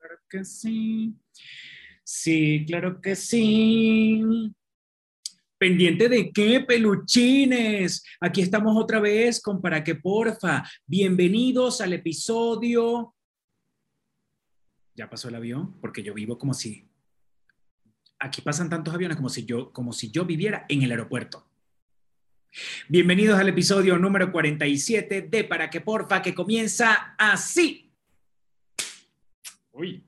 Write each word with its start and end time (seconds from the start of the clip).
Claro 0.00 0.18
que 0.30 0.44
sí. 0.46 1.14
Sí, 2.02 2.64
claro 2.66 3.02
que 3.02 3.14
sí. 3.14 4.22
¿Pendiente 5.58 6.08
de 6.08 6.32
qué, 6.32 6.60
peluchines? 6.60 8.02
Aquí 8.18 8.40
estamos 8.40 8.82
otra 8.82 8.98
vez 8.98 9.42
con 9.42 9.60
Para 9.60 9.84
que 9.84 9.96
Porfa. 9.96 10.64
Bienvenidos 10.86 11.82
al 11.82 11.92
episodio. 11.92 13.14
Ya 14.94 15.10
pasó 15.10 15.28
el 15.28 15.34
avión, 15.34 15.78
porque 15.82 16.02
yo 16.02 16.14
vivo 16.14 16.38
como 16.38 16.54
si. 16.54 16.88
Aquí 18.18 18.40
pasan 18.40 18.70
tantos 18.70 18.94
aviones 18.94 19.18
como 19.18 19.28
si 19.28 19.44
yo, 19.44 19.70
como 19.70 19.92
si 19.92 20.10
yo 20.10 20.24
viviera 20.24 20.64
en 20.70 20.80
el 20.80 20.92
aeropuerto. 20.92 21.46
Bienvenidos 22.88 23.38
al 23.38 23.50
episodio 23.50 23.98
número 23.98 24.32
47 24.32 25.28
de 25.30 25.44
Para 25.44 25.68
que 25.68 25.82
Porfa, 25.82 26.22
que 26.22 26.34
comienza 26.34 27.14
así. 27.18 27.89
Uy. 29.80 30.04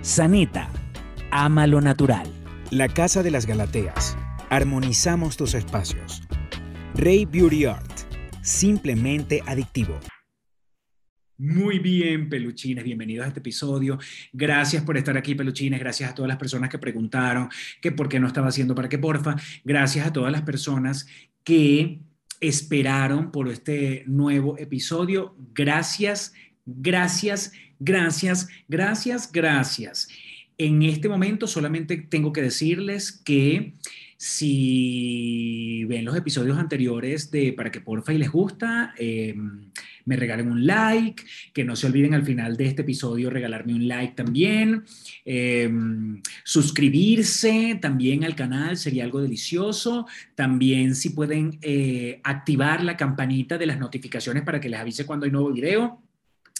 Sanita, 0.00 0.68
ama 1.30 1.68
lo 1.68 1.80
natural. 1.80 2.26
La 2.72 2.88
Casa 2.88 3.22
de 3.22 3.30
las 3.30 3.46
Galateas. 3.46 4.18
Armonizamos 4.50 5.36
tus 5.36 5.54
espacios. 5.54 6.22
Rey 6.94 7.26
Beauty 7.26 7.66
Art. 7.66 7.92
Simplemente 8.42 9.40
adictivo. 9.46 10.00
Muy 11.38 11.78
bien, 11.78 12.28
peluchines, 12.28 12.82
bienvenidos 12.82 13.26
a 13.26 13.28
este 13.28 13.38
episodio. 13.38 14.00
Gracias 14.32 14.82
por 14.82 14.96
estar 14.96 15.16
aquí, 15.16 15.36
peluchines. 15.36 15.78
Gracias 15.78 16.10
a 16.10 16.14
todas 16.16 16.28
las 16.28 16.38
personas 16.38 16.68
que 16.68 16.78
preguntaron 16.78 17.48
que 17.80 17.92
por 17.92 18.08
qué 18.08 18.18
no 18.18 18.26
estaba 18.26 18.48
haciendo 18.48 18.74
para 18.74 18.88
que 18.88 18.98
porfa. 18.98 19.36
Gracias 19.62 20.08
a 20.08 20.12
todas 20.12 20.32
las 20.32 20.42
personas 20.42 21.06
que 21.44 22.00
esperaron 22.40 23.30
por 23.30 23.46
este 23.46 24.02
nuevo 24.08 24.58
episodio. 24.58 25.36
Gracias, 25.54 26.32
gracias, 26.32 26.52
gracias, 26.66 27.52
gracias, 27.78 28.48
gracias. 29.32 30.08
En 30.58 30.82
este 30.82 31.08
momento 31.08 31.46
solamente 31.46 31.96
tengo 31.96 32.32
que 32.32 32.42
decirles 32.42 33.12
que 33.12 33.74
si 34.16 35.84
ven 35.84 36.04
los 36.04 36.16
episodios 36.16 36.56
anteriores 36.56 37.30
de 37.30 37.52
Para 37.52 37.70
que 37.70 37.82
porfa 37.82 38.14
y 38.14 38.18
les 38.18 38.30
gusta, 38.30 38.94
eh, 38.96 39.34
me 40.06 40.16
regalen 40.16 40.50
un 40.50 40.66
like, 40.66 41.22
que 41.52 41.64
no 41.64 41.76
se 41.76 41.86
olviden 41.86 42.14
al 42.14 42.24
final 42.24 42.56
de 42.56 42.66
este 42.66 42.82
episodio 42.82 43.28
regalarme 43.28 43.74
un 43.74 43.86
like 43.86 44.14
también, 44.14 44.84
eh, 45.24 45.70
suscribirse 46.44 47.78
también 47.80 48.24
al 48.24 48.34
canal 48.34 48.76
sería 48.76 49.04
algo 49.04 49.20
delicioso, 49.20 50.06
también 50.34 50.94
si 50.94 51.10
pueden 51.10 51.58
eh, 51.60 52.20
activar 52.22 52.82
la 52.84 52.96
campanita 52.96 53.58
de 53.58 53.66
las 53.66 53.78
notificaciones 53.78 54.44
para 54.44 54.60
que 54.60 54.68
les 54.68 54.80
avise 54.80 55.04
cuando 55.04 55.26
hay 55.26 55.32
nuevo 55.32 55.52
video 55.52 56.05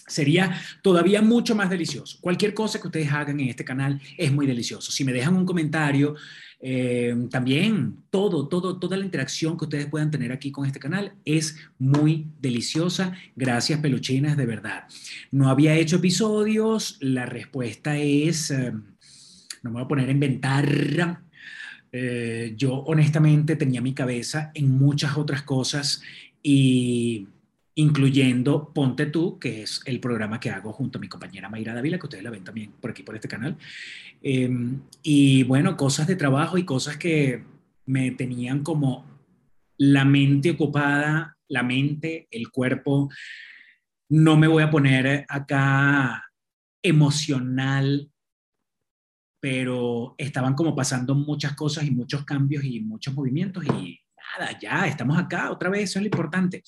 sería 0.07 0.61
todavía 0.83 1.23
mucho 1.23 1.55
más 1.55 1.71
delicioso. 1.71 2.19
Cualquier 2.21 2.55
cosa 2.55 2.81
que 2.81 2.89
ustedes 2.89 3.12
hagan 3.12 3.41
en 3.41 3.49
este 3.49 3.65
canal 3.65 4.01
es 4.17 4.33
muy 4.33 4.47
delicioso. 4.47 4.91
Si 4.93 5.05
me 5.05 5.12
dejan 5.12 5.35
un 5.37 5.47
comentario, 5.47 6.15
eh, 6.59 7.15
también 7.31 7.99
todo, 8.11 8.49
todo, 8.49 8.79
toda 8.79 8.97
la 8.97 9.05
interacción 9.05 9.59
que 9.59 9.65
ustedes 9.65 9.87
puedan 9.87 10.11
tener 10.11 10.33
aquí 10.33 10.51
con 10.51 10.67
este 10.67 10.79
canal 10.79 11.12
es 11.25 11.57
muy 11.79 12.29
deliciosa. 12.41 13.15
Gracias, 13.34 13.81
peluchinas, 13.81 14.37
de 14.37 14.47
verdad. 14.47 14.84
No 15.31 15.49
había 15.49 15.75
hecho 15.75 15.97
episodios. 15.97 16.97
La 17.01 17.27
respuesta 17.27 17.99
es, 17.99 18.51
eh, 18.51 18.73
no 18.73 19.71
me 19.71 19.73
voy 19.73 19.83
a 19.83 19.89
poner 19.89 20.09
a 20.09 20.12
inventar. 20.12 21.25
Eh, 21.93 22.55
yo 22.57 22.75
honestamente 22.75 23.57
tenía 23.57 23.81
mi 23.81 23.95
cabeza 23.95 24.51
en 24.55 24.71
muchas 24.71 25.17
otras 25.17 25.43
cosas 25.43 26.03
y 26.43 27.27
incluyendo 27.77 28.72
Ponte 28.72 29.06
Tú, 29.06 29.38
que 29.38 29.62
es 29.62 29.82
el 29.84 30.00
programa 30.00 30.41
que 30.41 30.50
hago 30.50 30.72
junto 30.72 30.98
a 30.98 31.00
mi 31.00 31.08
compañera 31.08 31.50
Mayra 31.50 31.74
Dávila, 31.74 31.98
que 31.98 32.06
ustedes 32.06 32.24
la 32.24 32.30
ven 32.30 32.42
también 32.42 32.72
por 32.80 32.91
aquí, 32.91 33.02
por 33.02 33.14
este 33.14 33.28
canal. 33.28 33.56
Em, 34.22 34.80
y 35.02 35.42
bueno, 35.42 35.77
cosas 35.77 36.06
de 36.06 36.16
trabajo 36.16 36.56
y 36.56 36.64
cosas 36.64 36.97
que 36.97 37.44
me 37.84 38.10
tenían 38.12 38.62
como 38.62 39.04
la 39.76 40.06
mente 40.06 40.53
ocupada, 40.53 41.36
la 41.48 41.62
mente, 41.62 42.26
el 42.31 42.50
cuerpo. 42.50 43.10
No 44.09 44.38
me 44.38 44.48
voy 44.48 44.62
a 44.62 44.70
poner 44.70 45.26
acá 45.28 46.25
emocional, 46.82 48.10
pero 49.38 50.15
estaban 50.16 50.54
como 50.54 50.75
pasando 50.75 51.15
muchas 51.15 51.54
cosas 51.54 51.84
y 51.84 51.91
muchos 51.91 52.25
cambios 52.25 52.65
y 52.65 52.81
muchos 52.81 53.15
movimientos 53.15 53.65
y 53.66 54.00
nada, 54.38 54.59
ya 54.59 54.86
estamos 54.86 55.19
acá 55.19 55.50
otra 55.50 55.69
vez, 55.69 55.91
eso 55.91 55.98
es 55.98 56.04
lo 56.04 56.06
importante. 56.06 56.62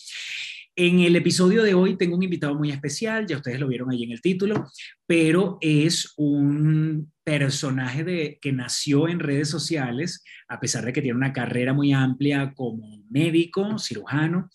En 0.81 1.01
el 1.01 1.17
episodio 1.17 1.65
de 1.65 1.75
hoy 1.75 1.97
tengo 1.97 2.15
un 2.15 2.23
invitado 2.23 2.55
muy 2.55 2.71
especial, 2.71 3.27
ya 3.27 3.39
ustedes 3.39 3.59
lo 3.59 3.67
vieron 3.67 3.91
ahí 3.91 4.05
en 4.05 4.13
el 4.13 4.21
título, 4.21 4.65
pero 5.09 5.59
es 5.61 6.15
un 6.17 7.13
personaje 7.25 8.05
de, 8.05 8.39
que 8.41 8.53
nació 8.53 9.09
en 9.09 9.19
redes 9.19 9.49
sociales, 9.49 10.23
a 10.47 10.61
pesar 10.61 10.85
de 10.85 10.93
que 10.93 11.03
tiene 11.03 11.17
una 11.17 11.33
carrera 11.33 11.73
muy 11.73 11.93
amplia 11.93 12.55
como 12.55 13.03
médico, 13.11 13.77
cirujano, 13.81 14.51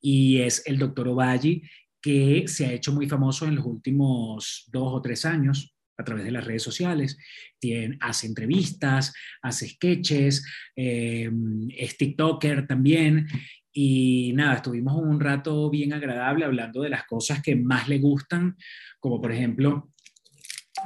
y 0.00 0.38
es 0.38 0.62
el 0.64 0.78
doctor 0.78 1.08
Ovalle, 1.08 1.60
que 2.00 2.48
se 2.48 2.64
ha 2.64 2.72
hecho 2.72 2.94
muy 2.94 3.06
famoso 3.06 3.46
en 3.46 3.56
los 3.56 3.66
últimos 3.66 4.64
dos 4.72 4.94
o 4.94 5.02
tres 5.02 5.26
años 5.26 5.76
a 5.98 6.04
través 6.04 6.24
de 6.24 6.30
las 6.30 6.46
redes 6.46 6.62
sociales. 6.62 7.18
Tiene, 7.58 7.98
hace 8.00 8.26
entrevistas, 8.26 9.12
hace 9.42 9.68
sketches, 9.68 10.46
eh, 10.76 11.30
es 11.76 11.96
TikToker 11.98 12.66
también 12.66 13.26
y 13.72 14.32
nada, 14.34 14.56
estuvimos 14.56 14.94
un 14.94 15.20
rato 15.20 15.70
bien 15.70 15.92
agradable 15.92 16.44
hablando 16.44 16.82
de 16.82 16.90
las 16.90 17.06
cosas 17.06 17.42
que 17.42 17.56
más 17.56 17.88
le 17.88 17.98
gustan, 17.98 18.56
como 19.00 19.20
por 19.20 19.32
ejemplo 19.32 19.92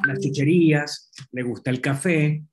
las 0.07 0.21
chucherías, 0.21 1.11
le 1.33 1.43
gusta 1.43 1.71
el 1.71 1.81
café, 1.81 2.45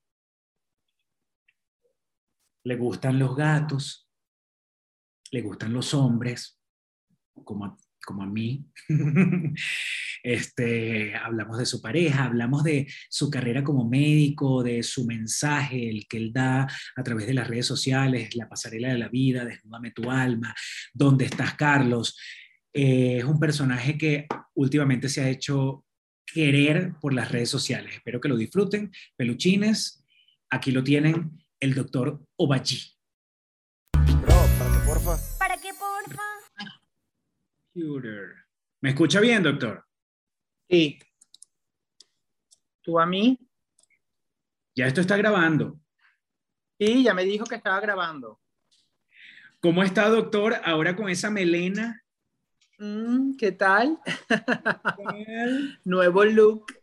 le 2.64 2.76
gustan 2.76 3.18
los 3.18 3.36
gatos, 3.36 4.10
le 5.32 5.42
gustan 5.42 5.74
los 5.74 5.94
hombres, 5.94 6.60
como 7.44 7.78
como 8.06 8.24
a 8.24 8.28
mí. 8.28 8.66
este, 10.24 11.16
hablamos 11.16 11.58
de 11.58 11.66
su 11.66 11.82
pareja, 11.82 12.26
hablamos 12.26 12.64
de 12.64 12.88
su 13.10 13.30
carrera 13.30 13.64
como 13.64 13.88
médico, 13.88 14.64
de 14.64 14.84
su 14.84 15.06
mensaje, 15.06 15.90
el 15.90 16.08
que 16.08 16.18
él 16.18 16.34
da 16.34 16.68
a 16.96 17.04
través 17.04 17.28
de 17.28 17.34
las 17.34 17.48
redes 17.48 17.66
sociales, 17.66 18.36
la 18.36 18.50
pasarela 18.50 18.90
de 18.90 18.98
la 18.98 19.10
vida, 19.10 19.46
desnúdame 19.46 19.92
tu 19.92 20.10
alma, 20.10 20.54
¿dónde 20.94 21.26
estás, 21.26 21.56
Carlos? 21.56 22.18
Eh, 22.74 23.18
es 23.18 23.24
un 23.24 23.40
personaje 23.40 23.98
que 23.98 24.28
últimamente 24.56 25.10
se 25.10 25.22
ha 25.22 25.30
hecho 25.30 25.86
querer 26.26 26.94
por 27.02 27.14
las 27.14 27.32
redes 27.32 27.50
sociales. 27.50 27.96
Espero 27.96 28.22
que 28.22 28.30
lo 28.30 28.38
disfruten. 28.38 28.92
Peluchines, 29.16 30.06
aquí 30.50 30.72
lo 30.72 30.84
tienen, 30.84 31.32
el 31.60 31.74
doctor 31.74 32.24
¿Me 38.82 38.90
escucha 38.90 39.20
bien, 39.20 39.44
doctor? 39.44 39.86
Sí. 40.70 41.00
¿Tú 42.82 43.00
a 43.00 43.06
mí? 43.06 43.38
Ya 44.76 44.88
esto 44.88 45.02
está 45.02 45.18
grabando. 45.18 45.80
Sí, 46.80 47.04
ya 47.04 47.14
me 47.14 47.26
dijo 47.26 47.46
que 47.46 47.56
estaba 47.56 47.80
grabando. 47.80 48.40
¿Cómo 49.60 49.84
está, 49.84 50.08
doctor, 50.08 50.56
ahora 50.64 50.96
con 50.96 51.10
esa 51.10 51.30
melena? 51.30 52.04
Mm, 52.78 53.36
¿Qué 53.36 53.52
tal? 53.52 54.00
Nuevo 55.84 56.24
look. 56.24 56.74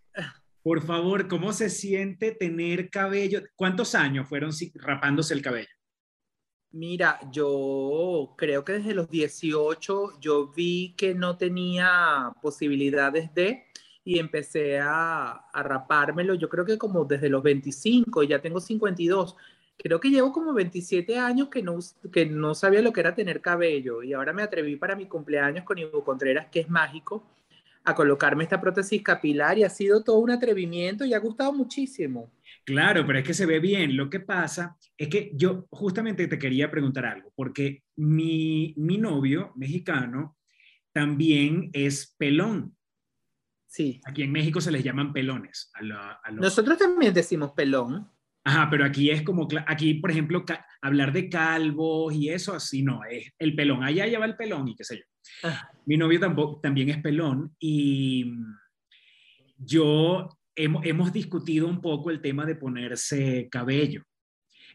Por 0.63 0.83
favor, 0.83 1.29
¿cómo 1.29 1.53
se 1.53 1.71
siente 1.71 2.33
tener 2.33 2.91
cabello? 2.91 3.41
¿Cuántos 3.55 3.95
años 3.95 4.29
fueron 4.29 4.51
rapándose 4.75 5.33
el 5.33 5.41
cabello? 5.41 5.76
Mira, 6.77 7.19
yo 7.33 8.35
creo 8.37 8.63
que 8.63 8.75
desde 8.75 8.95
los 8.95 9.09
18 9.09 10.21
yo 10.21 10.49
vi 10.49 10.93
que 10.95 11.15
no 11.15 11.39
tenía 11.39 12.35
posibilidades 12.43 13.33
de 13.35 13.65
y 14.05 14.19
empecé 14.19 14.79
a, 14.79 15.47
rapármelo. 15.55 16.35
Yo 16.35 16.51
creo 16.51 16.67
que 16.67 16.77
como 16.77 17.07
desde 17.07 17.31
los 17.31 17.43
25, 17.43 18.25
ya 18.25 18.43
tengo 18.43 18.61
52. 18.61 19.37
Creo 19.79 20.01
que 20.01 20.11
llevo 20.11 20.33
como 20.33 20.53
27 20.53 21.19
años 21.19 21.49
que 21.49 21.63
no, 21.63 21.79
que 22.13 22.27
no 22.27 22.55
sabía 22.55 22.83
lo 22.83 22.93
que 22.93 23.01
era 23.01 23.15
tener 23.15 23.41
cabello 23.41 24.03
y 24.03 24.13
ahora 24.13 24.35
me 24.35 24.43
atreví 24.43 24.77
para 24.77 24.97
mi 24.97 25.07
cumpleaños 25.07 25.65
con 25.65 25.79
Ivo 25.79 26.05
Contreras, 26.05 26.49
que 26.53 26.61
es 26.61 26.69
mágico, 26.69 27.25
a 27.85 27.95
colocarme 27.95 28.45
esta 28.45 28.61
prótesis 28.61 29.03
capilar 29.03 29.57
y 29.57 29.65
ha 29.65 29.71
sido 29.71 30.03
todo 30.05 30.19
un 30.19 30.31
atrevimiento 30.31 31.07
y 31.07 31.15
ha 31.15 31.19
gustado 31.21 31.53
muchísimo. 31.55 32.31
Claro, 32.67 33.07
pero 33.07 33.21
es 33.21 33.25
que 33.25 33.33
se 33.33 33.47
ve 33.47 33.61
bien. 33.61 33.97
Lo 33.97 34.11
que 34.11 34.19
pasa 34.19 34.77
es 34.99 35.09
que 35.09 35.31
yo 35.35 35.69
justamente 35.71 36.27
te 36.27 36.37
quería 36.37 36.69
preguntar 36.69 37.07
algo, 37.07 37.33
porque 37.37 37.85
mi, 37.95 38.75
novio 38.77 39.53
mexicano 39.55 40.37
también 40.93 41.71
es 41.73 42.17
pelón. 42.19 42.77
Sí. 43.69 44.01
Aquí 44.05 44.23
en 44.23 44.33
México 44.33 44.61
se 44.61 44.73
les 44.73 44.83
llaman 44.83 45.13
pelones. 45.13 45.71
Nosotros 46.33 46.77
también 46.77 47.15
decimos 47.15 47.53
pelón. 47.53 48.11
Ajá, 48.43 48.69
pero 48.69 48.85
aquí 48.85 49.11
es 49.11 49.23
como, 49.23 49.47
aquí, 49.67 49.95
por 49.95 50.11
ejemplo, 50.11 50.45
hablar 50.81 51.13
de 51.13 51.29
calvos 51.29 52.15
y 52.15 52.31
eso, 52.31 52.53
así 52.53 52.83
no, 52.83 53.05
es 53.05 53.33
el 53.39 53.55
pelón. 53.55 53.85
Allá 53.85 54.09
ya 54.09 54.19
va 54.19 54.27
el 54.27 54.37
pelón 54.37 54.67
y 54.67 54.75
qué 54.75 54.83
sé 54.83 54.97
yo. 54.97 55.05
Ah. 55.45 55.71
Mi 55.85 55.97
novio 55.97 56.19
tampoco, 56.19 56.61
también 56.61 56.89
es 56.89 56.99
pelón 56.99 57.55
y 57.61 58.33
yo 59.57 60.29
hemos, 60.57 61.13
discutido 61.13 61.69
un 61.69 61.81
poco 61.81 62.11
el 62.11 62.21
tema 62.21 62.47
de 62.47 62.57
ponerse 62.57 63.49
cabello. 63.51 64.03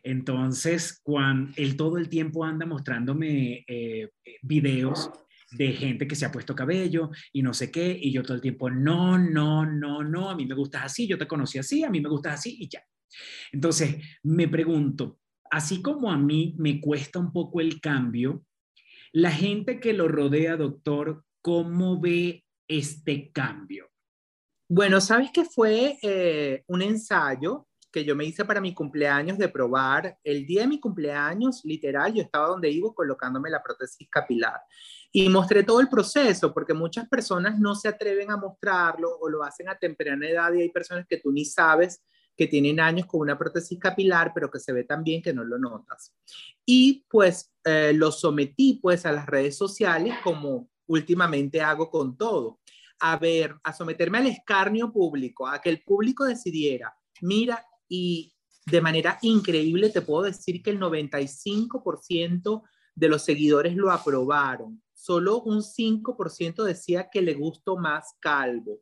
Entonces, 0.03 0.99
cuando 1.03 1.51
él 1.57 1.75
todo 1.75 1.97
el 1.97 2.09
tiempo 2.09 2.43
anda 2.45 2.65
mostrándome 2.65 3.63
eh, 3.67 4.09
videos 4.41 5.11
de 5.51 5.73
gente 5.73 6.07
que 6.07 6.15
se 6.15 6.25
ha 6.25 6.31
puesto 6.31 6.55
cabello 6.55 7.11
y 7.33 7.41
no 7.41 7.53
sé 7.53 7.71
qué, 7.71 7.97
y 7.99 8.11
yo 8.11 8.23
todo 8.23 8.35
el 8.35 8.41
tiempo, 8.41 8.69
no, 8.69 9.17
no, 9.17 9.65
no, 9.65 10.03
no, 10.03 10.29
a 10.29 10.35
mí 10.35 10.45
me 10.45 10.55
gustas 10.55 10.85
así, 10.85 11.07
yo 11.07 11.17
te 11.17 11.27
conocí 11.27 11.59
así, 11.59 11.83
a 11.83 11.89
mí 11.89 11.99
me 11.99 12.09
gustas 12.09 12.35
así 12.35 12.57
y 12.59 12.69
ya. 12.69 12.81
Entonces, 13.51 13.97
me 14.23 14.47
pregunto, 14.47 15.19
así 15.51 15.81
como 15.81 16.09
a 16.11 16.17
mí 16.17 16.55
me 16.57 16.79
cuesta 16.79 17.19
un 17.19 17.33
poco 17.33 17.59
el 17.59 17.81
cambio, 17.81 18.45
la 19.11 19.31
gente 19.31 19.79
que 19.79 19.93
lo 19.93 20.07
rodea, 20.07 20.55
doctor, 20.55 21.25
¿cómo 21.41 21.99
ve 21.99 22.45
este 22.67 23.31
cambio? 23.31 23.90
Bueno, 24.73 25.01
sabes 25.01 25.31
que 25.33 25.43
fue 25.43 25.99
eh, 26.01 26.63
un 26.67 26.81
ensayo 26.81 27.67
que 27.91 28.05
yo 28.05 28.15
me 28.15 28.23
hice 28.23 28.45
para 28.45 28.61
mi 28.61 28.73
cumpleaños 28.73 29.37
de 29.37 29.49
probar. 29.49 30.17
El 30.23 30.45
día 30.45 30.61
de 30.61 30.67
mi 30.67 30.79
cumpleaños, 30.79 31.59
literal, 31.65 32.13
yo 32.13 32.21
estaba 32.21 32.47
donde 32.47 32.71
iba 32.71 32.93
colocándome 32.93 33.49
la 33.49 33.61
prótesis 33.61 34.07
capilar. 34.09 34.61
Y 35.11 35.27
mostré 35.27 35.63
todo 35.63 35.81
el 35.81 35.89
proceso, 35.89 36.53
porque 36.53 36.73
muchas 36.73 37.09
personas 37.09 37.59
no 37.59 37.75
se 37.75 37.89
atreven 37.89 38.31
a 38.31 38.37
mostrarlo 38.37 39.09
o 39.19 39.27
lo 39.27 39.43
hacen 39.43 39.67
a 39.67 39.77
temprana 39.77 40.29
edad 40.29 40.53
y 40.53 40.61
hay 40.61 40.69
personas 40.69 41.05
que 41.05 41.17
tú 41.17 41.33
ni 41.33 41.43
sabes 41.43 42.01
que 42.37 42.47
tienen 42.47 42.79
años 42.79 43.07
con 43.07 43.19
una 43.19 43.37
prótesis 43.37 43.77
capilar, 43.77 44.31
pero 44.33 44.49
que 44.49 44.61
se 44.61 44.71
ve 44.71 44.85
tan 44.85 45.03
bien 45.03 45.21
que 45.21 45.33
no 45.33 45.43
lo 45.43 45.59
notas. 45.59 46.13
Y 46.65 47.05
pues 47.09 47.51
eh, 47.65 47.91
lo 47.93 48.09
sometí 48.09 48.79
pues 48.81 49.05
a 49.05 49.11
las 49.11 49.25
redes 49.25 49.57
sociales 49.57 50.15
como 50.23 50.69
últimamente 50.87 51.59
hago 51.59 51.89
con 51.89 52.15
todo. 52.15 52.60
A 53.01 53.17
ver, 53.17 53.55
a 53.63 53.73
someterme 53.73 54.19
al 54.19 54.27
escarnio 54.27 54.91
público, 54.91 55.47
a 55.47 55.59
que 55.59 55.69
el 55.69 55.83
público 55.83 56.23
decidiera, 56.25 56.95
mira, 57.21 57.65
y 57.87 58.33
de 58.65 58.81
manera 58.81 59.17
increíble 59.21 59.89
te 59.89 60.01
puedo 60.01 60.23
decir 60.23 60.61
que 60.61 60.69
el 60.69 60.79
95% 60.79 62.63
de 62.95 63.09
los 63.09 63.23
seguidores 63.23 63.75
lo 63.75 63.91
aprobaron. 63.91 64.81
Solo 64.93 65.41
un 65.41 65.63
5% 65.63 66.63
decía 66.63 67.09
que 67.09 67.21
le 67.21 67.33
gustó 67.33 67.77
más 67.77 68.15
calvo. 68.19 68.81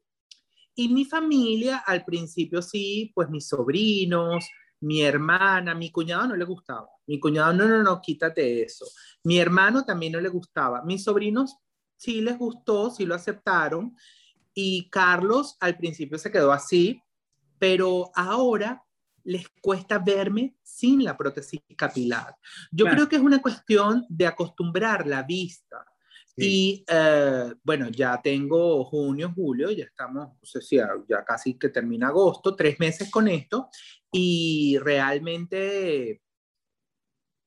Y 0.76 0.90
mi 0.90 1.06
familia 1.06 1.78
al 1.78 2.04
principio 2.04 2.62
sí, 2.62 3.12
pues 3.16 3.30
mis 3.30 3.48
sobrinos, 3.48 4.46
mi 4.82 5.02
hermana, 5.02 5.76
mi 5.76 5.92
cuñado 5.92 6.28
no 6.28 6.36
le 6.36 6.46
gustaba. 6.46 6.88
Mi 7.08 7.20
cuñado, 7.20 7.54
no, 7.54 7.68
no, 7.68 7.84
no, 7.84 8.02
quítate 8.02 8.64
eso. 8.64 8.86
Mi 9.24 9.40
hermano 9.40 9.84
también 9.84 10.14
no 10.14 10.22
le 10.22 10.30
gustaba. 10.30 10.84
Mis 10.84 11.04
sobrinos 11.04 11.58
sí 12.00 12.22
les 12.22 12.38
gustó, 12.38 12.90
sí 12.90 13.06
lo 13.06 13.14
aceptaron. 13.14 13.96
Y 14.54 14.90
Carlos 14.90 15.58
al 15.60 15.78
principio 15.78 16.18
se 16.18 16.32
quedó 16.32 16.52
así, 16.52 17.02
pero 17.60 18.10
ahora 18.16 18.84
les 19.24 19.48
cuesta 19.62 20.00
verme 20.00 20.56
sin 20.64 21.04
la 21.04 21.16
prótesis 21.16 21.62
capilar. 21.76 22.36
Yo 22.72 22.86
creo 22.86 23.08
que 23.08 23.18
es 23.18 23.22
una 23.22 23.42
cuestión 23.42 24.06
de 24.10 24.26
acostumbrar 24.26 25.06
la 25.06 25.24
vista. 25.24 25.86
Y 26.42 26.86
eh, 26.88 27.54
bueno, 27.64 27.90
ya 27.90 28.22
tengo 28.22 28.86
junio, 28.86 29.34
julio, 29.36 29.72
ya 29.72 29.84
estamos, 29.84 30.30
no 30.30 30.40
sé 30.42 30.62
si 30.62 30.78
ya, 30.78 31.26
casi 31.26 31.56
que 31.56 31.68
termina 31.68 32.08
agosto, 32.08 32.56
tres 32.56 32.80
meses 32.80 33.12
con 33.12 33.28
esto, 33.28 33.68
y 34.10 34.78
realmente 34.80 36.22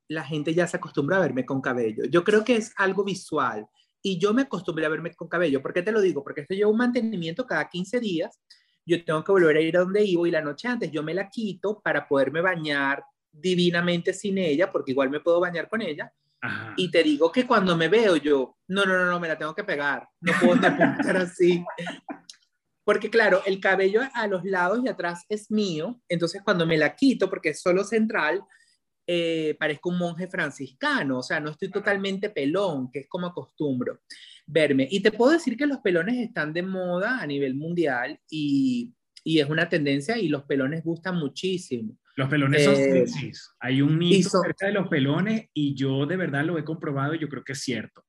la 0.08 0.22
gente 0.22 0.52
ya 0.52 0.66
se 0.66 0.76
acostumbra 0.76 1.16
a 1.16 1.20
verme 1.20 1.46
con 1.46 1.62
cabello. 1.62 2.04
Yo 2.04 2.22
creo 2.22 2.44
que 2.44 2.56
es 2.56 2.74
algo 2.76 3.02
visual 3.02 3.66
y 4.02 4.18
yo 4.18 4.34
me 4.34 4.42
acostumbré 4.42 4.84
a 4.86 4.88
verme 4.88 5.14
con 5.14 5.28
cabello. 5.28 5.62
¿Por 5.62 5.72
qué 5.72 5.82
te 5.82 5.92
lo 5.92 6.00
digo? 6.00 6.22
Porque 6.22 6.42
esto 6.42 6.54
lleva 6.54 6.70
un 6.70 6.76
mantenimiento 6.76 7.46
cada 7.46 7.68
15 7.68 8.00
días. 8.00 8.40
Yo 8.84 9.04
tengo 9.04 9.22
que 9.22 9.32
volver 9.32 9.56
a 9.56 9.60
ir 9.60 9.76
a 9.76 9.80
donde 9.80 10.04
iba 10.04 10.26
y 10.26 10.30
la 10.32 10.40
noche 10.40 10.68
antes 10.68 10.90
yo 10.90 11.02
me 11.02 11.14
la 11.14 11.30
quito 11.30 11.80
para 11.80 12.06
poderme 12.08 12.40
bañar 12.40 13.04
divinamente 13.30 14.12
sin 14.12 14.38
ella, 14.38 14.70
porque 14.70 14.90
igual 14.90 15.08
me 15.08 15.20
puedo 15.20 15.40
bañar 15.40 15.68
con 15.68 15.80
ella 15.80 16.12
y 16.76 16.90
te 16.90 17.02
digo 17.02 17.30
que 17.30 17.46
cuando 17.46 17.76
me 17.76 17.88
veo 17.88 18.16
yo, 18.16 18.56
no, 18.68 18.84
no, 18.84 18.98
no, 18.98 19.06
no, 19.06 19.20
me 19.20 19.28
la 19.28 19.38
tengo 19.38 19.54
que 19.54 19.64
pegar, 19.64 20.08
no 20.20 20.32
puedo 20.40 20.54
estar 20.54 21.16
así. 21.16 21.64
Porque 22.84 23.10
claro, 23.10 23.42
el 23.46 23.60
cabello 23.60 24.00
a 24.12 24.26
los 24.26 24.44
lados 24.44 24.80
y 24.84 24.88
atrás 24.88 25.24
es 25.28 25.52
mío, 25.52 26.00
entonces 26.08 26.42
cuando 26.42 26.66
me 26.66 26.76
la 26.76 26.96
quito, 26.96 27.30
porque 27.30 27.50
es 27.50 27.62
solo 27.62 27.84
central, 27.84 28.42
eh, 29.06 29.56
parezco 29.58 29.90
un 29.90 29.98
monje 29.98 30.28
franciscano, 30.28 31.18
o 31.18 31.22
sea, 31.22 31.40
no 31.40 31.50
estoy 31.50 31.70
totalmente 31.70 32.30
pelón, 32.30 32.90
que 32.90 33.00
es 33.00 33.08
como 33.08 33.26
acostumbro 33.26 34.00
verme. 34.46 34.86
Y 34.90 35.00
te 35.00 35.12
puedo 35.12 35.32
decir 35.32 35.56
que 35.56 35.66
los 35.66 35.78
pelones 35.78 36.16
están 36.18 36.52
de 36.52 36.62
moda 36.62 37.20
a 37.20 37.26
nivel 37.26 37.54
mundial 37.54 38.18
y, 38.28 38.92
y 39.24 39.40
es 39.40 39.48
una 39.48 39.68
tendencia 39.68 40.18
y 40.18 40.28
los 40.28 40.44
pelones 40.44 40.84
gustan 40.84 41.16
muchísimo. 41.16 41.98
Los 42.16 42.28
pelones 42.28 42.64
son 42.64 42.74
eh, 42.74 43.06
sexys. 43.06 43.50
Hay 43.58 43.80
un 43.80 43.96
mito 43.96 44.40
acerca 44.40 44.66
de 44.66 44.72
los 44.72 44.88
pelones 44.88 45.48
y 45.54 45.74
yo 45.74 46.06
de 46.06 46.16
verdad 46.16 46.44
lo 46.44 46.58
he 46.58 46.64
comprobado 46.64 47.14
y 47.14 47.18
yo 47.18 47.28
creo 47.28 47.42
que 47.42 47.52
es 47.52 47.60
cierto. 47.60 48.04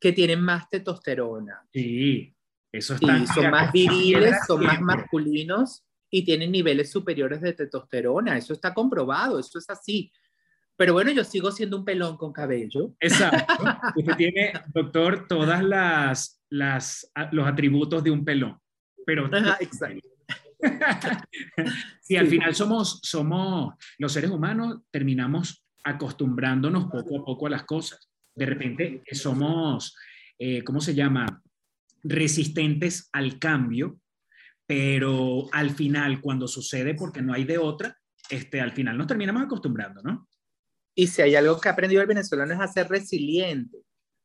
Que 0.00 0.12
tienen 0.12 0.40
más 0.40 0.68
testosterona. 0.68 1.66
Sí, 1.72 2.34
eso 2.72 2.94
está. 2.94 3.26
son 3.26 3.50
más 3.50 3.72
viriles, 3.72 4.36
son 4.46 4.64
más 4.64 4.80
masculinos 4.80 5.84
y 6.10 6.24
tienen 6.24 6.52
niveles 6.52 6.90
superiores 6.90 7.40
de 7.40 7.52
testosterona. 7.52 8.36
Eso 8.36 8.52
está 8.52 8.72
comprobado, 8.74 9.38
eso 9.38 9.58
es 9.58 9.68
así. 9.68 10.10
Pero 10.76 10.92
bueno, 10.92 11.10
yo 11.10 11.24
sigo 11.24 11.50
siendo 11.50 11.76
un 11.76 11.84
pelón 11.84 12.16
con 12.16 12.32
cabello. 12.32 12.94
Exacto. 13.00 13.54
Usted 13.96 14.16
tiene, 14.16 14.52
doctor, 14.72 15.26
todas 15.26 15.62
las, 15.62 16.40
las 16.50 17.10
los 17.32 17.46
atributos 17.46 18.04
de 18.04 18.10
un 18.10 18.24
pelón. 18.24 18.58
Pero 19.04 19.26
exacto. 19.60 20.08
sí, 22.00 22.16
al 22.16 22.26
final 22.26 22.54
somos, 22.54 23.00
somos 23.02 23.74
los 23.98 24.12
seres 24.12 24.30
humanos, 24.30 24.82
terminamos 24.90 25.64
acostumbrándonos 25.84 26.84
poco 26.86 27.20
a 27.20 27.24
poco 27.24 27.46
a 27.46 27.50
las 27.50 27.64
cosas. 27.64 28.10
De 28.34 28.46
repente 28.46 29.02
somos, 29.12 29.96
eh, 30.38 30.62
¿cómo 30.62 30.80
se 30.80 30.94
llama? 30.94 31.42
Resistentes 32.04 33.08
al 33.12 33.38
cambio, 33.38 33.98
pero 34.68 35.46
al 35.52 35.70
final, 35.70 36.20
cuando 36.20 36.46
sucede, 36.46 36.94
porque 36.94 37.22
no 37.22 37.32
hay 37.32 37.44
de 37.44 37.56
otra, 37.56 37.96
este, 38.28 38.60
al 38.60 38.72
final 38.72 38.98
nos 38.98 39.06
terminamos 39.06 39.42
acostumbrando, 39.42 40.02
¿no? 40.02 40.28
Y 40.94 41.06
si 41.06 41.22
hay 41.22 41.34
algo 41.36 41.58
que 41.58 41.70
ha 41.70 41.72
aprendido 41.72 42.02
el 42.02 42.06
venezolano 42.06 42.52
es 42.52 42.60
a 42.60 42.68
ser 42.68 42.86
resiliente, 42.86 43.78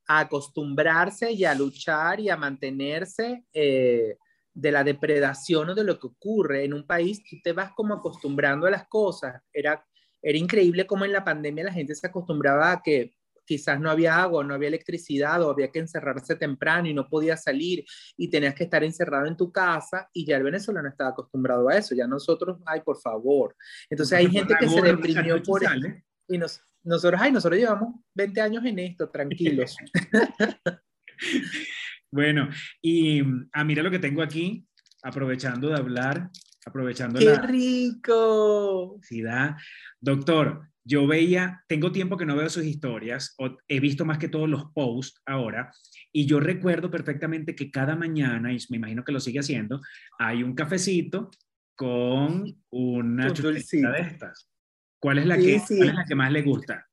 a 0.06 0.20
acostumbrarse 0.20 1.32
y 1.32 1.46
a 1.46 1.56
luchar 1.56 2.20
y 2.20 2.30
a 2.30 2.36
mantenerse 2.36 3.46
eh, 3.54 4.18
de 4.54 4.72
la 4.72 4.84
depredación 4.84 5.70
o 5.70 5.76
de 5.76 5.86
lo 5.86 5.98
que 5.98 6.08
ocurre 6.08 6.66
en 6.66 6.74
un 6.74 6.86
país, 6.86 7.24
tú 7.24 7.38
te 7.42 7.54
vas 7.54 7.72
como 7.72 7.94
acostumbrando 7.94 8.68
a 8.68 8.72
las 8.72 8.86
cosas. 8.90 9.42
Era, 9.54 9.86
era 10.22 10.38
increíble 10.38 10.86
cómo 10.86 11.06
en 11.06 11.14
la 11.14 11.24
pandemia 11.24 11.64
la 11.64 11.72
gente 11.72 11.96
se 11.96 12.08
acostumbraba 12.08 12.70
a 12.74 12.82
que 12.84 13.16
quizás 13.46 13.80
no 13.80 13.90
había 13.90 14.22
agua, 14.22 14.44
no 14.44 14.54
había 14.54 14.70
electricidad 14.70 15.42
o 15.42 15.50
había 15.50 15.72
que 15.72 15.80
encerrarse 15.80 16.36
temprano 16.36 16.88
y 16.88 16.94
no 16.94 17.08
podía 17.08 17.38
salir 17.38 17.86
y 18.18 18.30
tenías 18.30 18.56
que 18.56 18.64
estar 18.64 18.84
encerrado 18.84 19.28
en 19.28 19.38
tu 19.38 19.52
casa 19.52 20.10
y 20.14 20.26
ya 20.26 20.38
el 20.38 20.44
venezolano 20.44 20.90
estaba 20.90 21.12
acostumbrado 21.12 21.70
a 21.70 21.78
eso, 21.78 21.96
ya 21.96 22.08
nosotros, 22.08 22.60
ay, 22.66 22.82
por 22.82 23.00
favor. 23.00 23.56
Entonces 23.90 24.18
hay 24.18 24.30
gente 24.30 24.56
que 24.60 24.70
se 24.70 24.82
deprimió 24.82 25.42
por 25.44 25.64
eso 25.64 25.88
y 26.28 26.38
nos, 26.38 26.62
nosotros, 26.84 27.22
ay, 27.22 27.32
nosotros 27.32 27.60
llevamos 27.60 27.96
20 28.14 28.42
años 28.42 28.66
en 28.66 28.80
esto, 28.80 29.10
tranquilos. 29.10 29.76
Bueno, 32.14 32.48
y 32.80 33.24
ah, 33.54 33.64
mira 33.64 33.82
lo 33.82 33.90
que 33.90 33.98
tengo 33.98 34.22
aquí, 34.22 34.68
aprovechando 35.02 35.70
de 35.70 35.78
hablar, 35.78 36.30
aprovechando 36.64 37.20
¡Qué 37.20 37.36
rico! 37.38 39.00
Doctor, 40.00 40.70
yo 40.86 41.08
veía, 41.08 41.64
tengo 41.68 41.92
tiempo 41.92 42.18
que 42.18 42.26
no 42.26 42.36
veo 42.36 42.50
sus 42.50 42.66
historias, 42.66 43.36
o 43.38 43.58
he 43.68 43.80
visto 43.80 44.06
más 44.06 44.18
que 44.18 44.28
todos 44.28 44.50
los 44.50 44.66
posts 44.74 45.22
ahora, 45.26 45.72
y 46.12 46.26
yo 46.26 46.40
recuerdo 46.40 46.92
perfectamente 46.92 47.56
que 47.56 47.72
cada 47.72 47.96
mañana, 47.96 48.54
y 48.54 48.58
me 48.70 48.78
imagino 48.78 49.04
que 49.04 49.12
lo 49.12 49.20
sigue 49.20 49.40
haciendo, 49.40 49.82
hay 50.20 50.44
un 50.44 50.56
cafecito 50.56 51.32
con 51.76 52.64
una 52.70 53.34
chuleta 53.34 53.92
de 53.92 54.02
estas. 54.02 54.50
¿Cuál 55.00 55.20
es 55.20 55.26
la, 55.26 55.38
que, 55.38 55.62
¿Cuál 55.68 55.90
es 55.90 55.96
la 55.96 56.06
que 56.06 56.16
más 56.16 56.32
le 56.32 56.42
gusta? 56.42 56.88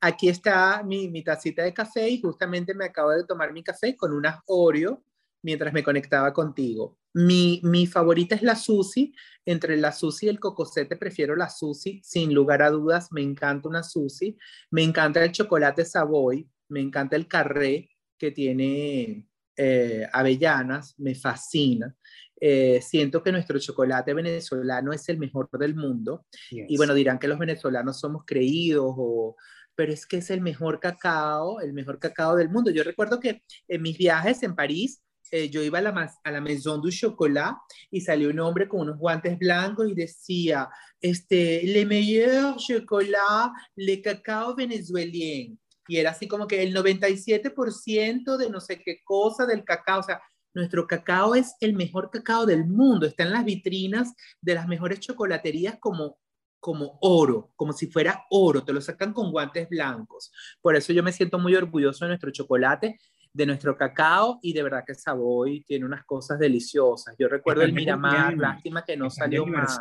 aquí 0.00 0.28
está 0.28 0.82
mi, 0.82 1.08
mi, 1.08 1.22
tacita 1.22 1.62
de 1.62 1.74
café 1.74 2.08
y 2.08 2.20
justamente 2.20 2.74
me 2.74 2.86
acabo 2.86 3.10
de 3.10 3.24
tomar 3.24 3.52
mi 3.52 3.62
café 3.62 3.94
con 3.96 4.12
unas 4.12 4.40
Oreo 4.46 5.04
mientras 5.42 5.72
me 5.72 5.82
conectaba 5.82 6.32
contigo. 6.32 6.98
Mi, 7.14 7.60
mi 7.64 7.86
favorita 7.86 8.34
es 8.34 8.42
la 8.42 8.56
Susi. 8.56 9.14
Entre 9.44 9.76
la 9.76 9.92
Susi 9.92 10.26
y 10.26 10.28
el 10.28 10.40
cocosete 10.40 10.96
prefiero 10.96 11.36
la 11.36 11.48
Susi. 11.48 12.00
Sin 12.04 12.34
lugar 12.34 12.62
a 12.62 12.70
dudas, 12.70 13.12
me 13.12 13.22
encanta 13.22 13.68
una 13.68 13.82
Susi. 13.82 14.36
Me 14.70 14.82
encanta 14.82 15.24
el 15.24 15.32
chocolate 15.32 15.84
Savoy. 15.84 16.48
Me 16.68 16.80
encanta 16.80 17.16
el 17.16 17.26
carré 17.26 17.90
que 18.18 18.30
tiene 18.30 19.26
eh, 19.56 20.08
avellanas. 20.12 20.94
Me 20.98 21.14
fascina. 21.14 21.94
Eh, 22.40 22.80
siento 22.80 23.22
que 23.22 23.32
nuestro 23.32 23.58
chocolate 23.58 24.14
venezolano 24.14 24.92
es 24.92 25.08
el 25.08 25.18
mejor 25.18 25.48
del 25.52 25.74
mundo. 25.74 26.26
Y 26.50 26.76
bueno, 26.76 26.94
dirán 26.94 27.18
que 27.18 27.28
los 27.28 27.38
venezolanos 27.38 28.00
somos 28.00 28.24
creídos 28.24 28.94
o 28.96 29.36
pero 29.80 29.92
es 29.94 30.04
que 30.04 30.18
es 30.18 30.30
el 30.30 30.42
mejor 30.42 30.78
cacao, 30.78 31.60
el 31.60 31.72
mejor 31.72 31.98
cacao 31.98 32.36
del 32.36 32.50
mundo. 32.50 32.70
Yo 32.70 32.84
recuerdo 32.84 33.18
que 33.18 33.42
en 33.66 33.80
mis 33.80 33.96
viajes 33.96 34.42
en 34.42 34.54
París, 34.54 35.02
eh, 35.30 35.48
yo 35.48 35.62
iba 35.62 35.78
a 35.78 35.82
la, 35.82 36.18
a 36.24 36.30
la 36.30 36.40
Maison 36.40 36.80
du 36.80 36.90
Chocolat 36.90 37.56
y 37.90 38.00
salió 38.00 38.30
un 38.30 38.40
hombre 38.40 38.68
con 38.68 38.80
unos 38.80 38.98
guantes 38.98 39.38
blancos 39.38 39.88
y 39.88 39.94
decía, 39.94 40.68
este, 41.00 41.62
le 41.64 41.86
meilleur 41.86 42.56
chocolat, 42.56 43.52
le 43.76 44.02
cacao 44.02 44.54
venezuelien. 44.54 45.58
Y 45.86 45.96
era 45.96 46.10
así 46.10 46.28
como 46.28 46.46
que 46.46 46.62
el 46.62 46.74
97% 46.74 48.36
de 48.36 48.50
no 48.50 48.60
sé 48.60 48.80
qué 48.82 49.00
cosa 49.04 49.46
del 49.46 49.64
cacao, 49.64 50.00
o 50.00 50.02
sea, 50.02 50.20
nuestro 50.54 50.86
cacao 50.86 51.34
es 51.34 51.54
el 51.60 51.74
mejor 51.74 52.10
cacao 52.10 52.44
del 52.46 52.66
mundo, 52.66 53.06
está 53.06 53.22
en 53.22 53.32
las 53.32 53.44
vitrinas 53.44 54.12
de 54.40 54.54
las 54.54 54.66
mejores 54.66 55.00
chocolaterías 55.00 55.78
como 55.80 56.18
como 56.60 56.98
oro, 57.00 57.52
como 57.56 57.72
si 57.72 57.86
fuera 57.86 58.26
oro, 58.30 58.62
te 58.62 58.72
lo 58.72 58.80
sacan 58.82 59.14
con 59.14 59.32
guantes 59.32 59.68
blancos. 59.68 60.30
Por 60.60 60.76
eso 60.76 60.92
yo 60.92 61.02
me 61.02 61.12
siento 61.12 61.38
muy 61.38 61.54
orgulloso 61.56 62.04
de 62.04 62.10
nuestro 62.10 62.30
chocolate 62.30 63.00
de 63.32 63.46
nuestro 63.46 63.76
cacao 63.76 64.38
y 64.42 64.52
de 64.52 64.62
verdad 64.62 64.84
que 64.86 64.94
Savoy 64.94 65.62
tiene 65.62 65.84
unas 65.84 66.04
cosas 66.04 66.38
deliciosas. 66.38 67.14
Yo 67.18 67.28
recuerdo 67.28 67.62
el 67.62 67.72
Miramar, 67.72 68.36
lástima 68.36 68.84
que 68.84 68.96
no 68.96 69.10
salió 69.10 69.46
más. 69.46 69.80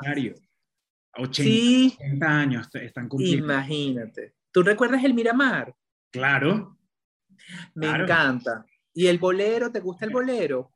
80, 1.15 1.33
sí, 1.33 1.97
años 2.21 2.69
están 2.73 3.09
cumpliendo. 3.09 3.45
Imagínate. 3.45 4.35
¿Tú 4.51 4.61
recuerdas 4.63 5.03
el 5.03 5.13
Miramar? 5.13 5.75
Claro. 6.11 6.77
Me 7.73 7.87
encanta. 7.87 8.65
¿Y 8.93 9.07
el 9.07 9.17
bolero? 9.17 9.71
¿Te 9.71 9.79
gusta 9.79 10.05
el 10.05 10.11
bolero? 10.11 10.73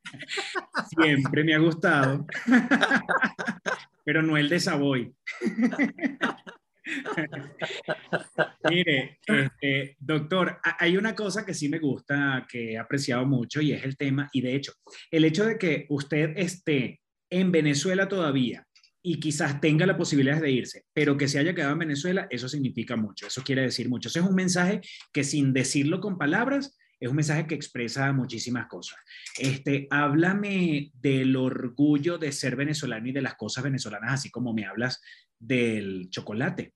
Siempre 0.90 1.44
me 1.44 1.54
ha 1.54 1.60
gustado. 1.60 2.26
Pero 4.06 4.22
no 4.22 4.38
el 4.38 4.50
de 4.50 4.60
Savoy. 4.60 5.16
Mire, 8.70 9.20
este, 9.26 9.96
doctor, 10.00 10.60
hay 10.80 10.98
una 10.98 11.16
cosa 11.16 11.46
que 11.46 11.54
sí 11.54 11.70
me 11.70 11.80
gusta, 11.80 12.46
que 12.50 12.74
he 12.74 12.78
apreciado 12.78 13.26
mucho 13.26 13.62
y 13.62 13.72
es 13.72 13.84
el 13.84 13.98
tema, 13.98 14.30
y 14.34 14.42
de 14.42 14.56
hecho, 14.56 14.74
el 15.12 15.26
hecho 15.26 15.46
de 15.46 15.58
que 15.58 15.86
usted 15.90 16.34
esté 16.36 17.02
en 17.30 17.52
Venezuela 17.52 18.08
todavía 18.08 18.66
y 19.02 19.20
quizás 19.20 19.60
tenga 19.60 19.86
la 19.86 19.98
posibilidad 19.98 20.42
de 20.42 20.52
irse, 20.52 20.86
pero 20.94 21.18
que 21.18 21.28
se 21.28 21.40
haya 21.40 21.54
quedado 21.54 21.74
en 21.74 21.80
Venezuela, 21.80 22.28
eso 22.30 22.48
significa 22.48 22.96
mucho, 22.96 23.28
eso 23.28 23.44
quiere 23.44 23.64
decir 23.64 23.90
mucho. 23.90 24.08
Eso 24.08 24.20
es 24.20 24.26
un 24.26 24.36
mensaje 24.36 24.80
que 25.12 25.26
sin 25.26 25.52
decirlo 25.52 26.00
con 26.00 26.18
palabras, 26.18 26.78
es 27.00 27.10
un 27.10 27.16
mensaje 27.16 27.48
que 27.48 27.56
expresa 27.56 28.12
muchísimas 28.14 28.68
cosas. 28.68 29.00
Este, 29.38 29.88
háblame 29.90 30.92
del 30.94 31.36
orgullo 31.36 32.18
de 32.18 32.32
ser 32.32 32.56
venezolano 32.56 33.08
y 33.08 33.12
de 33.12 33.22
las 33.22 33.36
cosas 33.36 33.64
venezolanas, 33.64 34.14
así 34.14 34.30
como 34.30 34.54
me 34.54 34.66
hablas 34.66 35.02
del 35.38 36.10
chocolate. 36.10 36.74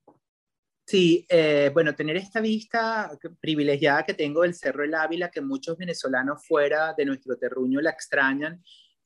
Sí, 0.86 1.26
eh, 1.28 1.70
bueno, 1.74 1.96
tener 1.96 2.16
esta 2.16 2.40
vista 2.40 3.12
privilegiada 3.42 4.04
que 4.04 4.14
tengo 4.14 4.44
del 4.44 4.54
Cerro 4.54 4.84
del 4.84 4.96
Ávila, 4.96 5.30
que 5.30 5.42
muchos 5.42 5.78
venezolanos 5.78 6.46
fuera 6.48 6.94
de 6.98 7.06
nuestro 7.06 7.38
terruño 7.38 7.82
la 7.82 7.90
extrañan, 7.90 8.64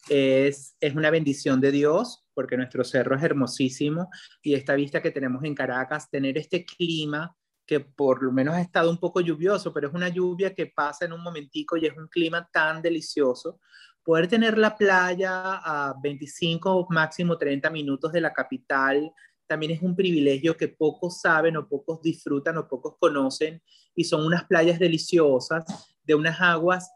es, 0.09 0.75
es 0.79 0.95
una 0.95 1.09
bendición 1.09 1.59
de 1.59 1.71
Dios, 1.71 2.23
porque 2.33 2.57
nuestro 2.57 2.83
cerro 2.83 3.15
es 3.15 3.23
hermosísimo, 3.23 4.09
y 4.41 4.53
esta 4.53 4.75
vista 4.75 5.01
que 5.01 5.11
tenemos 5.11 5.43
en 5.43 5.55
Caracas, 5.55 6.09
tener 6.09 6.37
este 6.37 6.65
clima 6.65 7.35
que 7.65 7.79
por 7.79 8.21
lo 8.21 8.31
menos 8.31 8.55
ha 8.55 8.61
estado 8.61 8.89
un 8.89 8.97
poco 8.97 9.21
lluvioso, 9.21 9.73
pero 9.73 9.87
es 9.87 9.93
una 9.93 10.09
lluvia 10.09 10.53
que 10.53 10.67
pasa 10.67 11.05
en 11.05 11.13
un 11.13 11.21
momentico 11.21 11.77
y 11.77 11.85
es 11.85 11.95
un 11.95 12.07
clima 12.07 12.49
tan 12.51 12.81
delicioso. 12.81 13.59
Poder 14.03 14.27
tener 14.27 14.57
la 14.57 14.75
playa 14.75 15.59
a 15.63 15.95
25, 16.01 16.87
máximo 16.89 17.37
30 17.37 17.69
minutos 17.69 18.11
de 18.11 18.21
la 18.21 18.33
capital, 18.33 19.11
también 19.47 19.73
es 19.73 19.81
un 19.81 19.95
privilegio 19.95 20.55
que 20.55 20.69
pocos 20.69 21.19
saben 21.19 21.57
o 21.57 21.67
pocos 21.67 22.01
disfrutan 22.01 22.57
o 22.57 22.67
pocos 22.67 22.95
conocen 22.99 23.61
y 23.93 24.05
son 24.05 24.25
unas 24.25 24.45
playas 24.45 24.79
deliciosas 24.79 25.65
de 26.03 26.15
unas 26.15 26.39
aguas 26.39 26.89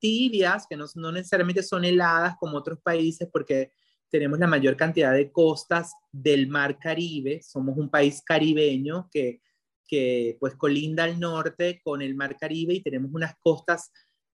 tibias 0.00 0.66
que 0.68 0.76
no, 0.76 0.86
no 0.96 1.12
necesariamente 1.12 1.62
son 1.62 1.84
heladas 1.84 2.36
como 2.38 2.58
otros 2.58 2.80
países 2.82 3.28
porque 3.32 3.72
tenemos 4.10 4.38
la 4.38 4.48
mayor 4.48 4.76
cantidad 4.76 5.12
de 5.12 5.30
costas 5.30 5.94
del 6.10 6.48
mar 6.48 6.78
Caribe, 6.78 7.40
somos 7.42 7.78
un 7.78 7.88
país 7.88 8.22
caribeño 8.26 9.08
que, 9.10 9.40
que 9.90 10.36
pues 10.38 10.54
colinda 10.54 11.02
al 11.02 11.18
norte 11.18 11.80
con 11.82 12.00
el 12.00 12.14
mar 12.14 12.36
Caribe 12.38 12.74
y 12.74 12.82
tenemos 12.82 13.10
unas 13.12 13.34
costas 13.40 13.90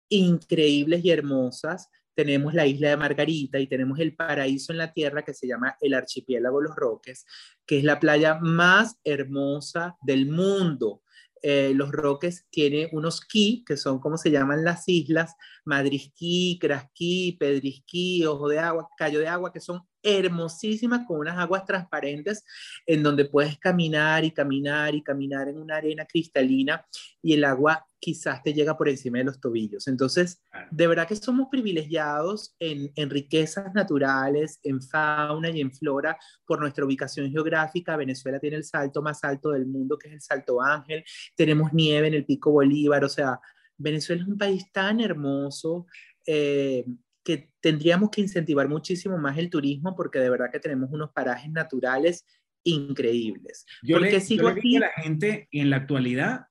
increíbles 0.09 1.05
y 1.05 1.11
hermosas 1.11 1.91
tenemos 2.15 2.55
la 2.55 2.67
isla 2.67 2.91
de 2.91 2.97
Margarita 2.97 3.59
y 3.59 3.67
tenemos 3.67 3.99
el 3.99 4.15
paraíso 4.15 4.73
en 4.73 4.79
la 4.79 4.93
tierra 4.93 5.25
que 5.25 5.35
se 5.35 5.47
llama 5.47 5.77
el 5.81 5.95
archipiélago 5.95 6.61
Los 6.61 6.77
Roques, 6.77 7.25
que 7.67 7.79
es 7.79 7.85
la 7.85 7.99
playa 7.99 8.39
más 8.41 8.99
hermosa 9.05 9.97
del 10.03 10.27
mundo. 10.27 11.03
Eh, 11.43 11.73
los 11.75 11.91
Roques 11.91 12.47
tiene 12.51 12.89
unos 12.93 13.21
ki, 13.21 13.65
que 13.67 13.77
son 13.77 13.99
como 13.99 14.17
se 14.17 14.31
llaman 14.31 14.65
las 14.65 14.89
islas, 14.89 15.35
Madrisquí, 15.65 16.59
Crasquí, 16.61 17.37
Pedrisquí, 17.39 18.25
Ojo 18.25 18.49
de 18.49 18.61
Agua, 18.61 18.89
Cayo 18.97 19.19
de 19.19 19.29
Agua, 19.29 19.53
que 19.53 19.61
son 19.61 19.83
hermosísimas 20.03 21.07
con 21.07 21.19
unas 21.19 21.39
aguas 21.39 21.65
transparentes 21.65 22.45
en 22.87 23.03
donde 23.03 23.25
puedes 23.25 23.59
caminar 23.59 24.25
y 24.25 24.33
caminar 24.33 24.95
y 24.95 25.03
caminar 25.03 25.49
en 25.49 25.59
una 25.59 25.77
arena 25.77 26.07
cristalina 26.07 26.85
y 27.23 27.35
el 27.35 27.45
agua 27.45 27.87
quizás 28.03 28.43
te 28.43 28.53
llega 28.53 28.77
por 28.77 28.89
encima 28.89 29.19
de 29.19 29.25
los 29.25 29.41
tobillos. 29.41 29.87
Entonces, 29.87 30.43
de 30.73 30.89
verdad 30.89 31.07
que 31.07 31.15
somos 31.15 31.47
privilegiados 31.49 32.57
en, 32.59 32.91
en, 32.97 33.11
riquezas 33.11 33.73
naturales, 33.75 34.59
en 34.65 34.83
fauna 34.83 35.51
y 35.51 35.61
en 35.61 35.71
flora 35.71 36.19
por 36.45 36.59
nuestra 36.59 36.85
ubicación 36.85 37.31
geográfica. 37.31 37.97
Venezuela 37.97 38.41
tiene 38.41 38.57
el 38.57 38.65
salto 38.65 39.03
más 39.03 39.23
alto 39.23 39.51
del 39.51 39.67
mundo, 39.67 39.97
que 39.97 40.09
es 40.09 40.15
el 40.15 40.21
Salto 40.21 40.61
Ángel. 40.61 41.05
Tenemos 41.37 41.73
nieve 41.73 42.09
en 42.09 42.15
el 42.15 42.25
Pico 42.25 42.51
Bolívar. 42.51 43.05
O 43.05 43.09
sea, 43.09 43.39
Venezuela 43.79 44.23
es 44.23 44.29
un 44.29 44.37
país 44.37 44.73
tan 44.73 44.99
hermoso. 44.99 45.87
Eh, 46.27 46.85
que 47.25 47.53
tendríamos 47.61 48.11
que 48.11 48.21
incentivar 48.21 48.69
muchísimo 48.69 49.17
más 49.17 49.39
el 49.39 49.49
turismo 49.49 49.95
porque 49.95 50.19
de 50.19 50.29
verdad 50.29 50.51
que 50.51 50.59
tenemos 50.59 50.91
unos 50.91 51.13
parajes 51.13 51.53
naturales 51.53 52.27
increíbles. 52.65 53.65
Yo 53.81 53.99
porque 53.99 54.15
le, 54.15 54.21
sigo 54.21 54.49
aquí... 54.49 54.77
a 54.77 54.81
la 54.81 54.91
gente 54.91 55.47
en 55.53 55.71
la 55.71 55.77
actualidad, 55.77 56.47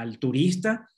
al 0.00 0.18
turista, 0.18 0.88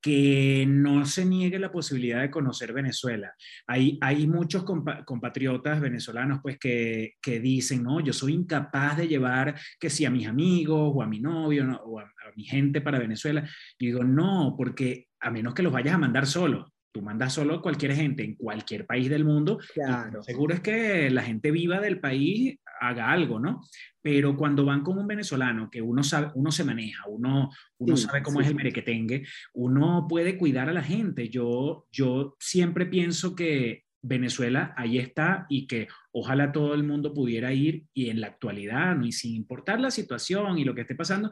que 0.00 0.64
no 0.66 1.04
se 1.04 1.24
niegue 1.24 1.58
la 1.58 1.70
posibilidad 1.70 2.22
de 2.22 2.30
conocer 2.30 2.72
Venezuela. 2.72 3.34
Hay, 3.66 3.98
hay 4.00 4.26
muchos 4.26 4.64
compatriotas 5.04 5.80
venezolanos 5.80 6.40
pues 6.42 6.58
que, 6.58 7.14
que, 7.20 7.38
dicen, 7.38 7.82
no, 7.82 8.00
yo 8.00 8.12
soy 8.12 8.32
incapaz 8.32 8.96
de 8.96 9.08
llevar 9.08 9.58
que 9.78 9.90
si 9.90 10.04
a 10.04 10.10
mis 10.10 10.26
amigos 10.26 10.92
o 10.94 11.02
a 11.02 11.06
mi 11.06 11.20
novio 11.20 11.80
o 11.84 12.00
a, 12.00 12.06
mi 12.36 12.44
gente 12.44 12.80
para 12.80 12.98
Venezuela. 12.98 13.46
Y 13.78 13.86
digo, 13.86 14.04
no, 14.04 14.54
porque 14.56 15.08
a 15.20 15.30
menos 15.30 15.52
que 15.52 15.62
los 15.62 15.72
vayas 15.72 15.94
a 15.94 15.98
mandar 15.98 16.26
solo. 16.26 16.69
Tú 16.92 17.02
mandas 17.02 17.32
solo 17.32 17.54
a 17.54 17.62
cualquier 17.62 17.94
gente 17.94 18.24
en 18.24 18.34
cualquier 18.34 18.86
país 18.86 19.08
del 19.08 19.24
mundo. 19.24 19.58
Claro. 19.74 20.22
Seguro 20.22 20.54
es 20.54 20.60
que 20.60 21.08
la 21.10 21.22
gente 21.22 21.50
viva 21.50 21.80
del 21.80 22.00
país 22.00 22.58
haga 22.80 23.10
algo, 23.10 23.38
¿no? 23.38 23.62
Pero 24.02 24.36
cuando 24.36 24.64
van 24.64 24.82
con 24.82 24.98
un 24.98 25.06
venezolano 25.06 25.70
que 25.70 25.82
uno 25.82 26.02
sabe, 26.02 26.32
uno 26.34 26.50
se 26.50 26.64
maneja, 26.64 27.04
uno, 27.06 27.50
uno 27.78 27.96
sabe 27.96 28.22
cómo 28.22 28.40
es 28.40 28.48
el 28.48 28.54
merequetengue, 28.54 29.24
uno 29.54 30.06
puede 30.08 30.36
cuidar 30.36 30.68
a 30.68 30.72
la 30.72 30.82
gente. 30.82 31.28
Yo, 31.28 31.86
yo 31.92 32.36
siempre 32.40 32.86
pienso 32.86 33.36
que 33.36 33.84
Venezuela 34.02 34.74
ahí 34.76 34.98
está 34.98 35.46
y 35.48 35.66
que 35.66 35.88
ojalá 36.12 36.52
todo 36.52 36.74
el 36.74 36.84
mundo 36.84 37.12
pudiera 37.12 37.52
ir 37.52 37.84
y 37.92 38.08
en 38.08 38.20
la 38.20 38.28
actualidad, 38.28 38.96
¿no? 38.96 39.06
y 39.06 39.12
sin 39.12 39.34
importar 39.34 39.78
la 39.78 39.90
situación 39.90 40.58
y 40.58 40.64
lo 40.64 40.74
que 40.74 40.82
esté 40.82 40.94
pasando, 40.94 41.30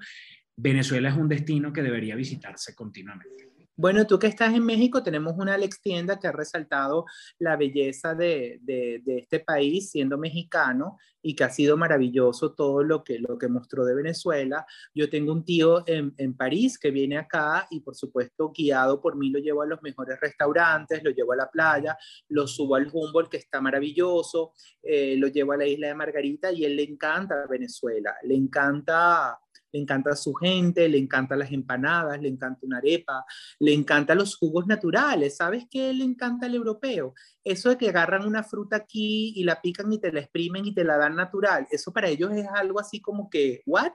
Venezuela 0.56 1.08
es 1.08 1.16
un 1.16 1.28
destino 1.28 1.72
que 1.72 1.82
debería 1.82 2.16
visitarse 2.16 2.74
continuamente. 2.74 3.47
Bueno, 3.80 4.08
tú 4.08 4.18
que 4.18 4.26
estás 4.26 4.54
en 4.54 4.66
México, 4.66 5.04
tenemos 5.04 5.34
una 5.38 5.54
Alex 5.54 5.80
Tienda 5.80 6.18
que 6.18 6.26
ha 6.26 6.32
resaltado 6.32 7.04
la 7.38 7.56
belleza 7.56 8.12
de, 8.12 8.60
este 9.06 9.38
país 9.38 9.90
siendo 9.90 10.18
mexicano 10.18 10.98
y 11.22 11.36
que 11.36 11.44
ha 11.44 11.50
sido 11.50 11.76
maravilloso 11.76 12.54
todo 12.54 12.82
lo 12.82 13.04
que, 13.04 13.20
mostró 13.48 13.84
de 13.84 13.94
Venezuela. 13.94 14.66
Yo 14.92 15.08
tengo 15.08 15.30
un 15.32 15.44
tío 15.44 15.84
en, 15.86 16.12
en, 16.16 16.36
París 16.36 16.76
que 16.76 16.90
viene 16.90 17.18
acá 17.18 17.68
y 17.70 17.78
por 17.78 17.94
supuesto 17.94 18.50
guiado 18.50 19.00
por 19.00 19.14
mí 19.14 19.30
lo 19.30 19.38
llevo 19.38 19.62
a 19.62 19.66
los 19.66 19.80
mejores 19.80 20.18
restaurantes, 20.20 21.04
lo 21.04 21.10
llevo 21.12 21.34
a 21.34 21.36
la 21.36 21.48
playa, 21.48 21.96
lo 22.30 22.48
subo 22.48 22.74
al 22.74 22.88
Humboldt 22.92 23.30
que 23.30 23.36
está 23.36 23.60
maravilloso, 23.60 24.54
eh, 24.82 25.14
lo 25.16 25.28
llevo 25.28 25.52
a 25.52 25.56
la 25.56 25.66
isla 25.66 25.86
de 25.86 25.94
Margarita 25.94 26.50
y 26.50 26.64
él 26.64 26.74
le 26.74 26.82
encanta 26.82 27.46
Venezuela, 27.48 28.16
le 28.24 28.34
encanta 28.34 29.38
le 29.72 29.80
encanta 29.80 30.16
su 30.16 30.34
gente, 30.34 30.88
le 30.88 30.98
encantan 30.98 31.38
las 31.38 31.52
empanadas, 31.52 32.20
le 32.20 32.28
encanta 32.28 32.60
una 32.62 32.78
arepa, 32.78 33.24
le 33.58 33.72
encantan 33.72 34.18
los 34.18 34.36
jugos 34.36 34.66
naturales. 34.66 35.36
¿Sabes 35.36 35.64
qué 35.70 35.92
le 35.92 36.04
encanta 36.04 36.46
al 36.46 36.54
europeo? 36.54 37.14
Eso 37.44 37.70
de 37.70 37.78
que 37.78 37.88
agarran 37.88 38.26
una 38.26 38.42
fruta 38.42 38.76
aquí 38.76 39.32
y 39.36 39.44
la 39.44 39.60
pican 39.60 39.92
y 39.92 40.00
te 40.00 40.12
la 40.12 40.20
exprimen 40.20 40.66
y 40.66 40.74
te 40.74 40.84
la 40.84 40.96
dan 40.96 41.16
natural. 41.16 41.66
Eso 41.70 41.92
para 41.92 42.08
ellos 42.08 42.32
es 42.32 42.46
algo 42.54 42.80
así 42.80 43.00
como 43.00 43.28
que, 43.30 43.62
¿what? 43.66 43.92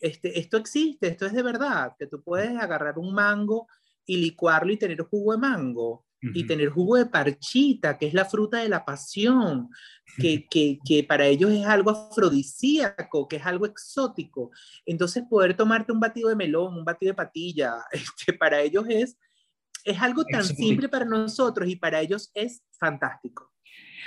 Este, 0.00 0.38
esto 0.38 0.56
existe, 0.56 1.08
esto 1.08 1.26
es 1.26 1.32
de 1.32 1.42
verdad, 1.42 1.92
que 1.98 2.06
tú 2.06 2.22
puedes 2.22 2.56
agarrar 2.58 2.98
un 2.98 3.14
mango 3.14 3.68
y 4.04 4.16
licuarlo 4.16 4.72
y 4.72 4.76
tener 4.76 5.00
jugo 5.02 5.32
de 5.32 5.38
mango 5.38 6.04
y 6.22 6.46
tener 6.46 6.68
jugo 6.68 6.96
de 6.96 7.06
parchita, 7.06 7.98
que 7.98 8.06
es 8.06 8.14
la 8.14 8.24
fruta 8.24 8.58
de 8.58 8.68
la 8.68 8.84
pasión, 8.84 9.68
que, 10.16 10.46
que, 10.48 10.78
que, 10.84 11.02
para 11.02 11.26
ellos 11.26 11.50
es 11.50 11.66
algo 11.66 11.90
afrodisíaco, 11.90 13.26
que 13.26 13.36
es 13.36 13.46
algo 13.46 13.66
exótico. 13.66 14.50
Entonces, 14.86 15.24
poder 15.28 15.56
tomarte 15.56 15.92
un 15.92 16.00
batido 16.00 16.28
de 16.28 16.36
melón, 16.36 16.74
un 16.74 16.84
batido 16.84 17.10
de 17.10 17.16
patilla, 17.16 17.74
este, 17.92 18.32
para 18.32 18.60
ellos 18.60 18.84
es 18.88 19.16
es 19.84 20.00
algo 20.00 20.24
tan 20.24 20.44
simple 20.44 20.88
para 20.88 21.04
nosotros 21.04 21.68
y 21.68 21.76
para 21.76 22.00
ellos 22.00 22.30
es 22.34 22.62
fantástico. 22.78 23.52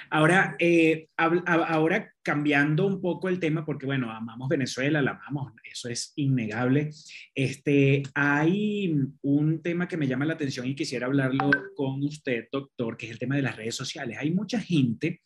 Ahora, 0.10 0.56
eh, 0.60 1.08
ahora 1.18 2.12
cambiando 2.22 2.86
un 2.86 3.02
poco 3.02 3.30
el 3.30 3.40
tema, 3.40 3.66
porque 3.66 3.86
bueno, 3.86 4.12
amamos 4.12 4.50
Venezuela, 4.50 5.02
la 5.02 5.12
amamos, 5.12 5.54
eso 5.64 5.90
es 5.90 6.14
innegable. 6.16 6.92
Este, 7.34 8.04
hay 8.14 8.94
un 9.22 9.62
tema 9.62 9.88
que 9.88 9.98
me 9.98 10.08
llama 10.08 10.26
la 10.26 10.34
atención 10.34 10.68
y 10.68 10.76
quisiera 10.76 11.08
hablarlo 11.08 11.50
con 11.76 12.04
usted, 12.04 12.48
doctor, 12.52 12.98
que 12.98 13.08
es 13.08 13.14
el 13.14 13.20
tema 13.20 13.36
de 13.36 13.42
las 13.42 13.56
redes 13.56 13.76
sociales. 13.76 14.18
Hay 14.20 14.32
mucha 14.32 14.60
gente 14.60 15.22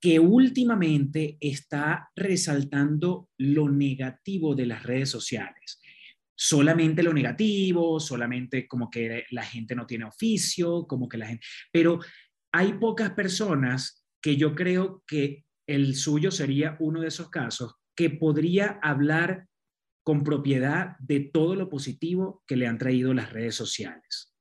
que 0.00 0.20
últimamente 0.20 1.36
está 1.40 2.10
resaltando 2.14 3.30
lo 3.38 3.68
negativo 3.68 4.54
de 4.54 4.66
las 4.66 4.82
redes 4.82 5.10
sociales. 5.10 5.80
Solamente 6.36 7.02
lo 7.02 7.12
negativo, 7.12 7.98
solamente 7.98 8.68
como 8.68 8.90
que 8.90 9.24
la 9.30 9.42
gente 9.42 9.74
no 9.74 9.86
tiene 9.86 10.04
oficio, 10.04 10.86
como 10.86 11.08
que 11.08 11.18
la 11.18 11.26
gente... 11.26 11.46
Pero 11.72 11.98
hay 12.52 12.74
pocas 12.74 13.10
personas 13.12 14.04
que 14.20 14.36
yo 14.36 14.54
creo 14.54 15.02
que 15.06 15.44
el 15.66 15.94
suyo 15.94 16.30
sería 16.30 16.76
uno 16.78 17.00
de 17.00 17.08
esos 17.08 17.30
casos 17.30 17.74
que 17.96 18.10
podría 18.10 18.78
hablar 18.82 19.48
con 20.04 20.22
propiedad 20.22 20.96
de 21.00 21.20
todo 21.20 21.56
lo 21.56 21.68
positivo 21.68 22.44
que 22.46 22.56
le 22.56 22.68
han 22.68 22.78
traído 22.78 23.12
las 23.12 23.32
redes 23.32 23.56
sociales. 23.56 24.32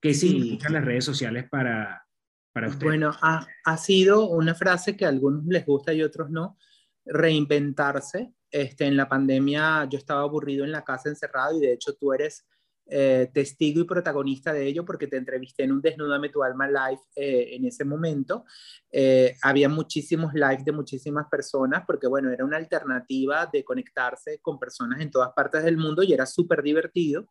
¿Qué 0.00 0.14
significan 0.14 0.72
las 0.72 0.84
redes 0.84 1.04
sociales 1.04 1.46
para, 1.50 2.06
para 2.52 2.68
usted? 2.68 2.86
Bueno, 2.86 3.12
ha, 3.20 3.46
ha, 3.64 3.76
sido 3.76 4.28
una 4.28 4.54
frase 4.54 4.96
que 4.96 5.04
a 5.04 5.08
algunos 5.08 5.44
les 5.46 5.66
gusta 5.66 5.92
y 5.92 6.02
otros 6.02 6.30
no, 6.30 6.56
reinventarse. 7.04 8.32
Este, 8.54 8.86
en 8.86 8.96
la 8.96 9.08
pandemia 9.08 9.84
yo 9.90 9.98
estaba 9.98 10.20
aburrido 10.20 10.64
en 10.64 10.70
la 10.70 10.84
casa 10.84 11.08
encerrado 11.08 11.56
y 11.56 11.60
de 11.60 11.72
hecho 11.72 11.96
tú 11.96 12.12
eres 12.12 12.46
eh, 12.86 13.28
testigo 13.34 13.80
y 13.80 13.84
protagonista 13.84 14.52
de 14.52 14.64
ello 14.64 14.84
porque 14.84 15.08
te 15.08 15.16
entrevisté 15.16 15.64
en 15.64 15.72
un 15.72 15.80
Desnúdame 15.80 16.28
tu 16.28 16.40
alma 16.44 16.68
live 16.68 17.00
eh, 17.16 17.56
en 17.56 17.64
ese 17.64 17.84
momento. 17.84 18.44
Eh, 18.92 19.34
había 19.42 19.68
muchísimos 19.68 20.34
lives 20.34 20.64
de 20.64 20.70
muchísimas 20.70 21.26
personas 21.28 21.82
porque, 21.84 22.06
bueno, 22.06 22.30
era 22.30 22.44
una 22.44 22.56
alternativa 22.56 23.50
de 23.52 23.64
conectarse 23.64 24.38
con 24.40 24.60
personas 24.60 25.00
en 25.00 25.10
todas 25.10 25.32
partes 25.32 25.64
del 25.64 25.76
mundo 25.76 26.04
y 26.04 26.12
era 26.12 26.24
súper 26.24 26.62
divertido 26.62 27.26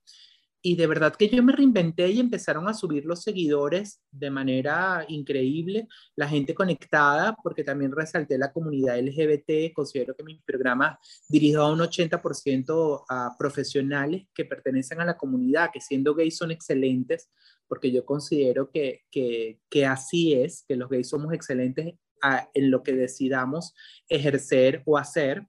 y 0.66 0.78
de 0.78 0.88
verdad 0.88 1.14
que 1.14 1.28
yo 1.28 1.44
me 1.44 1.52
reinventé 1.52 2.10
y 2.10 2.22
empezaron 2.22 2.70
a 2.70 2.74
subir 2.74 3.04
los 3.04 3.22
seguidores 3.22 4.02
de 4.10 4.32
manera 4.32 5.06
increíble, 5.10 5.90
la 6.16 6.30
gente 6.30 6.56
conectada, 6.56 7.36
porque 7.44 7.66
también 7.66 7.92
resalté 7.92 8.38
la 8.38 8.54
comunidad 8.54 8.98
LGBT, 8.98 9.74
considero 9.74 10.16
que 10.16 10.24
mi 10.24 10.40
programa 10.40 10.98
dirigido 11.28 11.64
a 11.64 11.74
un 11.74 11.80
80% 11.80 13.04
a 13.10 13.36
profesionales 13.38 14.26
que 14.34 14.46
pertenecen 14.46 15.02
a 15.02 15.06
la 15.06 15.18
comunidad, 15.18 15.70
que 15.72 15.82
siendo 15.82 16.16
gays 16.16 16.38
son 16.38 16.52
excelentes, 16.52 17.30
porque 17.68 17.92
yo 17.92 18.06
considero 18.06 18.72
que, 18.72 19.02
que, 19.12 19.60
que 19.70 19.86
así 19.86 20.34
es, 20.34 20.64
que 20.66 20.78
los 20.78 20.90
gays 20.90 21.10
somos 21.10 21.34
excelentes 21.34 21.96
en 22.54 22.72
lo 22.72 22.84
que 22.84 22.94
decidamos 22.94 23.74
ejercer 24.08 24.82
o 24.86 24.98
hacer 24.98 25.46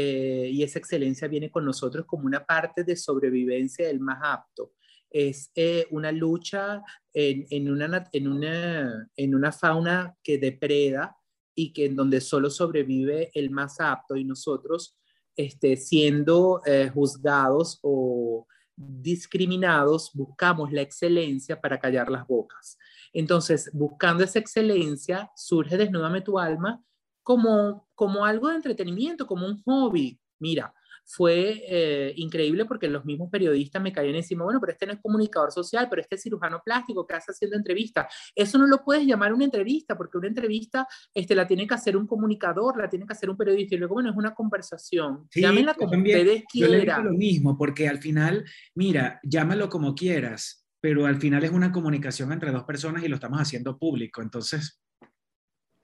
eh, 0.00 0.48
y 0.52 0.62
esa 0.62 0.78
excelencia 0.78 1.26
viene 1.26 1.50
con 1.50 1.64
nosotros 1.64 2.06
como 2.06 2.24
una 2.26 2.46
parte 2.46 2.84
de 2.84 2.94
sobrevivencia 2.94 3.88
del 3.88 3.98
más 3.98 4.20
apto. 4.22 4.74
Es 5.10 5.50
eh, 5.56 5.88
una 5.90 6.12
lucha 6.12 6.82
en, 7.12 7.68
una, 7.68 8.08
en, 8.12 8.28
una, 8.28 9.10
en 9.16 9.34
una 9.34 9.50
fauna 9.50 10.14
que 10.22 10.38
depreda 10.38 11.16
y 11.52 11.72
que 11.72 11.86
en 11.86 11.96
donde 11.96 12.20
solo 12.20 12.48
sobrevive 12.48 13.32
el 13.34 13.50
más 13.50 13.80
apto 13.80 14.14
y 14.14 14.22
nosotros 14.22 14.96
este, 15.34 15.76
siendo 15.76 16.62
eh, 16.64 16.92
juzgados 16.94 17.80
o 17.82 18.46
discriminados 18.76 20.12
buscamos 20.14 20.70
la 20.70 20.82
excelencia 20.82 21.60
para 21.60 21.80
callar 21.80 22.08
las 22.08 22.24
bocas. 22.24 22.78
Entonces, 23.12 23.68
buscando 23.72 24.22
esa 24.22 24.38
excelencia, 24.38 25.28
surge 25.34 25.76
Desnúdame 25.76 26.20
tu 26.20 26.38
alma 26.38 26.84
como, 27.28 27.86
como 27.94 28.24
algo 28.24 28.48
de 28.48 28.56
entretenimiento, 28.56 29.26
como 29.26 29.46
un 29.46 29.62
hobby. 29.64 30.18
Mira, 30.38 30.72
fue 31.04 31.62
eh, 31.68 32.14
increíble 32.16 32.64
porque 32.64 32.88
los 32.88 33.04
mismos 33.04 33.28
periodistas 33.30 33.82
me 33.82 33.92
caían 33.92 34.14
encima, 34.14 34.44
bueno, 34.44 34.58
pero 34.60 34.72
este 34.72 34.86
no 34.86 34.94
es 34.94 34.98
comunicador 35.02 35.52
social, 35.52 35.88
pero 35.90 36.00
este 36.00 36.14
es 36.14 36.22
cirujano 36.22 36.62
plástico 36.64 37.06
que 37.06 37.16
hace 37.16 37.32
haciendo 37.32 37.58
entrevistas. 37.58 38.06
Eso 38.34 38.56
no 38.56 38.66
lo 38.66 38.82
puedes 38.82 39.06
llamar 39.06 39.34
una 39.34 39.44
entrevista, 39.44 39.94
porque 39.94 40.16
una 40.16 40.28
entrevista 40.28 40.88
este, 41.12 41.34
la 41.34 41.46
tiene 41.46 41.66
que 41.66 41.74
hacer 41.74 41.98
un 41.98 42.06
comunicador, 42.06 42.78
la 42.78 42.88
tiene 42.88 43.04
que 43.04 43.12
hacer 43.12 43.28
un 43.28 43.36
periodista, 43.36 43.74
y 43.74 43.78
luego, 43.78 43.96
bueno, 43.96 44.08
es 44.08 44.16
una 44.16 44.34
conversación. 44.34 45.28
Sí, 45.30 45.42
Llámenla 45.42 45.74
como 45.74 45.98
ustedes 45.98 46.44
quieran. 46.50 47.04
Yo 47.04 47.10
lo 47.10 47.18
mismo, 47.18 47.58
porque 47.58 47.88
al 47.88 47.98
final, 47.98 48.46
mira, 48.74 49.20
llámalo 49.22 49.68
como 49.68 49.94
quieras, 49.94 50.66
pero 50.80 51.04
al 51.04 51.20
final 51.20 51.44
es 51.44 51.50
una 51.50 51.72
comunicación 51.72 52.32
entre 52.32 52.52
dos 52.52 52.64
personas 52.64 53.04
y 53.04 53.08
lo 53.08 53.16
estamos 53.16 53.38
haciendo 53.38 53.76
público, 53.76 54.22
entonces 54.22 54.80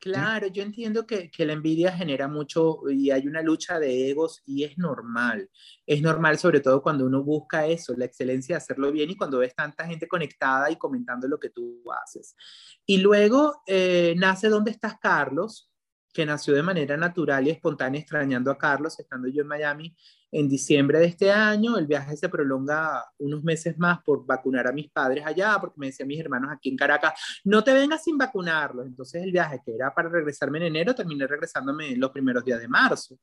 Claro, 0.05 0.49
yo 0.49 0.63
entiendo 0.63 1.07
que, 1.07 1.31
que, 1.31 1.47
la 1.47 1.55
envidia 1.55 1.91
genera 1.91 2.29
mucho 2.29 2.91
y 2.91 3.11
hay 3.11 3.27
una 3.27 3.41
lucha 3.41 3.81
de 3.81 4.11
egos 4.11 4.43
y 4.45 4.63
es 4.63 4.77
normal. 4.77 5.49
Es 5.87 6.03
normal 6.03 6.39
sobre 6.39 6.61
todo 6.61 6.83
cuando 6.83 7.07
uno 7.07 7.25
busca 7.25 7.67
eso, 7.67 7.95
la 7.97 8.05
excelencia 8.05 8.55
de 8.55 8.59
hacerlo 8.59 8.93
bien 8.93 9.11
y 9.11 9.17
cuando 9.17 9.39
ves 9.39 9.55
tanta 9.55 9.87
gente 9.87 10.07
conectada 10.07 10.71
y 10.71 10.77
comentando 10.77 11.27
lo 11.27 11.41
que 11.41 11.49
tú 11.49 11.83
haces. 12.03 12.37
Y 12.85 12.99
luego 12.99 13.63
eh, 13.67 14.15
nace 14.19 14.51
¿Dónde 14.51 14.73
estás, 14.73 14.99
Carlos? 15.01 15.74
Que 16.15 16.25
nació 16.25 16.55
de 16.55 16.63
manera 16.63 16.97
natural 16.97 17.47
y 17.47 17.51
espontánea 17.51 18.01
extrañando 18.01 18.49
a 18.53 18.57
Carlos, 18.57 18.99
estando 19.01 19.27
yo 19.27 19.43
en 19.43 19.49
Miami 19.49 19.97
en 20.31 20.49
diciembre 20.49 21.01
de 21.01 21.07
este 21.07 21.33
año. 21.33 21.77
El 21.77 21.89
viaje 21.89 22.17
se 22.17 22.29
prolonga 22.29 23.05
unos 23.19 23.43
meses 23.43 23.77
más 23.79 24.01
por 24.05 24.25
vacunar 24.25 24.69
a 24.69 24.73
mis 24.73 24.89
padres 24.91 25.27
allá, 25.27 25.59
porque 25.61 25.75
me 25.77 25.87
decían 25.87 26.07
mis 26.07 26.21
hermanos 26.21 26.51
aquí 26.53 26.69
en 26.69 26.77
Caracas, 26.77 27.15
no 27.43 27.65
te 27.65 27.75
vengas 27.75 28.05
sin 28.05 28.17
vacunarlos. 28.17 28.87
Entonces 28.87 29.25
el 29.25 29.33
viaje 29.33 29.61
que 29.65 29.75
era 29.75 29.93
para 29.93 30.09
regresarme 30.09 30.59
en 30.59 30.65
enero, 30.65 30.95
terminé 30.95 31.27
regresándome 31.27 31.97
los 31.97 32.13
primeros 32.13 32.45
días 32.45 32.61
de 32.61 32.69
marzo, 32.69 33.19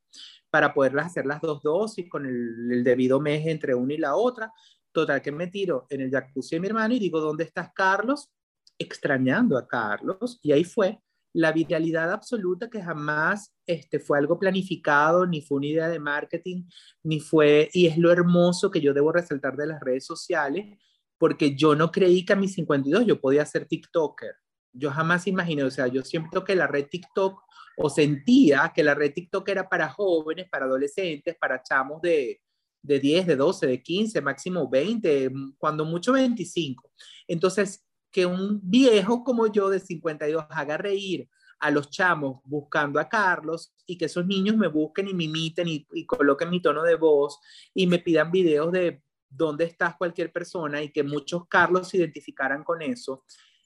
para 0.49 0.73
poderlas 0.73 1.07
hacer 1.07 1.25
las 1.25 1.39
dos 1.39 1.63
dosis 1.63 2.09
con 2.09 2.25
el, 2.25 2.71
el 2.73 2.83
debido 2.83 3.21
mes 3.21 3.47
entre 3.47 3.73
una 3.73 3.93
y 3.93 3.97
la 3.97 4.15
otra. 4.15 4.51
Total 4.91 5.21
que 5.21 5.31
me 5.31 5.47
tiro 5.47 5.87
en 5.89 6.01
el 6.01 6.11
jacuzzi 6.11 6.57
de 6.57 6.59
mi 6.59 6.67
hermano 6.67 6.93
y 6.93 6.99
digo, 6.99 7.21
¿dónde 7.21 7.45
estás, 7.45 7.71
Carlos? 7.73 8.29
Extrañando 8.77 9.57
a 9.57 9.65
Carlos. 9.65 10.39
Y 10.43 10.51
ahí 10.51 10.65
fue 10.65 10.99
la 11.33 11.51
viralidad 11.51 12.11
absoluta 12.11 12.69
que 12.69 12.81
jamás 12.81 13.53
este, 13.65 13.99
fue 13.99 14.17
algo 14.17 14.37
planificado, 14.37 15.25
ni 15.25 15.41
fue 15.41 15.57
una 15.57 15.67
idea 15.67 15.89
de 15.89 15.99
marketing, 15.99 16.65
ni 17.03 17.19
fue, 17.19 17.69
y 17.73 17.87
es 17.87 17.97
lo 17.97 18.11
hermoso 18.11 18.69
que 18.69 18.81
yo 18.81 18.93
debo 18.93 19.11
resaltar 19.11 19.55
de 19.55 19.67
las 19.67 19.79
redes 19.81 20.05
sociales, 20.05 20.77
porque 21.17 21.55
yo 21.55 21.75
no 21.75 21.91
creí 21.91 22.25
que 22.25 22.33
a 22.33 22.35
mis 22.35 22.53
52 22.53 23.05
yo 23.05 23.21
podía 23.21 23.45
ser 23.45 23.67
TikToker. 23.67 24.35
Yo 24.73 24.89
jamás 24.89 25.27
imaginé, 25.27 25.63
o 25.63 25.71
sea, 25.71 25.87
yo 25.87 26.01
siempre 26.03 26.41
que 26.45 26.55
la 26.55 26.67
red 26.67 26.87
TikTok, 26.87 27.41
o 27.77 27.89
sentía 27.89 28.71
que 28.75 28.83
la 28.83 28.93
red 28.93 29.13
TikTok 29.13 29.47
era 29.49 29.67
para 29.69 29.89
jóvenes, 29.89 30.49
para 30.49 30.65
adolescentes, 30.65 31.35
para 31.39 31.61
chamos 31.61 32.01
de, 32.01 32.41
de 32.81 32.99
10, 32.99 33.27
de 33.27 33.35
12, 33.35 33.67
de 33.67 33.81
15, 33.81 34.21
máximo 34.21 34.69
20, 34.69 35.31
cuando 35.57 35.85
mucho 35.85 36.13
25. 36.13 36.91
Entonces, 37.27 37.85
que 38.11 38.25
un 38.25 38.59
viejo 38.63 39.23
como 39.23 39.47
yo 39.47 39.69
de 39.69 39.79
52 39.79 40.45
haga 40.49 40.77
reír 40.77 41.29
a 41.59 41.69
los 41.69 41.89
chamos 41.89 42.41
buscando 42.43 42.99
a 42.99 43.07
Carlos 43.07 43.73
y 43.85 43.97
que 43.97 44.05
esos 44.05 44.25
niños 44.25 44.57
me 44.57 44.67
busquen 44.67 45.07
y 45.07 45.13
me 45.13 45.25
imiten 45.25 45.67
y, 45.67 45.85
coloquen 46.05 46.49
mi 46.49 46.61
tono 46.61 46.83
de 46.83 46.95
voz 46.95 47.39
y 47.73 47.87
me 47.87 47.99
pidan 47.99 48.31
videos 48.31 48.71
de 48.71 49.03
dónde 49.29 49.65
estás 49.65 49.95
cualquier 49.95 50.31
persona 50.31 50.81
y 50.81 50.91
que 50.91 51.03
muchos 51.03 51.47
Carlos 51.47 51.87
se 51.87 51.97
identificaran 51.97 52.63
con 52.63 52.81
eso 52.81 53.23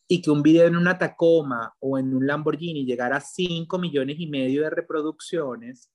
y 0.07 0.21
que 0.21 0.29
un 0.29 0.43
video 0.43 0.67
en 0.67 0.75
una 0.75 0.97
Tacoma 0.97 1.73
o 1.79 1.97
en 1.97 2.13
un 2.13 2.27
Lamborghini 2.27 2.85
llegara 2.85 3.17
a 3.17 3.21
5 3.21 3.79
millones 3.79 4.17
y 4.19 4.27
medio 4.27 4.61
de 4.61 4.69
reproducciones, 4.69 5.89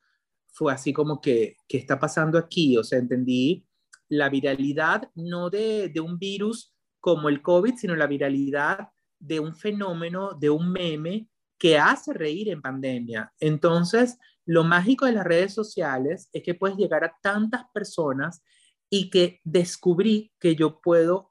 fue 0.49 0.73
así 0.73 0.93
como 0.93 1.21
que, 1.21 1.57
¿qué 1.69 1.79
está 1.79 2.01
pasando 2.01 2.39
aquí? 2.39 2.77
O 2.77 2.83
sea, 2.83 2.99
entendí 2.99 3.67
la 4.09 4.29
viralidad 4.29 5.09
no 5.15 5.51
de, 5.51 5.91
de 5.91 6.01
un 6.01 6.19
virus 6.19 6.75
como 7.01 7.29
el 7.29 7.43
COVID, 7.43 7.75
sino 7.77 7.97
la 7.97 8.07
viralidad 8.07 8.89
de 9.19 9.41
un 9.41 9.55
fenómeno, 9.55 10.35
de 10.35 10.51
un 10.51 10.71
meme 10.71 11.29
que 11.59 11.79
hace 11.79 12.13
reír 12.15 12.49
en 12.49 12.63
pandemia. 12.63 13.33
Entonces, 13.39 14.19
lo 14.47 14.65
mágico 14.65 15.07
de 15.07 15.13
las 15.13 15.25
redes 15.25 15.53
sociales 15.53 16.29
es 16.33 16.43
que 16.43 16.55
puedes 16.55 16.77
llegar 16.77 17.05
a 17.05 17.15
tantas 17.23 17.65
personas 17.73 18.43
y 18.89 19.11
que 19.11 19.41
descubrí 19.45 20.33
que 20.41 20.57
yo 20.57 20.81
puedo 20.81 21.31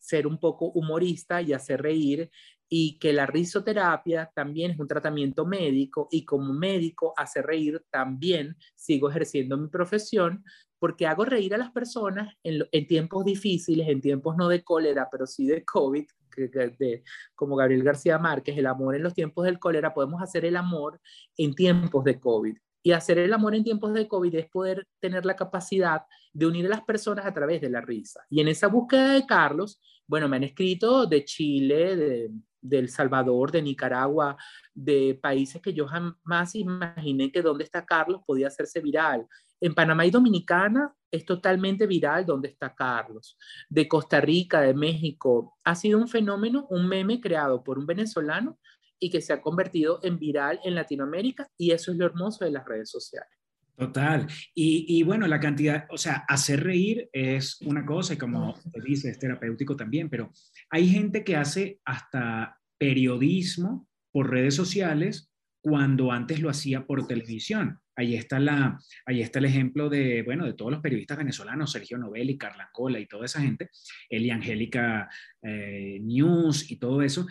ser 0.00 0.26
un 0.26 0.38
poco 0.38 0.66
humorista 0.66 1.42
y 1.42 1.52
hacer 1.52 1.82
reír 1.82 2.30
y 2.68 2.98
que 2.98 3.12
la 3.12 3.26
risoterapia 3.26 4.30
también 4.34 4.70
es 4.70 4.78
un 4.78 4.86
tratamiento 4.88 5.44
médico 5.44 6.08
y 6.10 6.24
como 6.24 6.52
médico 6.52 7.12
hacer 7.16 7.44
reír 7.44 7.84
también 7.90 8.56
sigo 8.74 9.10
ejerciendo 9.10 9.56
mi 9.58 9.68
profesión 9.68 10.44
porque 10.82 11.06
hago 11.06 11.24
reír 11.24 11.54
a 11.54 11.58
las 11.58 11.70
personas 11.70 12.34
en, 12.42 12.86
tiempos 12.88 13.24
difíciles, 13.24 13.86
en 13.88 14.00
tiempos 14.00 14.36
no 14.36 14.48
de 14.48 14.64
cólera, 14.64 15.06
pero 15.12 15.28
sí 15.28 15.46
de 15.46 15.64
COVID, 15.64 16.04
de, 16.36 17.04
como 17.36 17.54
Gabriel 17.54 17.84
García 17.84 18.18
Márquez, 18.18 18.58
el 18.58 18.66
amor 18.66 18.96
en 18.96 19.04
los 19.04 19.14
tiempos 19.14 19.44
del 19.44 19.60
cólera, 19.60 19.94
podemos 19.94 20.20
hacer 20.20 20.44
el 20.44 20.56
amor 20.56 21.00
en 21.36 21.54
tiempos 21.54 22.02
de 22.02 22.18
COVID. 22.18 22.56
Y 22.82 22.90
hacer 22.90 23.18
el 23.18 23.32
amor 23.32 23.54
en 23.54 23.62
tiempos 23.62 23.94
de 23.94 24.08
COVID 24.08 24.34
es 24.34 24.48
poder 24.48 24.88
tener 24.98 25.24
la 25.24 25.36
capacidad 25.36 26.02
de 26.32 26.46
unir 26.46 26.66
a 26.66 26.70
las 26.70 26.82
personas 26.82 27.26
a 27.26 27.32
través 27.32 27.60
de 27.60 27.70
la 27.70 27.80
risa. 27.80 28.26
Y 28.28 28.40
en 28.40 28.48
esa 28.48 28.66
búsqueda 28.66 29.12
de 29.12 29.24
Carlos, 29.24 29.80
bueno, 30.08 30.28
me 30.28 30.34
han 30.34 30.42
escrito 30.42 31.06
de 31.06 31.24
Chile, 31.24 31.94
de, 31.94 32.30
de 32.60 32.78
El 32.80 32.88
Salvador, 32.88 33.52
de 33.52 33.62
Nicaragua, 33.62 34.36
de 34.74 35.16
países 35.22 35.62
que 35.62 35.74
yo 35.74 35.86
jamás 35.86 36.56
imaginé 36.56 37.30
que 37.30 37.40
donde 37.40 37.62
está 37.62 37.86
Carlos 37.86 38.22
podía 38.26 38.48
hacerse 38.48 38.80
viral. 38.80 39.28
En 39.62 39.74
Panamá 39.74 40.04
y 40.04 40.10
Dominicana 40.10 40.92
es 41.08 41.24
totalmente 41.24 41.86
viral 41.86 42.26
donde 42.26 42.48
está 42.48 42.74
Carlos. 42.74 43.38
De 43.68 43.86
Costa 43.86 44.20
Rica, 44.20 44.60
de 44.60 44.74
México, 44.74 45.56
ha 45.62 45.76
sido 45.76 46.00
un 46.00 46.08
fenómeno, 46.08 46.66
un 46.68 46.88
meme 46.88 47.20
creado 47.20 47.62
por 47.62 47.78
un 47.78 47.86
venezolano 47.86 48.58
y 48.98 49.08
que 49.08 49.20
se 49.20 49.32
ha 49.32 49.40
convertido 49.40 50.00
en 50.02 50.18
viral 50.18 50.58
en 50.64 50.74
Latinoamérica 50.74 51.48
y 51.56 51.70
eso 51.70 51.92
es 51.92 51.98
lo 51.98 52.06
hermoso 52.06 52.44
de 52.44 52.50
las 52.50 52.66
redes 52.66 52.90
sociales. 52.90 53.30
Total. 53.76 54.26
Y, 54.52 54.84
y, 54.88 55.04
bueno, 55.04 55.28
la 55.28 55.38
cantidad, 55.38 55.86
o 55.90 55.96
sea, 55.96 56.24
hacer 56.28 56.64
reír 56.64 57.08
es 57.12 57.60
una 57.62 57.86
cosa 57.86 58.14
y 58.14 58.18
como 58.18 58.54
te 58.72 58.80
dice, 58.80 59.10
es 59.10 59.18
terapéutico 59.20 59.76
también, 59.76 60.10
pero 60.10 60.32
hay 60.70 60.88
gente 60.88 61.22
que 61.22 61.36
hace 61.36 61.80
hasta 61.84 62.58
periodismo 62.78 63.88
por 64.10 64.28
redes 64.28 64.56
sociales 64.56 65.30
cuando 65.60 66.10
antes 66.10 66.40
lo 66.40 66.50
hacía 66.50 66.84
por 66.84 67.06
televisión. 67.06 67.81
Ahí 67.96 68.14
está, 68.14 68.38
la, 68.38 68.78
ahí 69.06 69.20
está 69.20 69.38
el 69.38 69.44
ejemplo 69.46 69.88
de, 69.88 70.22
bueno, 70.22 70.46
de 70.46 70.54
todos 70.54 70.70
los 70.70 70.80
periodistas 70.80 71.18
venezolanos, 71.18 71.72
Sergio 71.72 71.98
Novelli, 71.98 72.38
Carla 72.38 72.70
Cola 72.72 72.98
y 72.98 73.06
toda 73.06 73.26
esa 73.26 73.40
gente, 73.40 73.70
Eli 74.08 74.30
Angélica 74.30 75.08
eh, 75.42 75.98
News 76.00 76.70
y 76.70 76.76
todo 76.76 77.02
eso. 77.02 77.26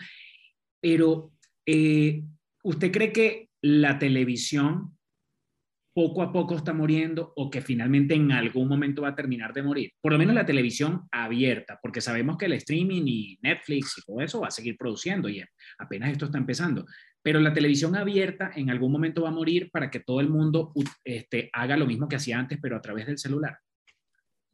Pero, 0.80 1.32
eh, 1.66 2.22
¿usted 2.62 2.92
cree 2.92 3.12
que 3.12 3.48
la 3.60 3.98
televisión 3.98 4.96
poco 5.94 6.22
a 6.22 6.32
poco 6.32 6.56
está 6.56 6.72
muriendo 6.72 7.32
o 7.36 7.50
que 7.50 7.60
finalmente 7.60 8.14
en 8.14 8.32
algún 8.32 8.68
momento 8.68 9.02
va 9.02 9.08
a 9.08 9.14
terminar 9.14 9.52
de 9.52 9.62
morir. 9.62 9.92
Por 10.00 10.12
lo 10.12 10.18
menos 10.18 10.34
la 10.34 10.46
televisión 10.46 11.06
abierta, 11.10 11.78
porque 11.82 12.00
sabemos 12.00 12.38
que 12.38 12.46
el 12.46 12.54
streaming 12.54 13.02
y 13.06 13.38
Netflix 13.42 13.98
y 13.98 14.02
todo 14.02 14.20
eso 14.20 14.40
va 14.40 14.48
a 14.48 14.52
seguir 14.52 14.76
produciendo 14.76 15.28
y 15.28 15.44
apenas 15.78 16.10
esto 16.10 16.26
está 16.26 16.38
empezando. 16.38 16.86
Pero 17.22 17.40
la 17.40 17.52
televisión 17.52 17.94
abierta 17.94 18.50
en 18.54 18.70
algún 18.70 18.92
momento 18.92 19.22
va 19.22 19.28
a 19.28 19.32
morir 19.32 19.70
para 19.70 19.90
que 19.90 20.00
todo 20.00 20.20
el 20.20 20.28
mundo 20.28 20.72
este, 21.04 21.50
haga 21.52 21.76
lo 21.76 21.86
mismo 21.86 22.08
que 22.08 22.16
hacía 22.16 22.38
antes, 22.38 22.58
pero 22.60 22.76
a 22.76 22.82
través 22.82 23.06
del 23.06 23.18
celular. 23.18 23.58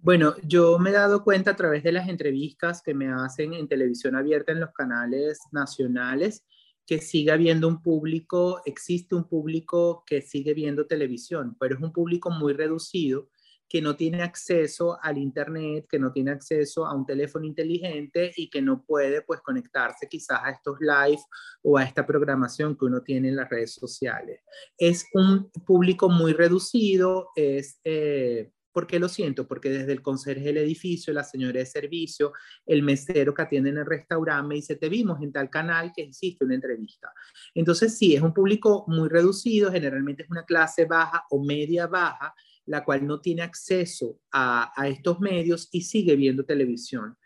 Bueno, 0.01 0.35
yo 0.45 0.79
me 0.79 0.91
he 0.91 0.93
dado 0.93 1.25
cuenta 1.25 1.53
a 1.53 1.57
través 1.57 1.83
de 1.83 1.93
las 1.93 2.09
entrevistas 2.09 2.83
que 2.83 2.95
me 2.95 3.09
hacen 3.09 3.53
en 3.53 3.67
televisión 3.67 4.15
abierta 4.15 4.53
en 4.53 4.61
los 4.61 4.73
canales 4.73 5.41
nacionales 5.51 6.45
que 6.87 7.01
siga 7.01 7.35
habiendo 7.35 7.69
un 7.69 7.83
público, 7.83 8.63
existe 8.65 9.15
un 9.15 9.29
público 9.29 10.05
que 10.07 10.23
sigue 10.23 10.55
viendo 10.55 10.87
televisión, 10.87 11.55
pero 11.61 11.75
es 11.75 11.83
un 11.83 11.93
público 11.93 12.31
muy 12.31 12.55
reducido 12.55 13.29
que 13.69 13.83
no 13.83 13.97
tiene 13.97 14.23
acceso 14.23 14.99
al 15.03 15.19
internet, 15.19 15.87
que 15.89 15.99
no 15.99 16.11
tiene 16.11 16.31
acceso 16.31 16.87
a 16.87 16.95
un 16.95 17.05
teléfono 17.05 17.45
inteligente 17.45 18.33
y 18.37 18.49
que 18.49 18.63
no 18.63 18.83
puede 18.83 19.23
pues 19.23 19.41
conectarse 19.41 20.09
quizás 20.09 20.41
a 20.43 20.51
estos 20.51 20.79
live 20.81 21.23
o 21.63 21.77
a 21.77 21.85
esta 21.85 22.07
programación 22.07 22.77
que 22.77 22.87
uno 22.87 23.03
tiene 23.03 23.29
en 23.29 23.37
las 23.37 23.51
redes 23.51 23.75
sociales. 23.75 24.41
Es 24.77 25.05
un 25.13 25.51
público 25.67 26.09
muy 26.09 26.33
reducido, 26.33 27.29
es 27.37 27.81
eh, 27.85 28.51
¿Por 28.79 28.87
qué 28.87 29.01
lo 29.01 29.09
siento? 29.09 29.49
Porque 29.49 29.71
desde 29.71 29.91
el 29.91 30.03
conserje 30.03 30.45
del 30.45 30.59
edificio, 30.59 31.13
la 31.13 31.25
señora 31.25 31.59
de 31.59 31.67
servicio, 31.67 32.33
el 32.65 32.85
mesero 32.85 33.35
que 33.35 33.43
atiende 33.43 33.71
en 33.71 33.79
el 33.79 33.87
restaurante 33.87 34.47
me 34.47 34.55
dice, 34.55 34.77
te 34.77 34.89
vimos 34.89 35.21
en 35.21 35.33
tal 35.33 35.51
canal 35.51 35.91
que 35.93 36.03
existe 36.03 36.45
una 36.45 36.55
entrevista. 36.55 37.13
Entonces, 37.55 37.99
sí, 37.99 38.15
es 38.15 38.23
un 38.23 38.33
público 38.33 38.85
muy 38.87 39.09
reducido, 39.09 39.73
generalmente 39.73 40.23
es 40.23 40.31
una 40.31 40.45
clase 40.45 40.85
baja 40.85 41.25
o 41.31 41.43
media 41.43 41.89
baja, 41.89 42.33
la 42.69 42.85
cual 42.85 43.07
no 43.07 43.21
tiene 43.21 43.43
acceso 43.43 44.21
a, 44.31 44.73
estos 44.87 45.21
medios 45.21 45.69
y 45.73 45.83
sigue 45.83 46.17
viendo 46.17 46.45
televisión. 46.45 47.17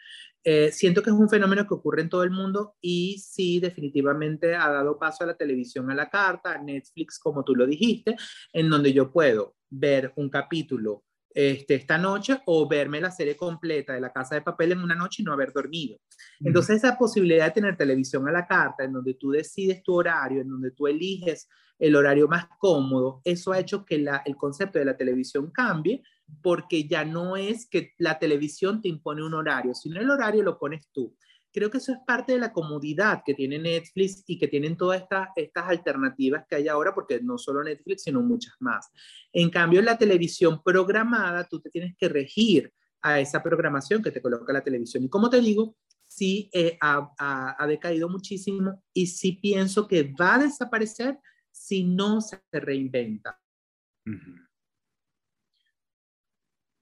Eh, 0.45 0.73
siento 0.73 1.03
que 1.03 1.11
es 1.11 1.17
un 1.17 1.29
fenómeno 1.29 1.67
que 1.67 1.75
ocurre 1.75 2.03
en 2.03 2.09
todo 2.09 2.25
el 2.25 2.31
mundo 2.31 2.75
y 2.81 3.19
sí, 3.19 3.61
definitivamente 3.61 4.55
ha 4.55 4.71
dado 4.71 4.99
paso 4.99 5.23
a 5.23 5.29
la 5.29 5.37
televisión 5.37 5.91
a 5.91 5.95
la 5.95 6.11
carta, 6.11 6.53
a 6.53 6.63
Netflix, 6.63 7.19
como 7.19 7.45
tú 7.45 7.55
lo 7.55 7.67
dijiste, 7.67 8.17
en 8.53 8.69
donde 8.69 8.93
yo 8.93 9.13
puedo 9.13 9.57
ver 9.71 10.13
un 10.17 10.29
capítulo 10.31 11.05
este, 11.35 11.75
esta 11.75 11.99
noche 11.99 12.41
o 12.47 12.69
verme 12.69 13.01
la 13.01 13.11
serie 13.11 13.37
completa 13.37 13.93
de 13.93 14.01
La 14.01 14.13
Casa 14.13 14.35
de 14.35 14.43
Papel 14.43 14.73
en 14.73 14.81
una 14.81 14.95
noche 14.95 15.23
y 15.23 15.25
no 15.25 15.33
haber 15.33 15.53
dormido. 15.53 15.99
Entonces 16.41 16.77
esa 16.77 16.99
posibilidad 16.99 17.47
de 17.47 17.53
tener 17.53 17.77
televisión 17.77 18.29
a 18.29 18.33
la 18.33 18.47
carta, 18.47 18.85
en 18.85 18.93
donde 18.93 19.15
tú 19.15 19.31
decides 19.31 19.83
tu 19.83 19.95
horario, 19.95 20.41
en 20.41 20.49
donde 20.49 20.71
tú 20.71 20.87
eliges 20.87 21.49
el 21.79 21.97
horario 21.97 22.29
más 22.29 22.47
cómodo, 22.59 23.21
eso 23.25 23.53
ha 23.53 23.59
hecho 23.59 23.85
que 23.85 23.97
el 23.97 24.37
concepto 24.37 24.79
de 24.79 24.85
la 24.85 24.97
televisión 24.97 25.51
cambie 25.51 26.03
porque 26.41 26.87
ya 26.87 27.05
no 27.05 27.37
es 27.37 27.69
que 27.69 27.93
la 27.99 28.19
televisión 28.19 28.81
te 28.81 28.89
impone 28.89 29.25
un 29.25 29.35
horario, 29.35 29.75
sino 29.75 30.01
el 30.01 30.11
horario 30.11 30.43
lo 30.43 30.59
pones 30.59 30.89
tú 30.93 31.17
creo 31.53 31.71
que 31.71 31.79
eso 31.79 31.93
es 31.93 31.99
parte 32.07 32.33
de 32.33 32.39
la 32.39 32.53
comodidad 32.53 33.23
que 33.25 33.35
tiene 33.35 33.59
Netflix 33.59 34.25
y 34.27 34.39
que 34.39 34.49
tienen 34.49 34.77
todas 34.77 35.03
estas, 35.03 35.29
estas 35.37 35.69
alternativas 35.69 36.45
que 36.49 36.57
hay 36.57 36.69
ahora, 36.69 36.95
porque 36.95 37.21
no 37.21 37.39
solo 37.39 37.63
Netflix, 37.63 38.05
sino 38.05 38.23
muchas 38.23 38.55
más. 38.61 38.91
En 39.33 39.51
cambio, 39.51 39.81
en 39.81 39.87
la 39.87 39.99
televisión 39.99 40.63
programada, 40.63 41.45
tú 41.45 41.61
te 41.61 41.71
tienes 41.71 41.95
que 41.97 42.09
regir 42.09 42.73
a 43.03 43.21
esa 43.21 43.43
programación 43.43 44.03
que 44.03 44.11
te 44.11 44.23
coloca 44.23 44.53
la 44.53 44.65
televisión. 44.65 45.05
Y 45.05 45.09
como 45.09 45.29
te 45.29 45.41
digo, 45.41 45.77
sí 46.09 46.51
eh, 46.53 46.79
ha, 46.81 47.55
ha, 47.59 47.67
decaído 47.67 48.09
muchísimo 48.09 48.83
y 48.93 49.07
sí 49.07 49.33
pienso 49.33 49.89
que 49.89 50.13
va 50.19 50.37
a 50.37 50.43
desaparecer 50.45 51.19
si 51.51 51.85
no 51.85 52.21
se 52.21 52.43
reinventa. 52.51 53.39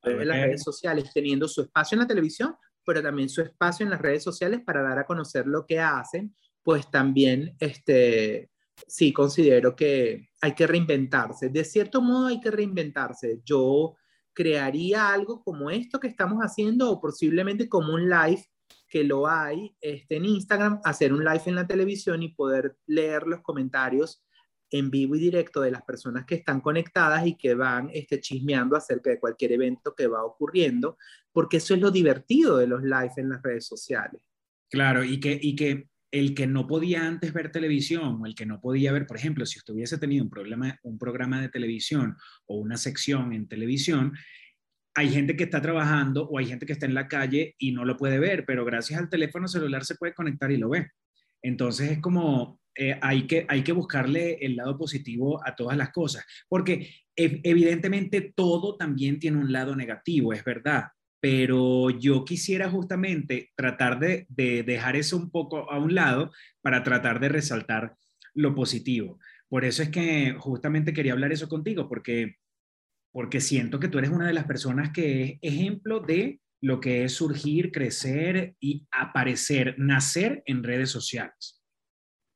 las 0.03 0.43
redes 0.43 0.63
sociales 0.63 1.11
teniendo 1.13 1.49
su 1.49 1.63
espacio 1.63 1.97
en 1.97 2.01
la 2.01 2.07
televisión, 2.07 2.55
pero 2.85 3.03
también 3.03 3.29
su 3.29 3.43
espacio 3.43 3.85
en 3.85 3.91
las 3.91 4.01
redes 4.01 4.23
sociales 4.23 4.61
para 4.65 4.83
dar 4.83 4.99
a 4.99 5.07
conocer 5.07 5.47
lo 5.47 5.67
que 5.67 5.81
hacen, 5.81 6.35
pues 6.63 6.91
también 6.91 7.57
este, 7.59 8.51
sí 8.87 9.13
considero 9.13 9.77
que 9.77 10.31
hay 10.41 10.55
que 10.55 10.67
reinventarse. 10.67 11.49
De 11.49 11.65
cierto 11.65 12.01
modo 12.01 12.27
hay 12.27 12.41
que 12.41 12.51
reinventarse. 12.51 13.41
Yo 13.45 13.97
crearía 14.33 15.13
algo 15.13 15.43
como 15.43 15.71
esto 15.71 16.01
que 16.01 16.09
estamos 16.09 16.39
haciendo 16.41 16.91
o 16.91 17.01
posiblemente 17.01 17.69
como 17.69 17.95
un 17.95 18.09
live 18.09 18.45
que 18.89 19.05
lo 19.05 19.29
hay 19.29 19.77
este, 19.81 20.17
en 20.17 20.25
Instagram, 20.25 20.81
hacer 20.85 21.13
un 21.13 21.25
live 21.25 21.43
en 21.47 21.55
la 21.55 21.67
televisión 21.67 22.23
y 22.23 22.35
poder 22.35 22.77
leer 22.87 23.27
los 23.27 23.41
comentarios 23.41 24.25
en 24.71 24.91
vivo 24.91 25.17
y 25.17 25.21
directo 25.21 25.61
de 25.61 25.71
las 25.71 25.83
personas 25.83 26.25
que 26.25 26.37
están 26.37 26.61
conectadas 26.61 27.27
y 27.27 27.35
que 27.37 27.55
van 27.55 27.91
este, 27.93 28.21
chismeando 28.21 28.77
acerca 28.77 29.11
de 29.11 29.19
cualquier 29.19 29.53
evento 29.53 29.95
que 29.95 30.07
va 30.07 30.25
ocurriendo, 30.25 30.97
porque 31.33 31.59
eso 31.59 31.75
es 31.75 31.81
lo 31.81 31.91
divertido 31.91 32.57
de 32.57 32.67
los 32.67 32.83
live 32.83 33.13
en 33.17 33.31
las 33.31 33.43
redes 33.43 33.67
sociales. 33.67 34.23
Claro, 34.71 35.03
y 35.05 35.19
que, 35.19 35.39
y 35.41 35.57
que 35.57 35.89
el 36.13 36.35
que 36.35 36.47
no 36.47 36.67
podía 36.67 37.07
antes 37.07 37.33
ver 37.33 37.53
televisión 37.53 38.21
o 38.21 38.27
el 38.27 38.35
que 38.35 38.47
no 38.47 38.61
podía 38.61 38.93
ver, 38.93 39.07
por 39.07 39.17
ejemplo, 39.17 39.47
si 39.47 39.59
usted 39.59 39.75
hubiese 39.75 39.99
tenido 39.99 40.25
un, 40.25 40.31
problema, 40.31 40.79
un 40.83 40.99
programa 40.99 41.41
de 41.41 41.49
televisión 41.49 42.17
o 42.47 42.57
una 42.57 42.77
sección 42.77 43.33
en 43.33 43.49
televisión, 43.49 44.13
hay 44.95 45.09
gente 45.09 45.37
que 45.37 45.45
está 45.45 45.63
trabajando 45.63 46.27
o 46.29 46.39
hay 46.39 46.47
gente 46.47 46.67
que 46.67 46.73
está 46.73 46.87
en 46.87 46.95
la 46.95 47.09
calle 47.09 47.55
y 47.59 47.73
no 47.73 47.85
lo 47.85 47.97
puede 47.97 48.19
ver, 48.19 48.45
pero 48.45 48.65
gracias 48.65 48.99
al 48.99 49.09
teléfono 49.09 49.47
celular 49.47 49.85
se 49.85 49.95
puede 49.95 50.15
conectar 50.15 50.51
y 50.51 50.57
lo 50.57 50.69
ve. 50.69 50.91
Entonces 51.43 51.93
es 51.93 51.99
como, 52.01 52.61
eh, 52.75 52.99
hay, 53.03 53.27
que, 53.27 53.47
hay 53.49 53.63
que 53.63 53.73
buscarle 53.73 54.39
el 54.41 54.57
lado 54.57 54.79
positivo 54.79 55.41
a 55.47 55.55
todas 55.55 55.77
las 55.77 55.91
cosas, 55.91 56.25
porque 56.49 56.89
evidentemente 57.17 58.33
todo 58.35 58.77
también 58.77 59.19
tiene 59.19 59.39
un 59.39 59.53
lado 59.53 59.77
negativo, 59.77 60.33
es 60.33 60.43
verdad, 60.45 60.85
pero 61.21 61.91
yo 61.91 62.25
quisiera 62.25 62.71
justamente 62.71 63.51
tratar 63.55 63.99
de, 63.99 64.27
de, 64.31 64.63
dejar 64.63 64.97
eso 64.97 65.19
un 65.19 65.31
poco 65.31 65.71
a 65.71 65.79
un 65.79 65.95
lado 65.95 66.33
para 66.63 66.83
tratar 66.83 67.21
de 67.21 67.29
resaltar 67.29 67.95
lo 68.35 68.55
positivo. 68.55 69.19
Por 69.49 69.65
eso 69.65 69.83
es 69.83 69.91
que 69.91 70.35
justamente 70.39 70.93
quería 70.93 71.13
hablar 71.13 71.33
eso 71.33 71.49
contigo, 71.49 71.89
porque, 71.89 72.37
porque 73.13 73.41
siento 73.41 73.81
que 73.81 73.89
tú 73.89 73.99
eres 73.99 74.11
una 74.11 74.27
de 74.27 74.33
las 74.33 74.45
personas 74.45 74.91
que 74.91 75.23
es 75.25 75.39
ejemplo 75.43 76.01
de 76.01 76.41
lo 76.61 76.81
que 76.81 77.05
es 77.05 77.15
surgir, 77.15 77.73
crecer 77.73 78.55
y 78.61 78.87
aparecer, 78.91 79.75
nacer 79.79 80.43
en 80.47 80.63
redes 80.63 80.91
sociales. 80.91 81.60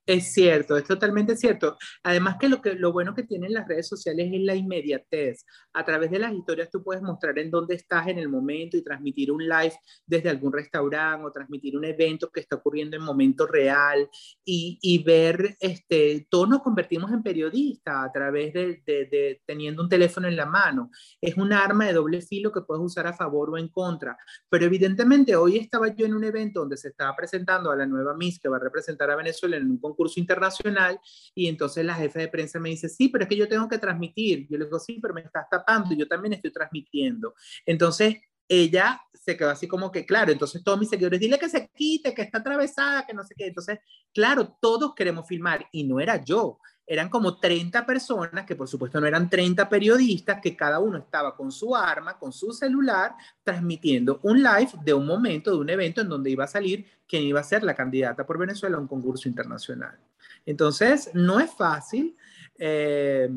Es 0.07 0.35
cierto, 0.35 0.77
es 0.77 0.85
totalmente 0.85 1.35
cierto. 1.35 1.79
Además 2.03 2.37
que 2.39 2.51
lo, 2.51 2.61
que 2.61 2.75
lo 2.75 2.93
bueno 2.93 3.15
que 3.15 3.23
tienen 3.23 3.55
las 3.55 3.67
redes 3.67 3.89
sociales 3.89 4.29
es 4.31 4.41
la 4.43 4.55
inmediatez. 4.55 5.47
A 5.73 5.83
través 5.83 6.11
de 6.11 6.19
las 6.19 6.35
historias 6.35 6.71
tú 6.71 6.85
puedes 6.85 7.03
mostrar 7.03 7.39
en 7.39 7.51
dónde 7.51 7.75
estás 7.75 8.09
en 8.09 8.19
el 8.19 8.29
momento 8.29 8.77
y 8.77 8.85
transmitir 8.85 9.33
un 9.33 9.49
live 9.49 9.73
desde 10.05 10.29
algún 10.29 10.53
restaurante 10.53 11.25
o 11.25 11.33
transmitir 11.33 11.75
un 11.75 11.87
evento 11.87 12.31
que 12.31 12.41
está 12.41 12.57
ocurriendo 12.57 12.99
en 12.99 13.03
momento 13.03 13.47
real 13.47 14.07
y, 14.45 14.79
y 14.83 15.03
ver, 15.03 15.57
este, 15.59 16.27
todos 16.29 16.51
nos 16.51 16.61
convertimos 16.61 17.11
en 17.11 17.23
periodistas 17.23 17.97
a 18.05 18.13
través 18.13 18.53
de, 18.53 18.83
de, 18.85 19.07
de, 19.07 19.43
teniendo 19.47 19.83
un 19.83 19.89
teléfono 19.89 20.29
en 20.29 20.37
la 20.37 20.45
mano. 20.45 20.91
Es 21.19 21.39
un 21.39 21.51
arma 21.51 21.87
de 21.87 21.95
doble 21.95 22.21
filo 22.21 22.53
que 22.53 22.61
puedes 22.61 22.85
usar 22.85 23.07
a 23.07 23.15
favor 23.15 23.49
o 23.49 23.57
en 23.57 23.69
contra. 23.69 24.19
Pero 24.51 24.67
evidentemente 24.67 25.35
hoy 25.35 25.57
estaba 25.57 25.89
yo 25.95 26.05
en 26.05 26.13
un 26.13 26.25
evento 26.25 26.61
donde 26.61 26.77
se 26.77 26.89
estaba 26.89 27.17
presentando 27.17 27.71
a 27.71 27.77
la 27.77 27.87
nueva 27.87 28.15
Miss 28.15 28.39
que 28.39 28.51
va 28.51 28.59
a 28.59 28.61
representar 28.61 29.11
a 29.11 29.17
Venezuela 29.17 29.57
en 29.57 29.71
un 29.71 29.81
concurso 29.95 30.21
internacional 30.21 30.99
y 31.35 31.47
entonces 31.47 31.85
la 31.85 31.95
jefe 31.95 32.21
de 32.21 32.29
prensa 32.29 32.59
me 32.59 32.71
dice, 32.71 32.89
sí, 32.89 33.09
pero 33.09 33.25
es 33.25 33.29
que 33.29 33.37
yo 33.37 33.49
tengo 33.49 33.69
que 33.69 33.79
transmitir. 33.79 34.47
Yo 34.49 34.59
le 34.59 34.65
digo, 34.65 34.79
sí, 34.79 34.99
pero 35.01 35.15
me 35.15 35.21
estás 35.21 35.49
tapando, 35.51 35.95
yo 35.95 36.07
también 36.07 36.35
estoy 36.35 36.53
transmitiendo. 36.53 37.35
Entonces 37.65 38.17
ella 38.49 39.01
se 39.25 39.37
quedó 39.37 39.51
así 39.51 39.67
como 39.67 39.91
que, 39.91 40.05
claro, 40.05 40.33
entonces 40.33 40.63
todos 40.63 40.79
mis 40.79 40.91
seguidores, 40.91 41.19
dile 41.19 41.39
que 41.39 41.49
se 41.49 41.69
quite, 41.69 42.13
que 42.13 42.23
está 42.23 42.39
atravesada, 42.39 43.07
que 43.07 43.15
no 43.15 43.25
sé 43.25 43.35
qué. 43.35 43.47
Entonces, 43.47 43.79
claro, 44.13 44.57
todos 44.61 44.95
queremos 44.95 45.27
filmar 45.27 45.67
y 45.73 45.85
no 45.85 45.99
era 45.99 46.23
yo. 46.23 46.59
Eran 46.87 47.09
como 47.09 47.39
30 47.39 47.87
personas, 47.87 48.45
que 48.45 48.55
por 48.55 48.69
supuesto 48.69 49.01
no 49.01 49.07
eran 49.07 49.31
30 49.31 49.67
periodistas, 49.71 50.41
que 50.43 50.55
cada 50.55 50.79
uno 50.79 50.99
estaba 50.99 51.35
con 51.35 51.51
su 51.51 51.75
arma, 51.75 52.19
con 52.19 52.33
su 52.35 52.53
celular, 52.53 53.15
transmitiendo 53.43 54.21
un 54.23 54.43
live 54.43 54.73
de 54.85 54.93
un 54.93 55.07
momento, 55.07 55.53
de 55.53 55.57
un 55.57 55.71
evento 55.71 56.03
en 56.03 56.11
donde 56.11 56.31
iba 56.31 56.45
a 56.45 56.49
salir 56.49 56.85
quien 57.09 57.23
iba 57.23 57.41
a 57.41 57.45
ser 57.45 57.63
la 57.63 57.75
candidata 57.75 58.27
por 58.27 58.39
Venezuela 58.39 58.77
a 58.77 58.81
un 58.81 58.89
concurso 58.89 59.27
internacional. 59.27 59.99
Entonces, 60.45 61.11
no 61.15 61.41
es 61.41 61.51
fácil, 61.51 62.15
eh, 62.59 63.31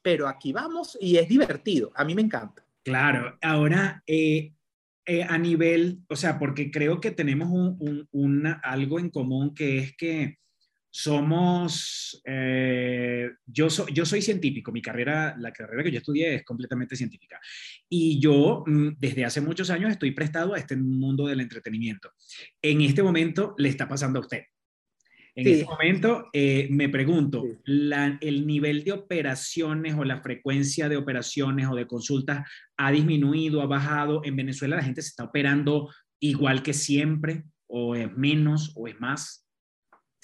pero 0.00 0.28
aquí 0.28 0.52
vamos 0.52 0.96
y 1.00 1.16
es 1.16 1.28
divertido. 1.28 1.90
A 1.96 2.04
mí 2.04 2.14
me 2.14 2.22
encanta. 2.22 2.63
Claro, 2.84 3.38
ahora 3.40 4.02
eh, 4.06 4.52
eh, 5.06 5.22
a 5.22 5.38
nivel, 5.38 6.00
o 6.08 6.16
sea, 6.16 6.38
porque 6.38 6.70
creo 6.70 7.00
que 7.00 7.10
tenemos 7.10 7.48
un, 7.50 8.58
algo 8.62 9.00
en 9.00 9.08
común 9.08 9.54
que 9.54 9.78
es 9.78 9.96
que 9.96 10.36
somos, 10.90 12.22
eh, 12.24 13.30
yo, 13.46 13.68
yo 13.92 14.06
soy 14.06 14.22
científico, 14.22 14.70
mi 14.70 14.82
carrera, 14.82 15.34
la 15.38 15.50
carrera 15.52 15.82
que 15.82 15.90
yo 15.90 15.98
estudié 15.98 16.36
es 16.36 16.44
completamente 16.44 16.94
científica. 16.94 17.40
Y 17.88 18.20
yo 18.20 18.62
mm, 18.66 18.90
desde 18.98 19.24
hace 19.24 19.40
muchos 19.40 19.70
años 19.70 19.90
estoy 19.90 20.12
prestado 20.12 20.54
a 20.54 20.58
este 20.58 20.76
mundo 20.76 21.26
del 21.26 21.40
entretenimiento. 21.40 22.12
En 22.62 22.82
este 22.82 23.02
momento 23.02 23.54
le 23.58 23.70
está 23.70 23.88
pasando 23.88 24.20
a 24.20 24.22
usted. 24.22 24.42
En 25.36 25.48
este 25.48 25.64
momento 25.64 26.28
eh, 26.32 26.68
me 26.70 26.88
pregunto, 26.88 27.44
¿el 27.64 28.46
nivel 28.46 28.84
de 28.84 28.92
operaciones 28.92 29.94
o 29.94 30.04
la 30.04 30.22
frecuencia 30.22 30.88
de 30.88 30.96
operaciones 30.96 31.66
o 31.68 31.74
de 31.74 31.88
consultas 31.88 32.48
ha 32.76 32.92
disminuido, 32.92 33.60
ha 33.60 33.66
bajado? 33.66 34.22
¿En 34.24 34.36
Venezuela 34.36 34.76
la 34.76 34.84
gente 34.84 35.02
se 35.02 35.08
está 35.08 35.24
operando 35.24 35.92
igual 36.20 36.62
que 36.62 36.72
siempre 36.72 37.44
o 37.66 37.96
es 37.96 38.16
menos 38.16 38.72
o 38.76 38.86
es 38.86 39.00
más? 39.00 39.43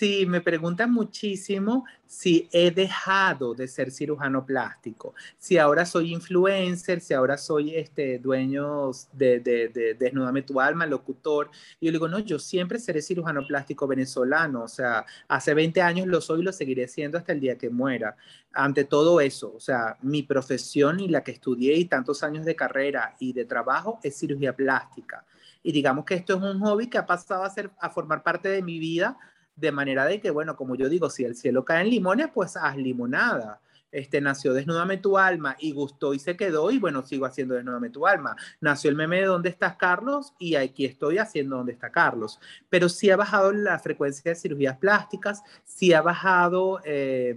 Sí, 0.00 0.24
me 0.24 0.40
preguntan 0.40 0.90
muchísimo 0.94 1.84
si 2.06 2.48
he 2.52 2.70
dejado 2.70 3.52
de 3.52 3.68
ser 3.68 3.90
cirujano 3.90 4.46
plástico, 4.46 5.14
si 5.36 5.58
ahora 5.58 5.84
soy 5.84 6.14
influencer, 6.14 7.02
si 7.02 7.12
ahora 7.12 7.36
soy 7.36 7.74
este 7.74 8.18
dueño 8.18 8.92
de, 9.12 9.40
de, 9.40 9.68
de 9.68 9.92
Desnudame 9.92 10.40
tu 10.40 10.58
alma, 10.58 10.86
locutor. 10.86 11.50
Y 11.78 11.84
yo 11.84 11.92
digo, 11.92 12.08
no, 12.08 12.18
yo 12.18 12.38
siempre 12.38 12.78
seré 12.78 13.02
cirujano 13.02 13.46
plástico 13.46 13.86
venezolano, 13.86 14.62
o 14.62 14.68
sea, 14.68 15.04
hace 15.28 15.52
20 15.52 15.82
años 15.82 16.06
lo 16.06 16.22
soy 16.22 16.40
y 16.40 16.44
lo 16.44 16.52
seguiré 16.54 16.88
siendo 16.88 17.18
hasta 17.18 17.32
el 17.32 17.40
día 17.40 17.58
que 17.58 17.68
muera. 17.68 18.16
Ante 18.54 18.84
todo 18.84 19.20
eso, 19.20 19.52
o 19.54 19.60
sea, 19.60 19.98
mi 20.00 20.22
profesión 20.22 20.98
y 21.00 21.08
la 21.08 21.22
que 21.22 21.32
estudié 21.32 21.74
y 21.74 21.84
tantos 21.84 22.22
años 22.22 22.46
de 22.46 22.56
carrera 22.56 23.16
y 23.18 23.34
de 23.34 23.44
trabajo 23.44 24.00
es 24.02 24.16
cirugía 24.18 24.56
plástica. 24.56 25.26
Y 25.62 25.72
digamos 25.72 26.06
que 26.06 26.14
esto 26.14 26.36
es 26.36 26.42
un 26.42 26.58
hobby 26.60 26.88
que 26.88 26.96
ha 26.96 27.04
pasado 27.04 27.44
a, 27.44 27.50
ser, 27.50 27.70
a 27.78 27.90
formar 27.90 28.22
parte 28.22 28.48
de 28.48 28.62
mi 28.62 28.78
vida 28.78 29.18
de 29.60 29.72
manera 29.72 30.06
de 30.06 30.20
que, 30.20 30.30
bueno, 30.30 30.56
como 30.56 30.74
yo 30.74 30.88
digo, 30.88 31.10
si 31.10 31.24
el 31.24 31.36
cielo 31.36 31.64
cae 31.64 31.82
en 31.82 31.90
limones, 31.90 32.28
pues 32.32 32.56
haz 32.56 32.76
limonada. 32.76 33.60
Este, 33.92 34.20
nació 34.20 34.54
Desnúdame 34.54 34.98
tu 34.98 35.18
alma 35.18 35.56
y 35.58 35.72
gustó 35.72 36.14
y 36.14 36.20
se 36.20 36.36
quedó 36.36 36.70
y 36.70 36.78
bueno, 36.78 37.02
sigo 37.02 37.26
haciendo 37.26 37.54
Desnúdame 37.54 37.90
tu 37.90 38.06
alma. 38.06 38.36
Nació 38.60 38.88
el 38.90 38.96
meme 38.96 39.20
de 39.20 39.26
¿Dónde 39.26 39.48
estás 39.48 39.76
Carlos? 39.76 40.32
y 40.38 40.54
aquí 40.54 40.84
estoy 40.84 41.18
haciendo 41.18 41.56
¿Dónde 41.56 41.72
está 41.72 41.90
Carlos? 41.90 42.38
Pero 42.68 42.88
sí 42.88 43.10
ha 43.10 43.16
bajado 43.16 43.52
la 43.52 43.78
frecuencia 43.80 44.30
de 44.30 44.36
cirugías 44.36 44.78
plásticas, 44.78 45.42
sí 45.64 45.92
ha 45.92 46.02
bajado... 46.02 46.80
Eh, 46.84 47.36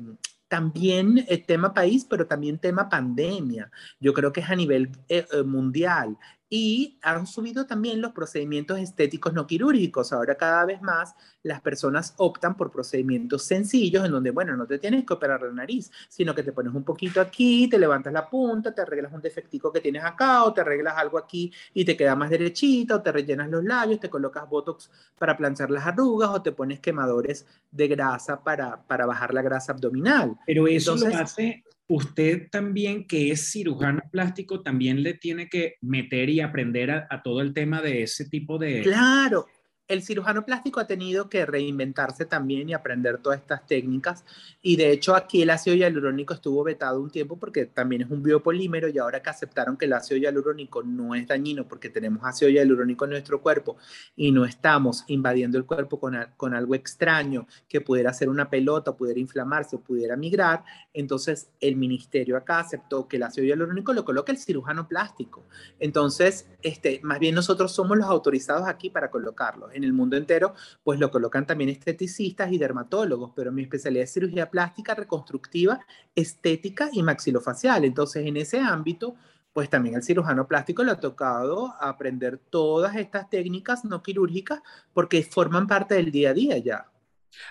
también 0.54 1.26
el 1.30 1.48
tema 1.48 1.74
país, 1.74 2.06
pero 2.08 2.28
también 2.28 2.60
tema 2.60 2.88
pandemia. 2.88 3.72
Yo 4.00 4.14
creo 4.14 4.32
que 4.32 4.42
es 4.42 4.50
a 4.52 4.56
nivel 4.56 4.92
eh, 5.10 5.26
eh, 5.32 5.42
mundial 5.42 6.16
y 6.56 7.00
han 7.02 7.26
subido 7.26 7.66
también 7.66 8.00
los 8.00 8.12
procedimientos 8.12 8.78
estéticos 8.78 9.34
no 9.34 9.48
quirúrgicos. 9.48 10.14
Ahora 10.14 10.36
cada 10.36 10.66
vez 10.66 10.84
más 10.84 11.16
las 11.42 11.62
personas 11.62 12.14
optan 12.18 12.56
por 12.56 12.70
procedimientos 12.70 13.42
sencillos 13.42 14.06
en 14.06 14.12
donde, 14.12 14.30
bueno, 14.30 14.56
no 14.56 14.68
te 14.68 14.78
tienes 14.78 15.04
que 15.04 15.14
operar 15.14 15.42
la 15.42 15.52
nariz, 15.52 15.92
sino 16.10 16.36
que 16.36 16.44
te 16.44 16.52
pones 16.52 16.72
un 16.76 16.84
poquito 16.84 17.20
aquí, 17.20 17.68
te 17.68 17.80
levantas 17.80 18.14
la 18.14 18.30
punta, 18.30 18.72
te 18.72 18.84
arreglas 18.84 19.12
un 19.14 19.22
defectico 19.22 19.74
que 19.74 19.82
tienes 19.82 20.04
acá 20.04 20.44
o 20.44 20.54
te 20.54 20.62
arreglas 20.62 20.96
algo 20.96 21.18
aquí 21.18 21.52
y 21.74 21.86
te 21.86 21.98
queda 21.98 22.16
más 22.16 22.30
derechita 22.30 22.98
o 22.98 23.02
te 23.02 23.12
rellenas 23.12 23.50
los 23.50 23.64
labios, 23.64 24.00
te 24.00 24.12
colocas 24.12 24.48
botox 24.48 24.92
para 25.18 25.36
planchar 25.36 25.72
las 25.72 25.88
arrugas 25.88 26.30
o 26.30 26.44
te 26.44 26.52
pones 26.52 26.80
quemadores 26.80 27.48
de 27.72 27.88
grasa 27.88 28.44
para, 28.44 28.80
para 28.84 29.08
bajar 29.08 29.34
la 29.34 29.42
grasa 29.42 29.72
abdominal. 29.72 30.38
Pero 30.46 30.68
eso 30.68 30.96
lo 30.96 31.08
hace 31.08 31.64
usted 31.88 32.50
también, 32.50 33.06
que 33.06 33.32
es 33.32 33.52
cirujano 33.52 34.02
plástico, 34.12 34.62
también 34.62 35.04
le 35.04 35.14
tiene 35.14 35.50
que 35.50 35.76
meter 35.82 36.30
y 36.30 36.40
aprender 36.40 36.92
a, 36.92 37.22
todo 37.24 37.42
el 37.42 37.54
tema 37.54 37.82
de 37.82 38.04
ese 38.04 38.26
tipo 38.26 38.58
de... 38.58 38.82
Claro, 38.82 39.46
el 39.88 40.02
cirujano 40.02 40.46
plástico 40.46 40.80
ha 40.80 40.88
tenido 40.88 41.30
que 41.30 41.46
reinventarse 41.46 42.26
también 42.26 42.70
y 42.70 42.74
aprender 42.74 43.18
todas 43.18 43.40
estas 43.40 43.66
técnicas. 43.68 44.24
Y 44.62 44.78
de 44.78 44.92
hecho 44.92 45.16
aquí 45.16 45.42
el 45.42 45.50
ácido 45.50 45.76
hialurónico 45.76 46.34
estuvo 46.34 46.64
vetado 46.64 47.02
un 47.02 47.10
tiempo 47.10 47.38
porque 47.38 47.66
también 47.66 48.04
es 48.04 48.10
un 48.10 48.24
biopolímero 48.24 48.88
y 48.88 48.98
ahora 48.98 49.22
que 49.22 49.30
aceptaron 49.30 49.76
que 49.76 49.86
el 49.86 49.94
ácido 49.94 50.20
hialurónico 50.20 50.84
no 50.84 51.16
es 51.16 51.28
dañino 51.28 51.68
porque 51.68 51.90
tenemos 51.90 52.24
ácido 52.24 52.50
hialurónico 52.50 53.06
en 53.06 53.12
nuestro 53.12 53.42
cuerpo 53.42 53.78
y 54.16 54.32
no 54.32 54.46
estamos 54.46 55.04
invadiendo 55.08 55.58
el 55.58 55.66
cuerpo 55.66 56.00
con, 56.00 56.18
con 56.38 56.54
algo 56.54 56.76
extraño 56.76 57.46
que 57.68 57.82
pudiera 57.82 58.14
ser 58.14 58.30
una 58.30 58.50
pelota, 58.50 58.96
pudiera 58.96 59.20
inflamarse 59.20 59.76
o 59.76 59.82
pudiera 59.82 60.16
migrar, 60.16 60.64
entonces 60.94 61.50
el 61.60 61.76
ministerio 61.76 62.38
acá 62.38 62.60
aceptó 62.60 63.08
que 63.08 63.18
el 63.18 63.24
ácido 63.24 63.46
hialurónico 63.46 63.94
lo 63.94 64.06
coloca 64.06 64.32
el 64.32 64.38
cirujano 64.38 64.88
plástico. 64.88 65.44
Entonces, 65.80 66.48
este, 66.62 67.02
más 67.04 67.20
bien 67.20 67.36
nosotros 67.36 67.72
somos 67.74 67.98
los 67.98 68.08
autorizados 68.08 68.68
aquí 68.68 68.90
para 68.90 69.12
colocarlo 69.12 69.73
en 69.74 69.84
el 69.84 69.94
mundo 69.94 70.18
entero, 70.18 70.54
pues 70.84 71.00
lo 71.00 71.12
colocan 71.12 71.46
también 71.46 71.70
esteticistas 71.70 72.52
y 72.52 72.58
dermatólogos, 72.58 73.32
pero 73.36 73.52
mi 73.52 73.64
especialidad 73.64 74.04
es 74.04 74.14
cirugía 74.14 74.50
plástica, 74.50 74.96
reconstructiva, 74.96 75.80
estética 76.16 76.90
y 76.92 77.04
maxilofacial. 77.04 77.86
Entonces, 77.86 78.26
en 78.26 78.38
ese 78.38 78.60
ámbito, 78.60 79.16
pues 79.54 79.70
también 79.70 79.96
al 79.96 80.04
cirujano 80.04 80.48
plástico 80.48 80.84
le 80.84 80.92
ha 80.92 81.00
tocado 81.00 81.76
aprender 81.80 82.38
todas 82.38 82.96
estas 82.96 83.30
técnicas 83.30 83.86
no 83.86 84.02
quirúrgicas 84.02 84.62
porque 84.94 85.24
forman 85.24 85.68
parte 85.68 85.96
del 85.96 86.12
día 86.12 86.32
a 86.32 86.34
día 86.34 86.58
ya. 86.58 86.86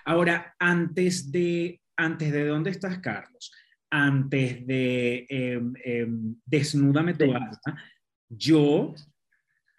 Ahora, 0.04 0.54
antes 0.58 1.30
de, 1.30 1.80
antes 1.96 2.32
de 2.32 2.46
dónde 2.46 2.70
estás, 2.70 2.98
Carlos, 2.98 3.52
antes 3.90 4.66
de 4.66 5.26
eh, 5.28 5.60
eh, 5.84 6.08
Desnúdame 6.44 7.14
tu 7.14 7.24
alma, 7.24 7.60
yo 8.28 8.94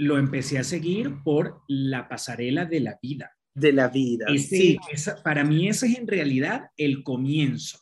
lo 0.04 0.18
empecé 0.18 0.60
a 0.60 0.64
seguir 0.64 1.24
por 1.24 1.62
la 1.68 2.08
pasarela 2.08 2.66
de 2.66 2.80
la 2.82 3.00
vida. 3.02 3.36
De 3.54 3.72
la 3.72 3.88
vida. 3.88 4.26
sí. 4.38 4.78
para 5.24 5.44
mí 5.44 5.70
ese 5.70 5.88
es 5.88 5.98
en 5.98 6.08
realidad 6.08 6.70
el 6.78 7.04
comienzo. 7.04 7.80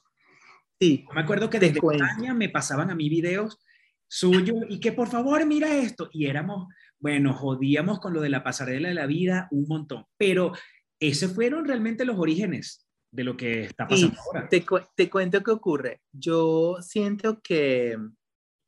Sí. 0.80 1.06
Me 1.14 1.22
acuerdo 1.22 1.50
que 1.50 1.60
desde 1.60 1.80
España 1.80 2.34
me 2.34 2.50
pasaban 2.50 2.90
a 2.90 2.96
mí 2.96 3.08
videos 3.10 3.60
suyos 4.08 4.66
y 4.68 4.80
que 4.80 4.92
por 4.92 5.08
favor 5.08 5.46
mira 5.46 5.74
esto. 5.76 6.10
Y 6.12 6.26
éramos, 6.26 6.68
bueno, 7.00 7.34
jodíamos 7.34 8.00
con 8.00 8.14
lo 8.14 8.22
de 8.22 8.30
la 8.30 8.44
pasarela 8.44 8.90
de 8.90 8.96
la 8.96 9.06
vida 9.06 9.48
un 9.52 9.68
montón. 9.68 10.06
Pero 10.18 10.52
esos 11.00 11.34
fueron 11.34 11.66
realmente 11.66 12.06
los 12.06 12.20
orígenes 12.20 12.88
de 13.12 13.24
lo 13.24 13.38
que 13.38 13.64
está 13.64 13.88
pasando 13.88 14.20
ahora. 14.20 14.50
Te, 14.50 14.66
te, 14.96 15.10
cuento 15.10 15.42
qué 15.44 15.52
ocurre. 15.52 16.02
Yo 16.12 16.78
siento 16.82 17.42
que 17.42 17.98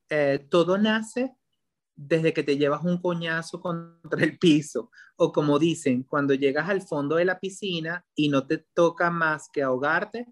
eh, 0.08 0.46
todo 0.48 0.78
nace 0.78 1.32
desde 1.96 2.32
que 2.32 2.42
te 2.42 2.56
llevas 2.56 2.84
un 2.84 3.00
coñazo 3.00 3.60
contra 3.60 4.24
el 4.24 4.38
piso, 4.38 4.90
o 5.16 5.32
como 5.32 5.58
dicen, 5.58 6.02
cuando 6.04 6.34
llegas 6.34 6.68
al 6.68 6.82
fondo 6.82 7.16
de 7.16 7.24
la 7.24 7.38
piscina 7.38 8.04
y 8.14 8.28
no 8.28 8.46
te 8.46 8.58
toca 8.74 9.10
más 9.10 9.48
que 9.52 9.62
ahogarte 9.62 10.26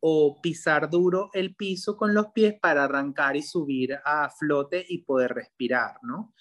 o 0.00 0.40
pisar 0.42 0.90
duro 0.90 1.30
el 1.32 1.54
piso 1.54 1.96
con 1.96 2.12
los 2.12 2.28
pies 2.28 2.54
para 2.60 2.84
arrancar 2.84 3.36
y 3.36 3.42
subir 3.42 3.96
a 4.04 4.28
flote 4.30 4.84
y 4.88 5.04
poder 5.04 5.32
respirar, 5.32 5.94
¿no? 6.02 6.34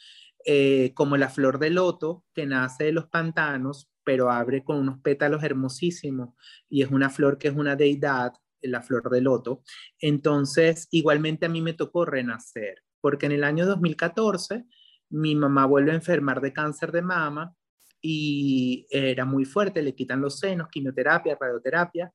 Eh, 0.43 0.93
como 0.95 1.17
la 1.17 1.29
flor 1.29 1.60
de 1.60 1.69
loto 1.69 2.25
que 2.34 2.47
nace 2.47 2.86
de 2.86 2.91
los 2.91 3.05
pantanos, 3.07 3.91
pero 4.03 4.31
abre 4.31 4.63
con 4.63 4.77
unos 4.77 4.99
pétalos 5.01 5.43
hermosísimos 5.43 6.29
y 6.67 6.81
es 6.81 6.89
una 6.89 7.12
flor 7.12 7.38
que 7.38 7.49
es 7.49 7.55
una 7.55 7.75
deidad, 7.75 8.34
la 8.62 8.81
flor 8.81 9.12
de 9.12 9.21
loto. 9.21 9.62
Entonces, 9.99 10.88
igualmente 10.89 11.45
a 11.45 11.49
mí 11.49 11.62
me 11.62 11.73
tocó 11.73 12.05
renacer 12.05 12.84
porque 13.01 13.25
en 13.25 13.33
el 13.33 13.43
año 13.43 13.65
2014 13.65 14.65
mi 15.09 15.35
mamá 15.35 15.65
vuelve 15.65 15.91
a 15.91 15.95
enfermar 15.95 16.39
de 16.39 16.53
cáncer 16.53 16.91
de 16.91 17.01
mama 17.01 17.55
y 18.01 18.87
era 18.89 19.25
muy 19.25 19.45
fuerte, 19.45 19.81
le 19.81 19.93
quitan 19.93 20.21
los 20.21 20.39
senos, 20.39 20.69
quimioterapia, 20.69 21.37
radioterapia, 21.39 22.11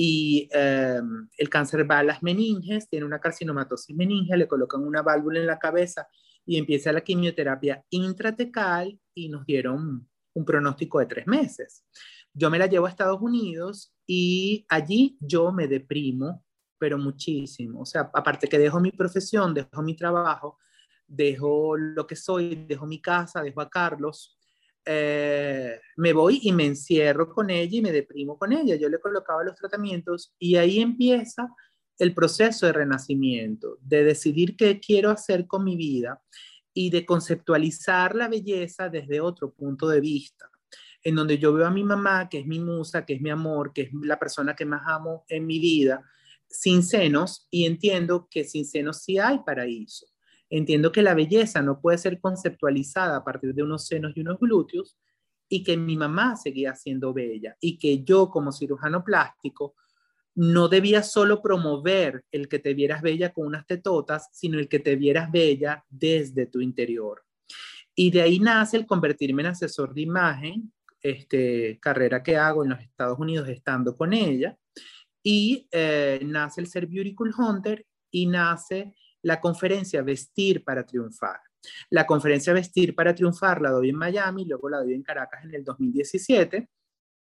y 0.00 0.48
em, 0.52 1.28
el 1.36 1.48
cáncer 1.48 1.90
va 1.90 1.98
a 1.98 2.04
las 2.04 2.22
meninges, 2.22 2.88
tiene 2.88 3.04
una 3.04 3.18
carcinomatosis 3.18 3.96
meninge, 3.96 4.36
le 4.36 4.46
colocan 4.46 4.82
una 4.86 5.02
válvula 5.02 5.40
en 5.40 5.46
la 5.46 5.58
cabeza 5.58 6.06
y 6.46 6.56
empieza 6.56 6.92
la 6.92 7.00
quimioterapia 7.00 7.84
intratecal 7.90 8.96
y 9.12 9.28
nos 9.28 9.44
dieron 9.44 10.08
un 10.34 10.44
pronóstico 10.44 11.00
de 11.00 11.06
tres 11.06 11.26
meses. 11.26 11.84
Yo 12.32 12.48
me 12.48 12.60
la 12.60 12.66
llevo 12.66 12.86
a 12.86 12.90
Estados 12.90 13.20
Unidos 13.20 13.92
y 14.06 14.64
allí 14.68 15.18
yo 15.20 15.50
me 15.50 15.66
deprimo, 15.66 16.44
pero 16.78 16.98
muchísimo. 16.98 17.80
O 17.80 17.86
sea, 17.86 18.10
aparte 18.12 18.48
que 18.48 18.58
dejo 18.58 18.80
mi 18.80 18.92
profesión, 18.92 19.54
dejo 19.54 19.82
mi 19.82 19.96
trabajo, 19.96 20.58
dejo 21.06 21.76
lo 21.76 22.06
que 22.06 22.16
soy, 22.16 22.66
dejo 22.66 22.86
mi 22.86 23.00
casa, 23.00 23.42
dejo 23.42 23.60
a 23.60 23.68
Carlos, 23.70 24.38
eh, 24.84 25.80
me 25.96 26.12
voy 26.14 26.40
y 26.42 26.52
me 26.52 26.64
encierro 26.64 27.28
con 27.28 27.50
ella 27.50 27.76
y 27.76 27.82
me 27.82 27.92
deprimo 27.92 28.38
con 28.38 28.52
ella. 28.52 28.76
Yo 28.76 28.88
le 28.88 28.98
colocaba 28.98 29.44
los 29.44 29.54
tratamientos 29.54 30.34
y 30.38 30.56
ahí 30.56 30.80
empieza 30.80 31.48
el 31.98 32.14
proceso 32.14 32.66
de 32.66 32.72
renacimiento, 32.72 33.78
de 33.82 34.04
decidir 34.04 34.56
qué 34.56 34.80
quiero 34.80 35.10
hacer 35.10 35.46
con 35.46 35.64
mi 35.64 35.76
vida 35.76 36.22
y 36.72 36.90
de 36.90 37.04
conceptualizar 37.04 38.14
la 38.14 38.28
belleza 38.28 38.88
desde 38.88 39.20
otro 39.20 39.52
punto 39.52 39.88
de 39.88 40.00
vista, 40.00 40.48
en 41.02 41.16
donde 41.16 41.38
yo 41.38 41.52
veo 41.52 41.66
a 41.66 41.70
mi 41.70 41.82
mamá, 41.82 42.28
que 42.28 42.38
es 42.38 42.46
mi 42.46 42.60
musa, 42.60 43.04
que 43.04 43.14
es 43.14 43.20
mi 43.20 43.30
amor, 43.30 43.72
que 43.72 43.82
es 43.82 43.90
la 43.92 44.18
persona 44.18 44.54
que 44.54 44.64
más 44.64 44.82
amo 44.86 45.24
en 45.28 45.46
mi 45.46 45.58
vida, 45.58 46.02
sin 46.48 46.82
senos, 46.82 47.46
y 47.50 47.66
entiendo 47.66 48.28
que 48.30 48.44
sin 48.44 48.64
senos 48.64 49.02
sí 49.02 49.18
hay 49.18 49.40
paraíso. 49.44 50.06
Entiendo 50.50 50.92
que 50.92 51.02
la 51.02 51.14
belleza 51.14 51.60
no 51.62 51.80
puede 51.80 51.98
ser 51.98 52.20
conceptualizada 52.20 53.16
a 53.16 53.24
partir 53.24 53.54
de 53.54 53.62
unos 53.62 53.86
senos 53.86 54.12
y 54.16 54.20
unos 54.20 54.38
glúteos, 54.38 54.96
y 55.48 55.62
que 55.62 55.76
mi 55.76 55.96
mamá 55.96 56.36
seguía 56.36 56.74
siendo 56.74 57.12
bella, 57.12 57.56
y 57.60 57.78
que 57.78 58.02
yo 58.02 58.30
como 58.30 58.52
cirujano 58.52 59.04
plástico 59.04 59.74
no 60.34 60.68
debía 60.68 61.02
solo 61.02 61.42
promover 61.42 62.24
el 62.30 62.48
que 62.48 62.60
te 62.60 62.72
vieras 62.72 63.02
bella 63.02 63.32
con 63.32 63.46
unas 63.46 63.66
tetotas, 63.66 64.28
sino 64.32 64.58
el 64.58 64.68
que 64.68 64.78
te 64.78 64.94
vieras 64.94 65.32
bella 65.32 65.84
desde 65.88 66.46
tu 66.46 66.60
interior. 66.60 67.24
Y 67.94 68.12
de 68.12 68.22
ahí 68.22 68.38
nace 68.38 68.76
el 68.76 68.86
convertirme 68.86 69.42
en 69.42 69.48
asesor 69.48 69.92
de 69.92 70.02
imagen, 70.02 70.72
este, 71.02 71.78
carrera 71.80 72.22
que 72.22 72.36
hago 72.36 72.62
en 72.62 72.70
los 72.70 72.80
Estados 72.80 73.18
Unidos 73.18 73.48
estando 73.48 73.96
con 73.96 74.12
ella, 74.12 74.56
y 75.22 75.68
eh, 75.70 76.20
nace 76.24 76.60
el 76.60 76.66
ser 76.66 76.86
Beautiful 76.86 77.34
Hunter 77.36 77.84
y 78.10 78.26
nace 78.26 78.94
la 79.22 79.40
conferencia 79.40 80.02
Vestir 80.02 80.64
para 80.64 80.84
Triunfar. 80.84 81.40
La 81.90 82.06
conferencia 82.06 82.52
Vestir 82.52 82.94
para 82.94 83.14
Triunfar 83.14 83.60
la 83.60 83.70
doy 83.70 83.90
en 83.90 83.96
Miami, 83.96 84.44
luego 84.44 84.68
la 84.68 84.78
doy 84.78 84.94
en 84.94 85.02
Caracas 85.02 85.44
en 85.44 85.54
el 85.54 85.64
2017 85.64 86.68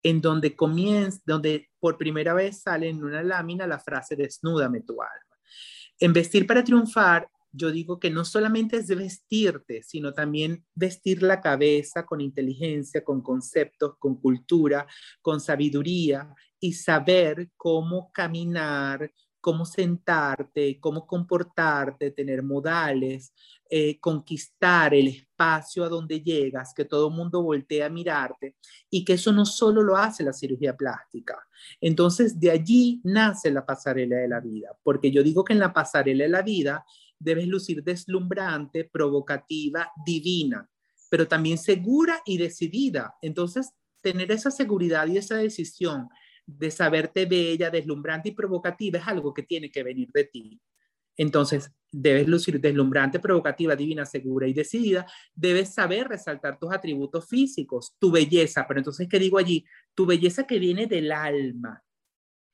en 0.04 0.22
donde 0.22 0.56
comienza, 0.56 1.22
donde 1.26 1.70
por 1.80 1.98
primera 1.98 2.34
vez 2.34 2.62
sale 2.62 2.90
en 2.90 3.04
una 3.04 3.24
lámina 3.24 3.68
la 3.68 3.80
frase 3.80 4.16
desnúdame 4.16 4.82
tu 4.82 4.94
alma. 5.02 5.38
En 6.00 6.14
vestir 6.14 6.48
para 6.48 6.64
triunfar, 6.64 7.30
yo 7.52 7.70
digo 7.72 8.00
que 8.00 8.10
no 8.10 8.24
solamente 8.24 8.78
es 8.78 8.88
vestirte, 8.88 9.84
sino 9.84 10.14
también 10.14 10.66
vestir 10.74 11.22
la 11.22 11.42
cabeza 11.42 12.06
con 12.06 12.22
inteligencia, 12.22 13.04
con 13.04 13.22
conceptos, 13.22 13.98
con 14.00 14.20
cultura, 14.20 14.88
con 15.22 15.42
sabiduría 15.42 16.34
y 16.62 16.74
saber 16.74 17.50
cómo 17.58 18.12
caminar, 18.14 19.12
cómo 19.42 19.66
sentarte, 19.66 20.80
cómo 20.80 21.08
comportarte, 21.08 22.12
tener 22.12 22.44
modales, 22.44 23.34
eh, 23.68 24.00
conquistar 24.00 24.94
el 24.94 25.08
espacio 25.08 25.84
a 25.84 25.90
donde 25.90 26.22
llegas, 26.22 26.74
que 26.76 26.86
todo 26.86 27.08
el 27.08 27.16
mundo 27.16 27.42
voltee 27.42 27.84
a 27.84 27.90
mirarte 27.90 28.56
y 28.90 29.04
que 29.04 29.14
eso 29.14 29.32
no 29.32 29.46
solo 29.46 29.82
lo 29.82 29.98
hace 29.98 30.24
la 30.24 30.32
cirugía 30.32 30.78
plástica. 30.78 31.36
Entonces, 31.82 32.40
de 32.40 32.52
allí 32.52 33.02
nace 33.04 33.50
la 33.50 33.66
pasarela 33.66 34.18
de 34.18 34.28
la 34.28 34.40
vida, 34.40 34.78
porque 34.84 35.12
yo 35.12 35.24
digo 35.24 35.44
que 35.44 35.54
en 35.54 35.60
la 35.60 35.74
pasarela 35.74 36.24
de 36.24 36.30
la 36.30 36.44
vida 36.44 36.86
debes 37.18 37.48
lucir 37.48 37.84
deslumbrante, 37.84 38.86
provocativa, 38.86 39.92
divina, 40.06 40.70
pero 41.10 41.28
también 41.28 41.58
segura 41.58 42.22
y 42.26 42.38
decidida. 42.38 43.16
Entonces, 43.24 43.72
tener 44.02 44.32
esa 44.32 44.52
seguridad 44.52 45.08
y 45.08 45.18
esa 45.18 45.38
decisión 45.38 46.10
de 46.46 46.72
saberte 46.72 47.26
bella, 47.26 47.70
deslumbrante 47.70 48.30
y 48.30 48.34
provocativa 48.34 49.00
es 49.00 49.08
algo 49.08 49.34
que 49.34 49.44
tiene 49.44 49.70
que 49.72 49.84
venir 49.84 50.10
de 50.14 50.26
ti. 50.26 50.62
Entonces, 51.18 51.72
debes 51.92 52.28
lucir 52.28 52.60
deslumbrante, 52.60 53.20
provocativa, 53.20 53.76
divina, 53.76 54.06
segura 54.06 54.48
y 54.48 54.54
decidida. 54.54 55.06
Debes 55.36 55.74
saber 55.74 56.08
resaltar 56.08 56.58
tus 56.58 56.74
atributos 56.74 57.28
físicos, 57.28 57.96
tu 58.00 58.12
belleza. 58.12 58.66
Pero 58.68 58.80
entonces, 58.80 59.08
¿qué 59.10 59.20
digo 59.20 59.38
allí? 59.38 59.66
Tu 59.94 60.06
belleza 60.06 60.48
que 60.48 60.58
viene 60.58 60.88
del 60.88 61.12
alma. 61.12 61.84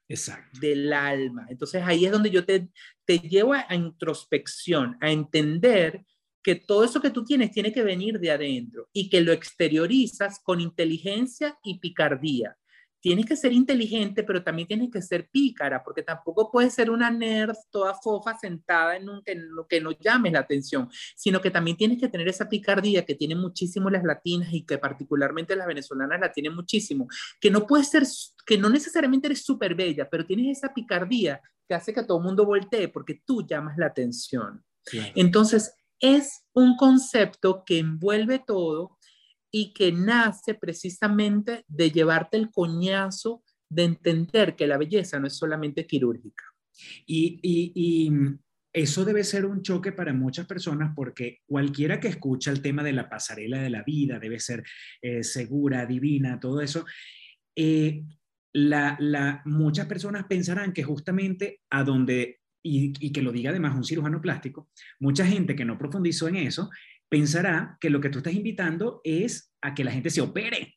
Exacto. 0.10 0.60
Del 0.60 0.92
alma. 0.92 1.46
Entonces, 1.50 1.84
ahí 1.86 2.06
es 2.06 2.12
donde 2.12 2.32
yo 2.32 2.46
te, 2.46 2.70
te 3.06 3.20
llevo 3.20 3.54
a, 3.54 3.66
a 3.70 3.76
introspección, 3.76 4.98
a 5.02 5.12
entender 5.12 6.04
que 6.44 6.56
todo 6.56 6.84
eso 6.84 7.02
que 7.02 7.12
tú 7.12 7.24
tienes 7.24 7.52
tiene 7.52 7.74
que 7.74 7.84
venir 7.84 8.20
de 8.20 8.32
adentro 8.32 8.90
y 8.94 9.10
que 9.10 9.22
lo 9.22 9.34
exteriorizas 9.34 10.40
con 10.44 10.62
inteligencia 10.62 11.58
y 11.64 11.80
picardía 11.80 12.58
tienes 13.00 13.26
que 13.26 13.36
ser 13.36 13.54
inteligente, 13.54 14.24
pero 14.24 14.44
también 14.44 14.68
tienes 14.68 14.90
que 14.92 15.02
ser 15.02 15.30
pícara, 15.30 15.84
porque 15.84 16.04
tampoco 16.04 16.52
puedes 16.52 16.74
ser 16.74 16.90
una 16.90 17.10
nerd 17.10 17.56
toda 17.70 17.94
fofa 17.94 18.38
sentada 18.38 18.96
en 18.96 19.10
un 19.10 19.22
que 19.24 19.36
no, 19.36 19.68
que 19.68 19.82
no 19.82 19.92
llames 19.92 20.34
la 20.34 20.40
atención, 20.40 20.90
sino 21.16 21.42
que 21.42 21.52
también 21.52 21.78
tienes 21.78 22.00
que 22.00 22.10
tener 22.10 22.28
esa 22.28 22.50
picardía 22.50 23.06
que 23.06 23.16
tienen 23.16 23.40
muchísimo 23.40 23.90
las 23.90 24.04
latinas 24.04 24.54
y 24.54 24.66
que 24.66 24.78
particularmente 24.78 25.56
las 25.56 25.68
venezolanas 25.68 26.20
la 26.20 26.32
tienen 26.32 26.56
muchísimo, 26.56 27.08
que 27.40 27.52
no 27.52 27.66
puedes 27.66 27.90
ser, 27.90 28.04
que 28.46 28.58
no 28.58 28.70
necesariamente 28.70 29.28
eres 29.28 29.44
súper 29.44 29.76
bella, 29.76 30.10
pero 30.10 30.26
tienes 30.26 30.58
esa 30.58 30.74
picardía 30.74 31.42
que 31.68 31.76
hace 31.76 31.94
que 31.94 32.04
todo 32.04 32.18
el 32.18 32.24
mundo 32.24 32.46
voltee 32.46 32.88
porque 32.88 33.22
tú 33.26 33.46
llamas 33.46 33.78
la 33.78 33.88
atención. 33.88 34.64
Entonces, 35.16 35.74
es 36.00 36.46
un 36.54 36.78
concepto 36.78 37.64
que 37.66 37.80
envuelve 37.80 38.40
todo 38.40 38.97
y 39.52 39.74
que 39.74 39.92
nace 39.92 40.54
precisamente 40.54 41.64
de 41.68 41.92
llevarte 41.92 42.38
el 42.38 42.52
coñazo 42.52 43.44
de 43.70 43.84
entender 43.84 44.56
que 44.56 44.68
la 44.68 44.78
belleza 44.78 45.20
no 45.20 45.28
es 45.28 45.38
solamente 45.38 45.86
quirúrgica. 45.86 46.44
Y, 47.06 48.12
eso 48.74 49.06
debe 49.06 49.24
ser 49.24 49.48
un 49.48 49.64
choque 49.64 49.92
para 49.92 50.14
muchas 50.14 50.46
personas 50.46 50.94
porque 50.96 51.40
cualquiera 51.48 52.00
que 52.00 52.10
escucha 52.10 52.52
el 52.52 52.62
tema 52.62 52.84
de 52.84 52.94
la 52.94 53.10
pasarela 53.10 53.60
de 53.60 53.72
la 53.72 53.82
vida 53.82 54.20
debe 54.20 54.40
ser 54.40 54.64
eh, 55.02 55.24
segura, 55.24 55.88
divina, 55.88 56.40
todo 56.40 56.62
eso. 56.62 56.86
Eh, 57.56 58.04
la, 58.54 59.42
muchas 59.46 59.88
personas 59.88 60.26
pensarán 60.26 60.74
que 60.74 60.84
justamente 60.84 61.62
a 61.72 61.84
donde, 61.84 62.42
y, 62.62 62.94
y, 63.00 63.12
que 63.12 63.24
lo 63.24 63.32
diga 63.32 63.50
además 63.50 63.76
un 63.76 63.84
cirujano 63.84 64.22
plástico, 64.22 64.70
mucha 65.00 65.26
gente 65.26 65.56
que 65.56 65.66
no 65.66 65.80
profundizó 65.80 66.28
en 66.28 66.36
eso, 66.36 66.70
pensará 67.10 67.78
que 67.80 67.90
lo 67.90 68.02
que 68.02 68.10
tú 68.10 68.20
estás 68.20 68.34
invitando 68.34 69.02
es 69.04 69.54
a 69.62 69.74
que 69.74 69.84
la 69.84 69.92
gente 69.92 70.10
se 70.10 70.22
opere 70.22 70.76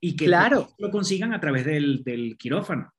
y 0.00 0.16
que 0.16 0.26
claro. 0.26 0.68
lo 0.78 0.90
consigan 0.90 1.32
a 1.32 1.40
través 1.40 1.64
del, 1.64 2.02
del, 2.04 2.36
quirófano. 2.36 2.92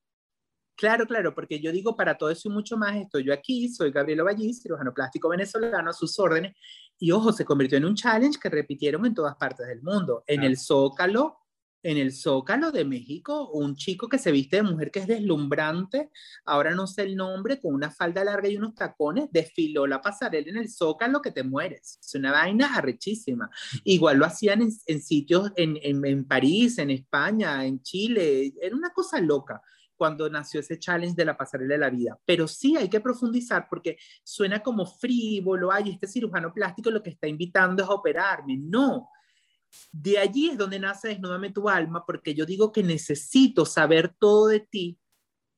Claro, 0.76 1.06
claro, 1.06 1.34
porque 1.34 1.60
yo 1.60 1.72
digo 1.72 1.94
para 1.94 2.16
todo 2.16 2.30
eso 2.30 2.48
y 2.48 2.52
mucho 2.52 2.76
más, 2.76 2.96
estoy 2.96 3.24
yo 3.24 3.34
aquí, 3.34 3.68
soy 3.68 3.90
Gabriel 3.90 4.22
Vallis, 4.22 4.62
cirujano 4.62 4.94
plástico 4.94 5.28
venezolano, 5.28 5.90
a 5.90 5.92
sus 5.92 6.18
órdenes, 6.18 6.56
y 6.98 7.10
ojo, 7.12 7.32
se 7.32 7.44
convirtió 7.44 7.78
en 7.78 7.84
un 7.84 7.94
challenge 7.94 8.38
que 8.38 8.48
repitieron 8.48 9.04
en 9.04 9.14
todas 9.14 9.36
partes 9.36 9.66
del 9.66 9.82
mundo. 9.82 10.22
En 10.26 10.42
el 10.42 10.58
Zócalo, 10.58 11.39
en 11.82 11.96
el 11.96 12.12
Zócalo 12.12 12.70
de 12.72 12.84
México, 12.84 13.50
un 13.50 13.74
chico 13.74 14.08
que 14.08 14.18
se 14.18 14.32
viste 14.32 14.56
de 14.56 14.62
mujer 14.62 14.90
que 14.90 15.00
es 15.00 15.06
deslumbrante, 15.06 16.10
ahora 16.44 16.74
no 16.74 16.86
sé 16.86 17.02
el 17.02 17.16
nombre, 17.16 17.60
con 17.60 17.74
una 17.74 17.90
falda 17.90 18.24
larga 18.24 18.48
y 18.48 18.56
unos 18.56 18.74
tacones, 18.74 19.28
desfiló 19.30 19.86
la 19.86 20.00
pasarela 20.00 20.48
en 20.50 20.56
el 20.56 20.70
Zócalo 20.70 21.22
que 21.22 21.30
te 21.30 21.42
mueres. 21.42 21.98
Es 22.02 22.14
una 22.14 22.32
vaina 22.32 22.74
arrechísima. 22.74 23.50
Igual 23.84 24.18
lo 24.18 24.26
hacían 24.26 24.62
en, 24.62 25.00
sitios 25.00 25.52
en, 25.56 25.78
en, 25.82 26.04
en, 26.04 26.24
París, 26.24 26.78
en 26.78 26.90
España, 26.90 27.64
en 27.64 27.82
Chile, 27.82 28.52
era 28.60 28.76
una 28.76 28.90
cosa 28.90 29.20
loca 29.20 29.62
cuando 30.00 30.30
nació 30.30 30.60
ese 30.60 30.78
challenge 30.78 31.14
de 31.14 31.26
la 31.26 31.36
pasarela 31.36 31.74
de 31.74 31.78
la 31.78 31.90
vida. 31.90 32.18
Pero 32.24 32.48
sí 32.48 32.74
hay 32.74 32.88
que 32.88 33.00
profundizar 33.00 33.66
porque 33.68 33.98
suena 34.24 34.62
como 34.62 34.86
frívolo, 34.86 35.70
ay, 35.70 35.90
este 35.90 36.06
cirujano 36.06 36.54
plástico 36.54 36.90
lo 36.90 37.02
que 37.02 37.10
está 37.10 37.26
invitando 37.26 37.82
es 37.82 37.88
a 37.90 37.92
operarme. 37.92 38.56
No, 38.56 39.10
de 39.92 40.18
allí 40.18 40.50
es 40.50 40.58
donde 40.58 40.78
nace 40.78 41.08
Desnúdame 41.08 41.50
tu 41.50 41.68
alma, 41.68 42.04
porque 42.06 42.34
yo 42.34 42.46
digo 42.46 42.72
que 42.72 42.82
necesito 42.82 43.64
saber 43.66 44.14
todo 44.18 44.48
de 44.48 44.60
ti 44.60 44.98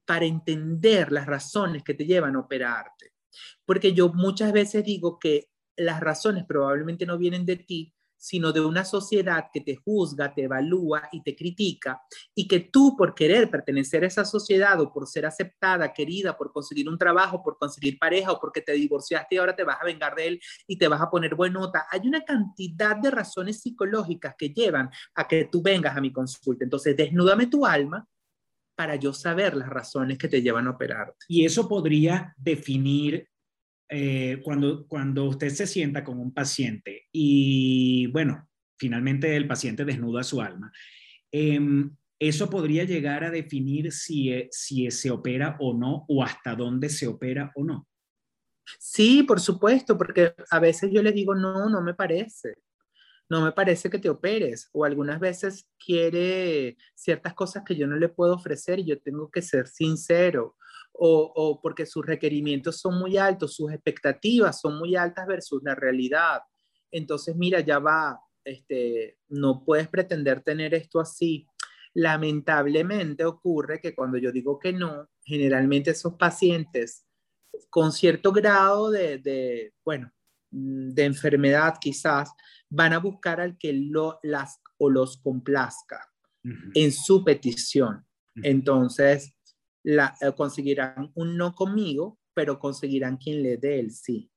para 0.04 0.24
entender 0.24 1.12
las 1.12 1.26
razones 1.26 1.82
que 1.82 1.94
te 1.94 2.04
llevan 2.04 2.36
a 2.36 2.40
operarte. 2.40 3.12
Porque 3.64 3.92
yo 3.94 4.12
muchas 4.12 4.52
veces 4.52 4.84
digo 4.84 5.18
que 5.18 5.48
las 5.76 6.00
razones 6.00 6.44
probablemente 6.44 7.06
no 7.06 7.18
vienen 7.18 7.46
de 7.46 7.56
ti, 7.56 7.94
sino 8.22 8.52
de 8.52 8.60
una 8.60 8.84
sociedad 8.84 9.46
que 9.52 9.62
te 9.62 9.74
juzga, 9.74 10.32
te 10.32 10.44
evalúa 10.44 11.08
y 11.10 11.24
te 11.24 11.34
critica, 11.34 12.00
y 12.32 12.46
que 12.46 12.60
tú 12.60 12.94
por 12.96 13.16
querer 13.16 13.50
pertenecer 13.50 14.04
a 14.04 14.06
esa 14.06 14.24
sociedad 14.24 14.80
o 14.80 14.92
por 14.92 15.08
ser 15.08 15.26
aceptada, 15.26 15.92
querida, 15.92 16.38
por 16.38 16.52
conseguir 16.52 16.88
un 16.88 16.96
trabajo, 16.96 17.42
por 17.42 17.58
conseguir 17.58 17.98
pareja 17.98 18.30
o 18.30 18.38
porque 18.38 18.60
te 18.60 18.74
divorciaste 18.74 19.34
y 19.34 19.38
ahora 19.38 19.56
te 19.56 19.64
vas 19.64 19.78
a 19.80 19.84
vengar 19.84 20.14
de 20.14 20.28
él 20.28 20.40
y 20.68 20.78
te 20.78 20.86
vas 20.86 21.00
a 21.00 21.10
poner 21.10 21.34
buena 21.34 21.52
nota, 21.54 21.86
hay 21.90 22.06
una 22.06 22.24
cantidad 22.24 22.96
de 22.96 23.10
razones 23.10 23.60
psicológicas 23.60 24.36
que 24.38 24.50
llevan 24.50 24.88
a 25.16 25.26
que 25.26 25.48
tú 25.50 25.60
vengas 25.60 25.96
a 25.96 26.00
mi 26.00 26.12
consulta. 26.12 26.62
Entonces, 26.62 26.96
desnúdame 26.96 27.46
tu 27.46 27.66
alma 27.66 28.06
para 28.76 28.94
yo 28.94 29.12
saber 29.12 29.56
las 29.56 29.68
razones 29.68 30.16
que 30.16 30.28
te 30.28 30.40
llevan 30.40 30.68
a 30.68 30.70
operarte. 30.70 31.26
Y 31.28 31.44
eso 31.44 31.68
podría 31.68 32.32
definir 32.38 33.28
eh, 33.94 34.40
cuando, 34.42 34.86
cuando 34.86 35.24
usted 35.26 35.50
se 35.50 35.66
sienta 35.66 36.02
con 36.02 36.18
un 36.18 36.32
paciente 36.32 37.08
y, 37.12 38.06
bueno, 38.06 38.48
finalmente 38.78 39.36
el 39.36 39.46
paciente 39.46 39.84
desnuda 39.84 40.22
su 40.22 40.40
alma, 40.40 40.72
em, 41.30 41.94
eso 42.18 42.48
podría 42.48 42.84
llegar 42.84 43.22
a 43.22 43.30
definir 43.30 43.92
si, 43.92 44.32
e, 44.32 44.48
si 44.50 44.90
se 44.90 45.10
opera 45.10 45.58
o 45.60 45.74
no, 45.74 46.06
o 46.08 46.24
hasta 46.24 46.54
dónde 46.54 46.88
se 46.88 47.06
opera 47.06 47.52
o 47.54 47.64
no. 47.64 47.86
Sí, 48.78 49.24
por 49.24 49.40
supuesto, 49.40 49.98
porque 49.98 50.34
a 50.50 50.58
veces 50.58 50.90
yo 50.90 51.02
le 51.02 51.12
digo, 51.12 51.34
no, 51.34 51.68
no 51.68 51.82
me 51.82 51.92
parece. 51.92 52.54
No 53.28 53.42
me 53.42 53.52
parece 53.52 53.90
que 53.90 53.98
te 53.98 54.08
operes. 54.08 54.70
O 54.72 54.86
algunas 54.86 55.20
veces 55.20 55.66
quiere 55.78 56.78
ciertas 56.94 57.34
cosas 57.34 57.62
que 57.66 57.76
yo 57.76 57.86
no 57.86 57.96
le 57.96 58.08
puedo 58.08 58.34
ofrecer 58.34 58.78
y 58.78 58.86
yo 58.86 58.98
tengo 59.00 59.30
que 59.30 59.42
ser 59.42 59.66
sincero. 59.68 60.56
O, 60.94 61.32
o 61.34 61.60
porque 61.60 61.86
sus 61.86 62.04
requerimientos 62.04 62.78
son 62.78 62.98
muy 62.98 63.16
altos, 63.16 63.54
sus 63.54 63.72
expectativas 63.72 64.60
son 64.60 64.78
muy 64.78 64.94
altas 64.94 65.26
versus 65.26 65.62
la 65.62 65.74
realidad. 65.74 66.42
Entonces, 66.90 67.34
mira, 67.34 67.60
ya 67.60 67.78
va, 67.78 68.20
este, 68.44 69.18
no 69.28 69.64
puedes 69.64 69.88
pretender 69.88 70.42
tener 70.42 70.74
esto 70.74 71.00
así. 71.00 71.46
Lamentablemente 71.94 73.24
ocurre 73.24 73.80
que 73.80 73.94
cuando 73.94 74.18
yo 74.18 74.30
digo 74.32 74.58
que 74.58 74.72
no, 74.72 75.08
generalmente 75.24 75.90
esos 75.90 76.14
pacientes 76.14 77.06
con 77.70 77.92
cierto 77.92 78.32
grado 78.32 78.90
de, 78.90 79.72
bueno, 79.84 80.10
mm, 80.50 80.90
de 80.90 81.04
enfermedad 81.04 81.74
quizás, 81.80 82.30
van 82.68 82.92
a 82.92 82.98
buscar 82.98 83.40
al 83.40 83.58
que 83.58 83.72
lo, 83.72 84.18
las 84.22 84.60
o 84.78 84.90
los 84.90 85.18
complazca 85.18 86.08
en 86.74 86.90
su 86.90 87.22
petición. 87.24 88.04
Entonces, 88.42 89.34
la, 89.84 90.14
eh, 90.20 90.32
conseguirán 90.36 91.10
un 91.14 91.36
no 91.36 91.54
conmigo, 91.54 92.18
pero 92.34 92.58
conseguirán 92.58 93.16
quien 93.16 93.42
le 93.42 93.56
dé 93.56 93.78
el 93.78 93.90
sí. 93.90 94.30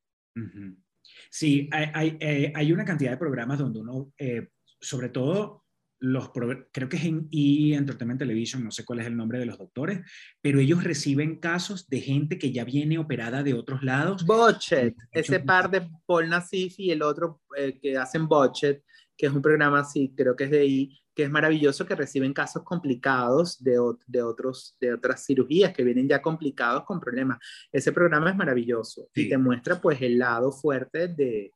Sí, 1.30 1.70
hay, 1.72 2.18
eh, 2.20 2.52
hay, 2.56 2.72
una 2.72 2.86
cantidad 2.86 3.12
de 3.12 3.18
programas 3.18 3.60
donde 3.60 3.80
uno, 3.80 4.14
eh, 4.18 4.50
sobre 4.80 5.10
todo 5.10 5.66
los, 6.00 6.32
creo 6.32 6.90
que 6.90 6.98
es 6.98 7.06
en 7.06 7.28
E! 7.32 7.74
Entertainment 7.74 8.20
Television, 8.20 8.64
no 8.64 8.72
sé 8.72 8.84
cuál 8.84 9.00
es 9.00 9.08
el 9.08 9.16
nombre 9.16 9.40
de 9.40 9.46
los 9.46 9.58
doctores, 9.58 10.02
pero 10.42 10.60
ellos 10.60 10.84
reciben 10.84 11.40
casos 11.40 11.88
de 11.88 12.02
gente 12.02 12.38
que 12.38 12.52
ya 12.52 12.64
viene 12.64 12.98
operada 12.98 13.44
de 13.44 13.54
otros 13.54 13.82
lados. 13.82 14.26
Botchet, 14.26 14.96
ese 15.12 15.40
par 15.40 15.70
de 15.70 15.88
Paul 16.06 16.30
Nassif 16.30 16.80
y 16.80 16.92
el 16.92 17.02
otro 17.02 17.42
eh, 17.58 17.80
que 17.80 17.98
hacen 17.98 18.28
Botchet, 18.28 18.84
que 19.18 19.28
es 19.28 19.32
un 19.32 19.42
programa 19.42 19.80
así, 19.80 20.14
creo 20.16 20.36
que 20.36 20.46
es 20.46 20.52
de 20.52 20.60
ahí, 20.60 21.00
que 21.16 21.24
es 21.24 21.32
maravilloso, 21.32 21.86
que 21.86 21.96
reciben 21.96 22.34
casos 22.34 22.64
complicados 22.64 23.64
de, 23.64 23.80
de, 24.06 24.22
otros, 24.22 24.76
de 24.82 24.94
otras 24.94 25.26
cirugías 25.26 25.74
que 25.74 25.84
vienen 25.84 26.10
ya 26.10 26.22
complicados 26.22 26.84
con 26.84 27.00
problemas. 27.00 27.40
Ese 27.72 27.94
programa 27.94 28.30
es 28.30 28.36
maravilloso 28.36 29.10
y 29.16 29.30
te 29.30 29.38
muestra 29.38 29.80
pues 29.80 30.02
el 30.02 30.20
lado 30.20 30.52
fuerte 30.52 31.08
de, 31.08 31.52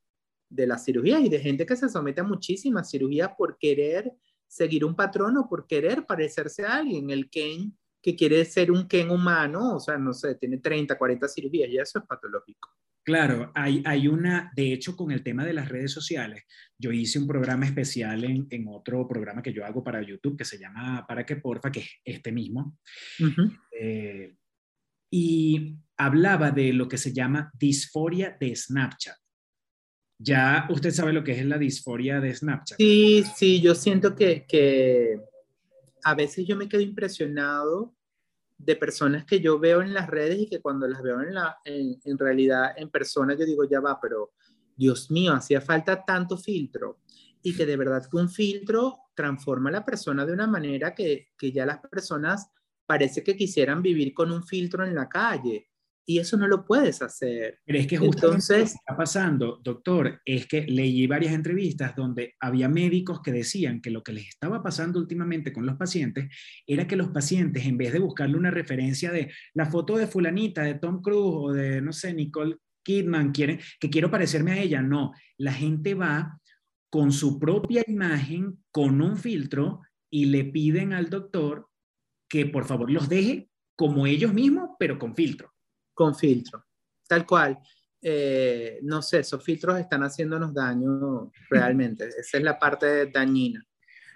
de 0.48 0.66
la 0.66 0.78
cirugía 0.78 1.20
y 1.20 1.28
de 1.28 1.38
gente 1.38 1.66
que 1.66 1.76
se 1.76 1.88
somete 1.88 2.22
a 2.22 2.24
muchísimas 2.24 2.90
cirugías 2.90 3.30
por 3.36 3.58
querer 3.58 4.10
seguir 4.48 4.84
un 4.84 4.96
patrón 4.96 5.36
o 5.36 5.48
por 5.48 5.66
querer 5.66 6.06
parecerse 6.06 6.64
a 6.64 6.76
alguien. 6.76 7.10
El 7.10 7.28
Ken 7.28 7.76
que 8.02 8.16
quiere 8.16 8.44
ser 8.46 8.72
un 8.72 8.88
Ken 8.88 9.10
humano, 9.10 9.76
o 9.76 9.80
sea, 9.80 9.98
no 9.98 10.14
sé, 10.14 10.34
tiene 10.36 10.58
30, 10.58 10.96
40 10.96 11.28
cirugías 11.28 11.68
y 11.68 11.78
eso 11.78 11.98
es 11.98 12.06
patológico. 12.06 12.70
Claro, 13.10 13.50
hay, 13.56 13.82
hay 13.84 14.06
una, 14.06 14.52
de 14.54 14.72
hecho, 14.72 14.96
con 14.96 15.10
el 15.10 15.24
tema 15.24 15.44
de 15.44 15.52
las 15.52 15.68
redes 15.68 15.90
sociales, 15.90 16.44
yo 16.78 16.92
hice 16.92 17.18
un 17.18 17.26
programa 17.26 17.66
especial 17.66 18.22
en, 18.22 18.46
en 18.50 18.68
otro 18.68 19.08
programa 19.08 19.42
que 19.42 19.52
yo 19.52 19.66
hago 19.66 19.82
para 19.82 20.00
YouTube 20.00 20.38
que 20.38 20.44
se 20.44 20.60
llama 20.60 21.04
Para 21.08 21.26
que 21.26 21.34
Porfa, 21.34 21.72
que 21.72 21.80
es 21.80 21.90
este 22.04 22.30
mismo. 22.30 22.78
Eh, 23.76 24.36
y 25.10 25.76
hablaba 25.96 26.52
de 26.52 26.72
lo 26.72 26.86
que 26.86 26.98
se 26.98 27.12
llama 27.12 27.50
disforia 27.58 28.36
de 28.38 28.54
Snapchat. 28.54 29.16
Ya 30.20 30.68
usted 30.70 30.92
sabe 30.92 31.12
lo 31.12 31.24
que 31.24 31.32
es 31.32 31.44
la 31.44 31.58
disforia 31.58 32.20
de 32.20 32.32
Snapchat. 32.32 32.78
Sí, 32.78 33.24
sí, 33.34 33.60
yo 33.60 33.74
siento 33.74 34.14
que, 34.14 34.46
que 34.46 35.20
a 36.04 36.14
veces 36.14 36.46
yo 36.46 36.56
me 36.56 36.68
quedo 36.68 36.82
impresionado 36.82 37.96
de 38.64 38.76
personas 38.76 39.24
que 39.24 39.40
yo 39.40 39.58
veo 39.58 39.82
en 39.82 39.94
las 39.94 40.08
redes 40.08 40.38
y 40.38 40.46
que 40.46 40.60
cuando 40.60 40.86
las 40.86 41.02
veo 41.02 41.20
en, 41.22 41.34
la, 41.34 41.58
en, 41.64 42.18
realidad 42.18 42.72
en 42.76 42.90
persona 42.90 43.34
yo 43.34 43.46
digo, 43.46 43.64
ya 43.64 43.80
va, 43.80 43.98
pero 44.00 44.32
Dios 44.76 45.10
mío, 45.10 45.32
hacía 45.32 45.60
falta 45.60 46.04
tanto 46.04 46.36
filtro 46.36 46.98
y 47.42 47.54
que 47.56 47.64
de 47.64 47.76
verdad 47.76 48.06
que 48.08 48.16
un 48.16 48.28
filtro 48.28 48.98
transforma 49.14 49.70
a 49.70 49.72
la 49.72 49.84
persona 49.84 50.26
de 50.26 50.32
una 50.32 50.46
manera 50.46 50.94
que, 50.94 51.28
que 51.38 51.52
ya 51.52 51.64
las 51.64 51.78
personas 51.78 52.50
parece 52.86 53.22
que 53.22 53.36
quisieran 53.36 53.82
vivir 53.82 54.12
con 54.12 54.30
un 54.30 54.42
filtro 54.42 54.84
en 54.84 54.94
la 54.94 55.08
calle 55.08 55.69
y 56.10 56.18
eso 56.18 56.36
no 56.36 56.48
lo 56.48 56.64
puedes 56.64 57.02
hacer. 57.02 57.60
Pero 57.64 57.78
es 57.78 57.86
que 57.86 57.96
justamente 57.96 58.26
Entonces, 58.26 58.58
lo 58.58 58.64
que 58.64 58.72
está 58.72 58.96
pasando, 58.96 59.60
doctor, 59.62 60.20
es 60.24 60.48
que 60.48 60.62
leí 60.66 61.06
varias 61.06 61.32
entrevistas 61.32 61.94
donde 61.94 62.34
había 62.40 62.68
médicos 62.68 63.20
que 63.22 63.30
decían 63.30 63.80
que 63.80 63.92
lo 63.92 64.02
que 64.02 64.12
les 64.12 64.30
estaba 64.30 64.60
pasando 64.60 64.98
últimamente 64.98 65.52
con 65.52 65.66
los 65.66 65.76
pacientes 65.76 66.34
era 66.66 66.88
que 66.88 66.96
los 66.96 67.10
pacientes, 67.10 67.64
en 67.64 67.78
vez 67.78 67.92
de 67.92 68.00
buscarle 68.00 68.36
una 68.36 68.50
referencia 68.50 69.12
de 69.12 69.32
la 69.54 69.66
foto 69.66 69.96
de 69.98 70.08
fulanita, 70.08 70.62
de 70.64 70.74
Tom 70.74 71.00
Cruise 71.00 71.32
o 71.32 71.52
de, 71.52 71.80
no 71.80 71.92
sé, 71.92 72.12
Nicole 72.12 72.56
Kidman, 72.82 73.30
quieren, 73.30 73.60
que 73.78 73.88
quiero 73.88 74.10
parecerme 74.10 74.50
a 74.50 74.60
ella, 74.60 74.82
no, 74.82 75.12
la 75.38 75.52
gente 75.52 75.94
va 75.94 76.40
con 76.90 77.12
su 77.12 77.38
propia 77.38 77.84
imagen, 77.86 78.58
con 78.72 79.00
un 79.00 79.16
filtro, 79.16 79.82
y 80.10 80.24
le 80.24 80.44
piden 80.44 80.92
al 80.92 81.08
doctor 81.08 81.68
que 82.28 82.46
por 82.46 82.64
favor 82.64 82.90
los 82.90 83.08
deje 83.08 83.48
como 83.76 84.08
ellos 84.08 84.34
mismos, 84.34 84.70
pero 84.76 84.98
con 84.98 85.14
filtro 85.14 85.52
con 86.00 86.14
filtro, 86.14 86.64
tal 87.06 87.26
cual. 87.26 87.58
Eh, 88.00 88.78
no 88.84 89.02
sé, 89.02 89.18
esos 89.18 89.44
filtros 89.44 89.78
están 89.78 90.02
haciéndonos 90.02 90.54
daño 90.54 91.30
realmente. 91.50 92.08
Esa 92.08 92.38
es 92.38 92.42
la 92.42 92.58
parte 92.58 93.10
dañina. 93.10 93.62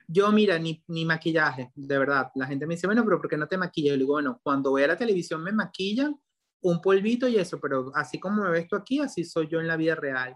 Yo, 0.08 0.32
mira, 0.32 0.58
ni, 0.58 0.82
ni, 0.88 1.04
maquillaje, 1.04 1.72
de 1.74 1.98
verdad. 1.98 2.30
La 2.36 2.46
gente 2.46 2.66
me 2.66 2.76
dice, 2.76 2.86
bueno, 2.86 3.04
pero 3.04 3.18
¿por 3.18 3.28
qué 3.28 3.36
no 3.36 3.46
te 3.46 3.58
maquillas? 3.58 3.92
Yo 3.92 3.98
digo, 3.98 4.12
bueno, 4.14 4.40
cuando 4.42 4.70
voy 4.70 4.82
a 4.82 4.86
la 4.86 4.96
televisión 4.96 5.44
me 5.44 5.52
maquillan 5.52 6.18
un 6.62 6.80
polvito 6.80 7.28
y 7.28 7.36
eso, 7.36 7.60
pero 7.60 7.92
así 7.94 8.18
como 8.18 8.44
me 8.44 8.50
ves 8.50 8.66
tú 8.66 8.76
aquí, 8.76 9.00
así 9.00 9.22
soy 9.22 9.46
yo 9.48 9.60
en 9.60 9.66
la 9.66 9.76
vida 9.76 9.94
real. 9.94 10.34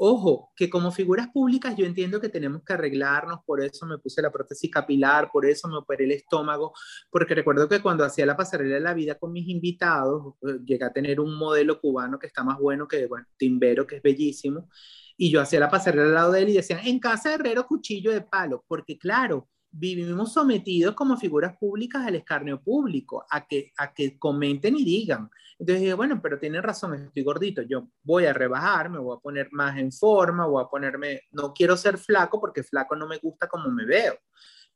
Ojo, 0.00 0.52
que 0.54 0.70
como 0.70 0.92
figuras 0.92 1.28
públicas 1.28 1.74
yo 1.76 1.84
entiendo 1.84 2.20
que 2.20 2.28
tenemos 2.28 2.62
que 2.62 2.72
arreglarnos, 2.72 3.40
por 3.44 3.60
eso 3.60 3.84
me 3.84 3.98
puse 3.98 4.22
la 4.22 4.30
prótesis 4.30 4.70
capilar, 4.70 5.28
por 5.32 5.44
eso 5.44 5.66
me 5.66 5.76
operé 5.76 6.04
el 6.04 6.12
estómago, 6.12 6.72
porque 7.10 7.34
recuerdo 7.34 7.68
que 7.68 7.82
cuando 7.82 8.04
hacía 8.04 8.24
la 8.24 8.36
pasarela 8.36 8.76
de 8.76 8.80
la 8.80 8.94
vida 8.94 9.16
con 9.16 9.32
mis 9.32 9.48
invitados, 9.48 10.34
eh, 10.42 10.58
llegué 10.64 10.84
a 10.84 10.92
tener 10.92 11.18
un 11.18 11.34
modelo 11.36 11.80
cubano 11.80 12.18
que 12.18 12.28
está 12.28 12.44
más 12.44 12.58
bueno 12.58 12.86
que, 12.86 13.06
bueno, 13.08 13.26
Timbero, 13.36 13.86
que 13.88 13.96
es 13.96 14.02
bellísimo, 14.02 14.68
y 15.16 15.30
yo 15.32 15.40
hacía 15.40 15.58
la 15.58 15.70
pasarela 15.70 16.04
al 16.04 16.14
lado 16.14 16.32
de 16.32 16.42
él 16.42 16.50
y 16.50 16.54
decían, 16.54 16.80
en 16.86 17.00
casa 17.00 17.34
herrero, 17.34 17.66
cuchillo 17.66 18.12
de 18.12 18.20
palo, 18.20 18.64
porque 18.68 18.98
claro, 18.98 19.48
vivimos 19.70 20.32
sometidos 20.32 20.94
como 20.94 21.16
figuras 21.16 21.56
públicas 21.56 22.06
al 22.06 22.14
escarnio 22.14 22.60
público, 22.62 23.24
a 23.30 23.46
que, 23.46 23.72
a 23.76 23.92
que 23.92 24.18
comenten 24.18 24.76
y 24.76 24.84
digan. 24.84 25.30
Entonces 25.58 25.94
bueno, 25.94 26.20
pero 26.22 26.38
tienen 26.38 26.62
razón, 26.62 26.94
estoy 26.94 27.22
gordito, 27.22 27.62
yo 27.62 27.88
voy 28.02 28.26
a 28.26 28.32
rebajar, 28.32 28.90
me 28.90 28.98
voy 28.98 29.16
a 29.16 29.20
poner 29.20 29.48
más 29.52 29.76
en 29.78 29.92
forma, 29.92 30.46
voy 30.46 30.62
a 30.62 30.68
ponerme, 30.68 31.22
no 31.32 31.52
quiero 31.52 31.76
ser 31.76 31.98
flaco 31.98 32.40
porque 32.40 32.62
flaco 32.62 32.94
no 32.94 33.06
me 33.06 33.18
gusta 33.18 33.48
como 33.48 33.70
me 33.70 33.84
veo, 33.84 34.14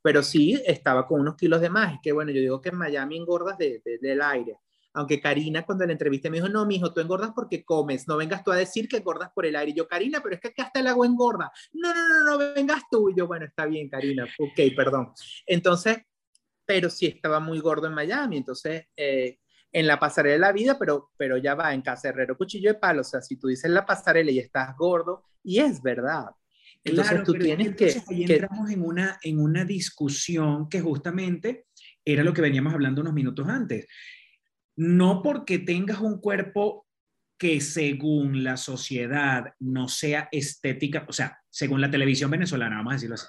pero 0.01 0.21
sí 0.21 0.61
estaba 0.65 1.07
con 1.07 1.21
unos 1.21 1.35
kilos 1.35 1.61
de 1.61 1.69
más, 1.69 1.95
y 1.95 2.01
que 2.01 2.11
bueno, 2.11 2.31
yo 2.31 2.41
digo 2.41 2.61
que 2.61 2.69
en 2.69 2.77
Miami 2.77 3.17
engordas 3.17 3.57
de, 3.57 3.81
del 4.01 4.21
aire. 4.21 4.57
Aunque 4.93 5.19
Karina 5.19 5.65
cuando 5.65 5.85
la 5.85 5.91
entrevisté 5.91 6.29
me 6.29 6.37
dijo, 6.37 6.49
no, 6.49 6.65
mijo, 6.65 6.93
tú 6.93 7.01
engordas 7.01 7.31
porque 7.33 7.65
comes, 7.65 8.07
no 8.07 8.15
vengas 8.17 8.43
tú 8.43 8.51
a 8.51 8.55
decir 8.55 8.87
que 8.87 8.97
engordas 8.97 9.31
por 9.33 9.45
el 9.45 9.55
aire. 9.55 9.71
Y 9.71 9.75
yo, 9.75 9.87
Karina, 9.87 10.21
pero 10.21 10.35
es 10.35 10.41
que 10.41 10.49
acá 10.49 10.63
hasta 10.63 10.79
el 10.79 10.87
agua 10.87 11.07
engorda. 11.07 11.51
No, 11.73 11.93
no, 11.93 12.07
no, 12.07 12.23
no, 12.25 12.53
vengas 12.53 12.83
tú. 12.91 13.09
Y 13.09 13.15
yo, 13.15 13.25
bueno, 13.27 13.45
está 13.45 13.65
bien, 13.65 13.89
Karina, 13.89 14.25
ok, 14.37 14.75
perdón. 14.75 15.11
Entonces, 15.47 15.97
pero 16.65 16.89
sí 16.89 17.07
estaba 17.07 17.39
muy 17.39 17.59
gordo 17.59 17.87
en 17.87 17.93
Miami, 17.93 18.37
entonces 18.37 18.85
eh, 18.95 19.39
en 19.71 19.87
la 19.87 19.99
pasarela 19.99 20.33
de 20.33 20.39
la 20.39 20.51
vida, 20.51 20.77
pero, 20.77 21.11
pero 21.17 21.37
ya 21.37 21.55
va 21.55 21.73
en 21.73 21.81
casa 21.81 22.09
herrero, 22.09 22.37
cuchillo 22.37 22.69
de 22.69 22.79
palo, 22.79 23.01
o 23.01 23.03
sea, 23.03 23.21
si 23.21 23.37
tú 23.37 23.47
dices 23.47 23.69
la 23.71 23.85
pasarela 23.85 24.31
y 24.31 24.39
estás 24.39 24.75
gordo, 24.77 25.25
y 25.43 25.59
es 25.59 25.81
verdad. 25.81 26.29
Entonces 26.83 27.23
tú 27.23 27.33
tienes 27.33 27.75
que, 27.75 28.01
ahí 28.09 28.23
entramos 28.23 28.69
en 28.69 28.81
una, 28.81 29.17
en 29.23 29.39
una 29.39 29.65
discusión 29.65 30.69
que 30.69 30.81
justamente 30.81 31.67
era 32.05 32.23
lo 32.23 32.33
que 32.33 32.41
veníamos 32.41 32.73
hablando 32.73 33.01
unos 33.01 33.13
minutos 33.13 33.47
antes 33.47 33.87
no 34.75 35.21
porque 35.21 35.59
tengas 35.59 35.99
un 35.99 36.19
cuerpo 36.19 36.87
que 37.37 37.59
según 37.61 38.43
la 38.43 38.57
sociedad 38.57 39.53
no 39.59 39.87
sea 39.87 40.29
estética, 40.31 41.05
o 41.07 41.13
sea, 41.13 41.37
según 41.49 41.81
la 41.81 41.91
televisión 41.91 42.31
venezolana, 42.31 42.77
vamos 42.77 42.91
a 42.91 42.95
decirlo 42.95 43.15
así, 43.15 43.27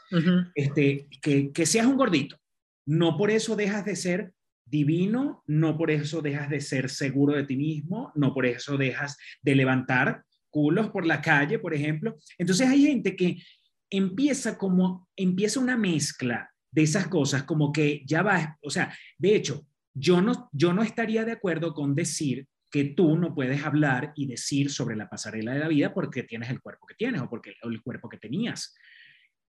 este, 0.55 1.09
que, 1.21 1.51
que 1.53 1.67
seas 1.67 1.87
un 1.87 1.97
gordito, 1.97 2.39
no 2.87 3.17
por 3.17 3.31
eso 3.31 3.57
dejas 3.57 3.85
de 3.85 3.97
ser 3.97 4.33
divino, 4.65 5.43
no 5.47 5.77
por 5.77 5.91
eso 5.91 6.23
dejas 6.23 6.49
de 6.49 6.61
ser 6.61 6.91
seguro 6.91 7.35
de 7.35 7.45
ti 7.45 7.57
mismo, 7.57 8.13
no 8.15 8.33
por 8.33 8.47
eso 8.47 8.77
dejas 8.77 9.17
de 9.43 9.55
levantar 9.55 10.25
culos 10.51 10.91
por 10.91 11.05
la 11.05 11.21
calle, 11.21 11.59
por 11.59 11.75
ejemplo. 11.75 12.17
Entonces 12.39 12.69
hay 12.69 12.87
gente 12.87 13.17
que 13.17 13.43
empieza 13.91 14.57
como, 14.57 15.09
empieza 15.17 15.61
una 15.61 15.77
mezcla 15.77 16.51
de 16.71 16.83
esas 16.83 17.09
cosas, 17.09 17.45
como 17.45 17.73
que 17.73 18.03
ya 18.07 18.23
va, 18.23 18.59
o 18.63 18.71
sea, 18.71 18.93
de 19.19 19.37
hecho, 19.37 19.67
yo 19.95 20.21
no, 20.21 20.51
yo 20.53 20.73
no 20.73 20.83
estaría 20.83 21.25
de 21.25 21.33
acuerdo 21.33 21.73
con 21.73 21.95
decir 21.95 22.47
que 22.71 22.85
tú 22.85 23.17
no 23.17 23.35
puedes 23.35 23.65
hablar 23.65 24.13
y 24.17 24.27
decir 24.27 24.71
sobre 24.71 24.97
la 24.97 25.09
pasarela 25.09 25.55
de 25.55 25.61
la 25.61 25.69
vida 25.69 25.95
porque 25.95 26.25
tienes 26.25 26.51
el 26.51 26.61
cuerpo 26.61 26.87
que 26.87 26.97
tienes 26.97 27.21
o 27.21 27.31
porque 27.31 27.55
el 27.63 27.83
cuerpo 27.83 28.09
que 28.09 28.19
tenías. 28.19 28.75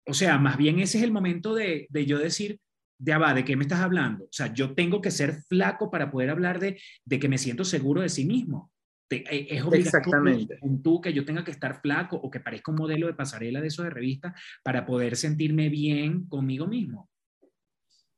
O 0.06 0.14
sea, 0.14 0.38
más 0.38 0.58
bien 0.58 0.80
ese 0.80 1.00
es 1.00 1.04
el 1.04 1.12
momento 1.12 1.56
de, 1.56 1.88
de 1.90 2.06
yo 2.06 2.20
decir, 2.20 2.60
de 3.00 3.14
Abba, 3.14 3.34
¿de 3.34 3.44
qué 3.44 3.56
me 3.56 3.64
estás 3.64 3.80
hablando? 3.80 4.26
O 4.26 4.32
sea, 4.32 4.54
yo 4.54 4.76
tengo 4.76 5.02
que 5.02 5.12
ser 5.12 5.42
flaco 5.50 5.90
para 5.90 6.12
poder 6.12 6.30
hablar 6.30 6.60
de, 6.60 6.80
de 7.04 7.20
que 7.20 7.28
me 7.28 7.40
siento 7.40 7.66
seguro 7.66 8.02
de 8.02 8.10
sí 8.10 8.26
mismo. 8.26 8.72
Eh, 9.10 9.48
es 9.50 9.64
obligatorio 9.64 10.48
tú 10.84 11.00
que 11.00 11.14
yo 11.14 11.26
tenga 11.26 11.44
que 11.44 11.52
estar 11.52 11.80
flaco 11.82 12.18
o 12.18 12.32
que 12.32 12.40
parezca 12.40 12.72
un 12.72 12.78
modelo 12.78 13.08
de 13.08 13.14
pasarela 13.14 13.62
de 13.62 13.68
eso 13.68 13.84
de 13.84 13.92
revista 13.92 14.34
para 14.64 14.86
poder 14.86 15.16
sentirme 15.16 15.70
bien 15.70 16.28
conmigo 16.28 16.68
mismo. 16.68 17.10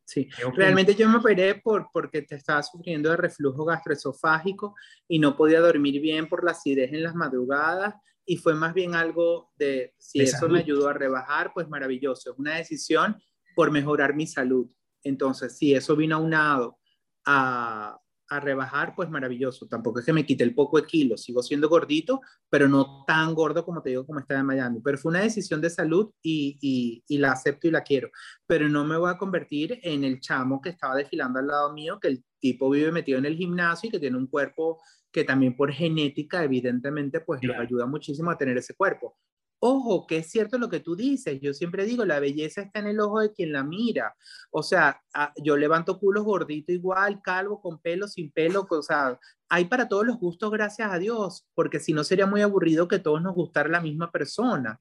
Sí, 0.08 0.30
realmente 0.55 0.95
yo 0.95 1.10
me 1.10 1.18
operé 1.18 1.55
por, 1.55 1.89
porque 1.91 2.22
te 2.22 2.36
estaba 2.36 2.64
sufriendo 2.64 3.10
de 3.10 3.18
reflujo 3.18 3.66
gastroesofágico 3.66 4.74
y 5.05 5.20
no 5.20 5.36
podía 5.36 5.60
dormir 5.60 5.99
bien 5.99 6.30
por 6.30 6.45
la 6.45 6.51
acidez 6.51 6.93
en 6.93 7.03
las 7.03 7.14
madrugadas 7.14 7.93
y 8.26 8.38
fue 8.38 8.55
más 8.55 8.74
bien 8.74 8.95
algo 8.95 9.51
de, 9.58 9.93
si 9.97 10.22
eso 10.22 10.47
me 10.47 10.60
ayudó 10.60 10.88
a 10.88 10.93
rebajar, 10.93 11.51
pues 11.53 11.68
maravilloso. 11.68 12.32
Es 12.32 12.39
una 12.39 12.55
decisión 12.55 13.22
por 13.53 13.70
mejorar 13.70 14.16
mi 14.16 14.26
salud. 14.28 14.70
Entonces, 15.03 15.58
si 15.58 15.74
eso 15.76 15.93
vino 15.97 16.16
aunado 16.16 16.80
a, 17.26 17.99
a 18.30 18.39
rebajar, 18.39 18.93
pues 18.95 19.09
maravilloso. 19.09 19.67
Tampoco 19.67 19.99
es 19.99 20.05
que 20.05 20.13
me 20.13 20.25
quite 20.25 20.43
el 20.43 20.53
poco 20.53 20.80
de 20.80 20.88
kilos, 20.88 21.23
sigo 21.23 21.41
siendo 21.41 21.69
gordito, 21.69 22.21
pero 22.49 22.67
no 22.67 23.03
tan 23.05 23.34
gordo 23.34 23.65
como 23.65 23.82
te 23.82 23.89
digo 23.91 24.05
como 24.05 24.19
estaba 24.19 24.39
en 24.39 24.45
Miami. 24.45 24.80
Pero 24.84 24.97
fue 24.97 25.11
una 25.11 25.21
decisión 25.21 25.61
de 25.61 25.69
salud 25.69 26.11
y, 26.21 27.03
y, 27.07 27.17
la 27.17 27.32
acepto 27.32 27.67
y 27.67 27.71
la 27.71 27.82
quiero. 27.82 28.09
Pero 28.45 28.69
no 28.69 28.86
me 28.86 28.97
voy 28.97 29.09
a 29.09 29.17
convertir 29.17 29.80
en 29.84 30.03
el 30.03 30.19
chamo 30.19 30.61
que 30.61 30.69
estaba 30.69 30.95
desfilando 30.95 31.39
al 31.39 31.47
lado 31.47 31.73
mío, 31.73 31.99
que 31.99 32.09
el 32.09 32.25
tipo 32.39 32.69
vive 32.69 32.91
metido 32.91 33.17
en 33.17 33.25
el 33.25 33.36
gimnasio 33.36 33.88
y 33.88 33.91
que 33.91 33.99
tiene 33.99 34.17
un 34.17 34.28
cuerpo 34.28 34.80
que 35.11 35.23
también 35.23 35.55
por 35.55 35.71
genética, 35.71 36.43
evidentemente, 36.43 37.21
pues 37.21 37.41
le 37.43 37.55
ayuda 37.55 37.86
muchísimo 37.86 38.30
a 38.30 38.38
tener 38.38 38.57
ese 38.57 38.75
cuerpo. 38.75 39.17
Ojo, 39.60 40.05
que 40.05 40.18
es 40.18 40.30
cierto 40.30 40.58
lo 40.58 40.70
que 40.70 40.80
tú 40.80 40.95
dices. 40.95 41.39
Yo 41.41 41.53
siempre 41.53 41.86
digo, 41.86 42.05
la 42.05 42.20
belleza 42.20 42.62
está 42.62 42.80
en 42.80 42.88
el 42.88 42.99
ojo 42.99 43.20
de 43.20 43.34
quien 43.34 43.51
la 43.51 43.64
mira. 43.64 44.16
O 44.51 44.62
sea, 44.62 45.01
ah, 45.14 45.34
yo 45.43 45.58
levanto 45.58 45.99
culos 45.99 46.24
gordito 46.24 46.72
igual, 46.72 47.22
calvo, 47.24 47.60
con 47.60 47.80
pelo, 47.80 48.08
sin 48.08 48.32
pelo. 48.32 48.68
O 48.70 48.82
sea, 48.84 49.20
hay 49.49 49.66
para 49.66 49.88
todos 49.88 50.05
los 50.05 50.18
gustos, 50.18 50.51
gracias 50.51 50.91
a 50.91 50.99
Dios, 50.99 51.47
porque 51.55 51.80
si 51.80 51.93
no 51.93 52.03
sería 52.03 52.28
muy 52.28 52.41
aburrido 52.41 52.88
que 52.88 52.99
todos 52.99 53.22
nos 53.22 53.34
gustara 53.34 53.70
la 53.70 53.82
misma 53.82 54.12
persona. 54.12 54.78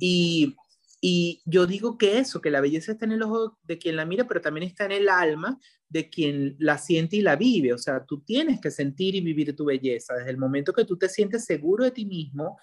y, 0.00 0.56
y 1.00 1.42
yo 1.44 1.66
digo 1.66 1.98
que 1.98 2.18
eso, 2.18 2.40
que 2.40 2.50
la 2.50 2.60
belleza 2.60 2.92
está 2.92 3.04
en 3.04 3.12
el 3.12 3.22
ojo 3.22 3.58
de 3.62 3.78
quien 3.78 3.94
la 3.94 4.06
mira, 4.06 4.26
pero 4.26 4.40
también 4.40 4.66
está 4.66 4.86
en 4.86 4.92
el 4.92 5.08
alma 5.08 5.58
de 5.88 6.10
quien 6.10 6.56
la 6.58 6.78
siente 6.78 7.16
y 7.16 7.20
la 7.20 7.36
vive. 7.36 7.72
O 7.72 7.78
sea, 7.78 8.04
tú 8.04 8.22
tienes 8.22 8.60
que 8.60 8.70
sentir 8.72 9.14
y 9.14 9.20
vivir 9.20 9.54
tu 9.54 9.66
belleza. 9.66 10.14
Desde 10.14 10.30
el 10.30 10.38
momento 10.38 10.72
que 10.72 10.84
tú 10.84 10.96
te 10.96 11.08
sientes 11.08 11.44
seguro 11.44 11.84
de 11.84 11.92
ti 11.92 12.06
mismo, 12.06 12.58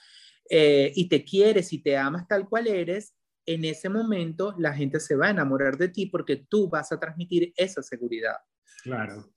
eh, 0.50 0.92
y 0.96 1.08
te 1.08 1.24
quieres 1.24 1.74
y 1.74 1.80
te 1.82 1.98
amas 1.98 2.28
tal 2.28 2.48
cual 2.48 2.68
eres, 2.68 3.14
en 3.46 3.66
ese 3.66 3.90
momento 3.90 4.56
la 4.58 4.74
gente 4.74 5.00
se 5.00 5.16
va 5.16 5.28
a 5.28 5.32
enamorar 5.32 5.78
de 5.78 5.90
ti 5.90 6.06
porque 6.06 6.46
tú 6.48 6.70
vas 6.70 6.92
a 6.92 7.00
transmitir 7.00 7.54
esa 7.56 7.82
seguridad. 7.82 8.36
Claro. 8.84 9.30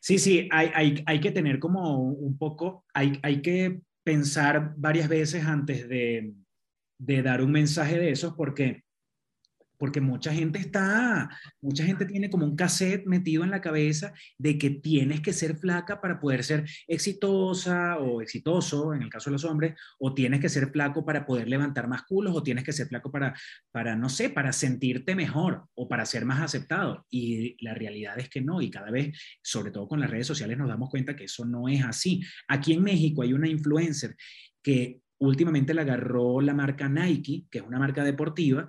Sí, 0.00 0.18
sí, 0.18 0.48
hay, 0.50 0.70
hay, 0.74 1.02
hay 1.06 1.20
que 1.20 1.30
tener 1.30 1.58
como 1.58 2.02
un 2.02 2.36
poco, 2.36 2.84
hay, 2.92 3.18
hay 3.22 3.40
que 3.40 3.82
pensar 4.02 4.74
varias 4.76 5.08
veces 5.08 5.44
antes 5.44 5.88
de, 5.88 6.34
de 6.98 7.22
dar 7.22 7.40
un 7.40 7.52
mensaje 7.52 7.98
de 7.98 8.10
esos 8.10 8.34
porque 8.34 8.84
porque 9.82 10.00
mucha 10.00 10.32
gente 10.32 10.60
está, 10.60 11.28
mucha 11.60 11.84
gente 11.84 12.06
tiene 12.06 12.30
como 12.30 12.46
un 12.46 12.54
cassette 12.54 13.04
metido 13.04 13.42
en 13.42 13.50
la 13.50 13.60
cabeza 13.60 14.12
de 14.38 14.56
que 14.56 14.70
tienes 14.70 15.20
que 15.22 15.32
ser 15.32 15.56
flaca 15.56 16.00
para 16.00 16.20
poder 16.20 16.44
ser 16.44 16.70
exitosa 16.86 17.98
o 17.98 18.22
exitoso, 18.22 18.94
en 18.94 19.02
el 19.02 19.10
caso 19.10 19.28
de 19.28 19.32
los 19.32 19.44
hombres, 19.44 19.74
o 19.98 20.14
tienes 20.14 20.38
que 20.38 20.48
ser 20.48 20.70
flaco 20.70 21.04
para 21.04 21.26
poder 21.26 21.48
levantar 21.48 21.88
más 21.88 22.04
culos, 22.04 22.32
o 22.36 22.44
tienes 22.44 22.62
que 22.62 22.72
ser 22.72 22.86
flaco 22.86 23.10
para, 23.10 23.34
para 23.72 23.96
no 23.96 24.08
sé, 24.08 24.30
para 24.30 24.52
sentirte 24.52 25.16
mejor 25.16 25.64
o 25.74 25.88
para 25.88 26.06
ser 26.06 26.24
más 26.26 26.40
aceptado. 26.40 27.04
Y 27.10 27.56
la 27.64 27.74
realidad 27.74 28.16
es 28.20 28.28
que 28.28 28.40
no, 28.40 28.62
y 28.62 28.70
cada 28.70 28.92
vez, 28.92 29.18
sobre 29.42 29.72
todo 29.72 29.88
con 29.88 29.98
las 29.98 30.12
redes 30.12 30.28
sociales, 30.28 30.56
nos 30.56 30.68
damos 30.68 30.90
cuenta 30.90 31.16
que 31.16 31.24
eso 31.24 31.44
no 31.44 31.68
es 31.68 31.82
así. 31.82 32.22
Aquí 32.46 32.72
en 32.72 32.84
México 32.84 33.22
hay 33.22 33.32
una 33.32 33.48
influencer 33.48 34.14
que 34.62 35.00
últimamente 35.18 35.74
la 35.74 35.82
agarró 35.82 36.40
la 36.40 36.54
marca 36.54 36.88
Nike, 36.88 37.46
que 37.50 37.58
es 37.58 37.64
una 37.64 37.80
marca 37.80 38.04
deportiva, 38.04 38.68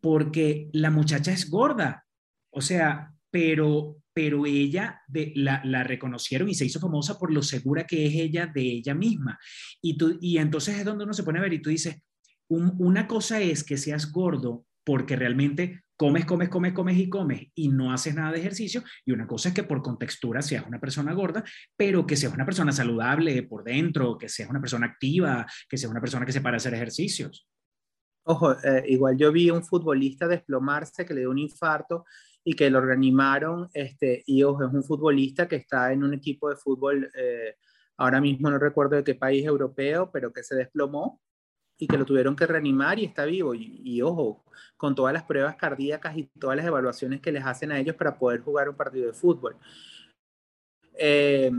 porque 0.00 0.68
la 0.72 0.90
muchacha 0.90 1.32
es 1.32 1.48
gorda, 1.48 2.06
o 2.50 2.60
sea, 2.60 3.12
pero, 3.30 4.02
pero 4.12 4.46
ella 4.46 5.02
de, 5.06 5.32
la, 5.36 5.60
la, 5.64 5.84
reconocieron 5.84 6.48
y 6.48 6.54
se 6.54 6.64
hizo 6.64 6.80
famosa 6.80 7.18
por 7.18 7.32
lo 7.32 7.42
segura 7.42 7.86
que 7.86 8.06
es 8.06 8.14
ella 8.14 8.46
de 8.46 8.62
ella 8.62 8.94
misma. 8.94 9.38
Y, 9.80 9.96
tú, 9.96 10.18
y 10.20 10.38
entonces 10.38 10.78
es 10.78 10.84
donde 10.84 11.04
uno 11.04 11.12
se 11.12 11.22
pone 11.22 11.38
a 11.38 11.42
ver 11.42 11.52
y 11.52 11.62
tú 11.62 11.70
dices, 11.70 12.02
una 12.48 13.06
cosa 13.06 13.40
es 13.40 13.62
que 13.62 13.76
seas 13.76 14.10
gordo 14.10 14.66
porque 14.84 15.14
realmente 15.14 15.84
comes, 15.96 16.24
comes, 16.24 16.48
comes, 16.48 16.72
comes 16.72 16.96
y 16.96 17.08
comes 17.08 17.42
y 17.54 17.68
no 17.68 17.92
haces 17.92 18.14
nada 18.14 18.32
de 18.32 18.40
ejercicio. 18.40 18.82
Y 19.04 19.12
una 19.12 19.26
cosa 19.26 19.50
es 19.50 19.54
que 19.54 19.62
por 19.62 19.82
contextura 19.82 20.42
seas 20.42 20.66
una 20.66 20.80
persona 20.80 21.12
gorda, 21.12 21.44
pero 21.76 22.06
que 22.06 22.16
seas 22.16 22.32
una 22.32 22.46
persona 22.46 22.72
saludable 22.72 23.42
por 23.44 23.62
dentro, 23.62 24.18
que 24.18 24.28
seas 24.28 24.50
una 24.50 24.60
persona 24.60 24.86
activa, 24.86 25.46
que 25.68 25.76
seas 25.76 25.90
una 25.90 26.00
persona 26.00 26.26
que 26.26 26.32
se 26.32 26.40
para 26.40 26.56
hacer 26.56 26.74
ejercicios. 26.74 27.46
Ojo, 28.30 28.52
eh, 28.62 28.84
igual 28.86 29.16
yo 29.16 29.32
vi 29.32 29.50
un 29.50 29.64
futbolista 29.64 30.28
desplomarse 30.28 31.04
que 31.04 31.14
le 31.14 31.22
dio 31.22 31.30
un 31.30 31.38
infarto 31.38 32.04
y 32.44 32.54
que 32.54 32.70
lo 32.70 32.80
reanimaron, 32.80 33.68
este, 33.74 34.22
y 34.24 34.44
ojo, 34.44 34.64
es 34.64 34.72
un 34.72 34.84
futbolista 34.84 35.48
que 35.48 35.56
está 35.56 35.92
en 35.92 36.04
un 36.04 36.14
equipo 36.14 36.48
de 36.48 36.54
fútbol, 36.54 37.10
eh, 37.12 37.56
ahora 37.96 38.20
mismo 38.20 38.48
no 38.48 38.56
recuerdo 38.56 38.94
de 38.94 39.02
qué 39.02 39.16
país 39.16 39.44
europeo, 39.44 40.12
pero 40.12 40.32
que 40.32 40.44
se 40.44 40.54
desplomó 40.54 41.20
y 41.76 41.88
que 41.88 41.98
lo 41.98 42.04
tuvieron 42.04 42.36
que 42.36 42.46
reanimar 42.46 43.00
y 43.00 43.06
está 43.06 43.24
vivo. 43.24 43.52
Y, 43.52 44.00
ojo, 44.00 44.44
con 44.76 44.94
todas 44.94 45.12
las 45.12 45.24
pruebas 45.24 45.56
cardíacas 45.56 46.16
y 46.16 46.30
todas 46.38 46.56
las 46.56 46.66
evaluaciones 46.66 47.20
que 47.20 47.32
les 47.32 47.44
hacen 47.44 47.72
a 47.72 47.80
ellos 47.80 47.96
para 47.96 48.16
poder 48.16 48.42
jugar 48.42 48.68
un 48.68 48.76
partido 48.76 49.08
de 49.08 49.12
fútbol. 49.12 49.56
Eh, 50.96 51.50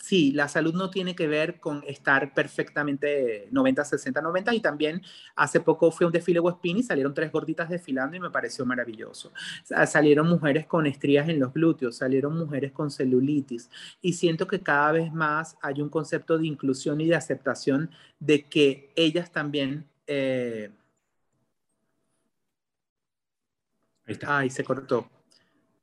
sí, 0.00 0.32
la 0.32 0.48
salud 0.48 0.74
no 0.74 0.90
tiene 0.90 1.14
que 1.14 1.28
ver 1.28 1.60
con 1.60 1.84
estar 1.86 2.32
perfectamente 2.34 3.48
90, 3.50 3.84
60, 3.84 4.20
90 4.20 4.54
y 4.54 4.60
también 4.60 5.02
hace 5.36 5.60
poco 5.60 5.90
fue 5.90 6.06
un 6.06 6.12
desfile 6.12 6.40
Westpin 6.40 6.78
y 6.78 6.82
salieron 6.82 7.14
tres 7.14 7.30
gorditas 7.30 7.68
desfilando 7.68 8.16
y 8.16 8.20
me 8.20 8.30
pareció 8.30 8.64
maravilloso. 8.66 9.32
Salieron 9.86 10.28
mujeres 10.28 10.66
con 10.66 10.86
estrías 10.86 11.28
en 11.28 11.38
los 11.38 11.52
glúteos, 11.52 11.96
salieron 11.96 12.36
mujeres 12.36 12.72
con 12.72 12.90
celulitis 12.90 13.70
y 14.00 14.14
siento 14.14 14.46
que 14.46 14.62
cada 14.62 14.92
vez 14.92 15.12
más 15.12 15.56
hay 15.62 15.82
un 15.82 15.88
concepto 15.88 16.38
de 16.38 16.46
inclusión 16.46 17.00
y 17.00 17.06
de 17.06 17.16
aceptación 17.16 17.90
de 18.18 18.44
que 18.44 18.92
ellas 18.96 19.30
también... 19.30 19.86
Eh... 20.06 20.70
Ahí 24.06 24.14
está. 24.14 24.38
Ay, 24.38 24.50
se 24.50 24.64
cortó. 24.64 25.08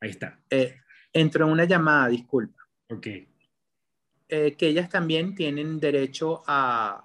Ahí 0.01 0.09
está. 0.09 0.39
Eh, 0.49 0.75
entró 1.13 1.47
una 1.47 1.65
llamada, 1.65 2.09
disculpa. 2.09 2.67
Ok. 2.89 3.07
Eh, 4.29 4.55
que 4.57 4.67
ellas 4.67 4.89
también 4.89 5.33
tienen 5.35 5.79
derecho 5.79 6.43
a, 6.45 7.01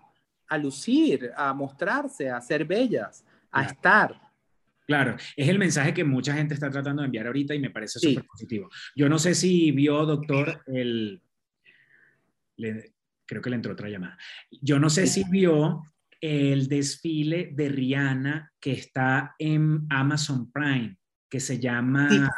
a, 0.49 0.59
lucir, 0.59 1.31
a 1.37 1.55
mostrarse, 1.55 2.29
a 2.29 2.41
ser 2.41 2.65
bellas, 2.65 3.25
a 3.53 3.63
estar. 3.63 4.21
Claro, 4.87 5.17
es 5.37 5.49
el 5.49 5.59
mensaje 5.59 5.95
que 5.95 6.03
mucha 6.03 6.35
gente 6.35 6.55
está 6.55 6.69
tratando 6.69 7.03
de 7.03 7.07
enviar 7.07 7.29
ahorita 7.29 7.55
y 7.55 7.61
me 7.61 7.71
parece 7.71 8.01
súper 8.01 8.25
positivo. 8.25 8.69
Yo 8.97 9.09
no 9.09 9.21
sé 9.21 9.37
si 9.37 9.71
vio, 9.71 10.05
doctor, 10.05 10.65
el... 10.67 11.23
creo 12.57 13.41
que 13.41 13.51
le 13.51 13.57
entró 13.57 13.73
otra 13.73 13.89
llamada. 13.89 14.19
Yo 14.51 14.81
no 14.81 14.91
sé 14.91 15.07
si 15.07 15.23
vio 15.31 15.85
el 16.21 16.67
desfile 16.67 17.51
de 17.53 17.69
Rihanna 17.69 18.53
que 18.59 18.73
está 18.73 19.37
en 19.39 19.87
Amazon 19.91 20.51
Prime, 20.51 20.97
que 21.29 21.39
se 21.39 21.61
llama 21.61 22.29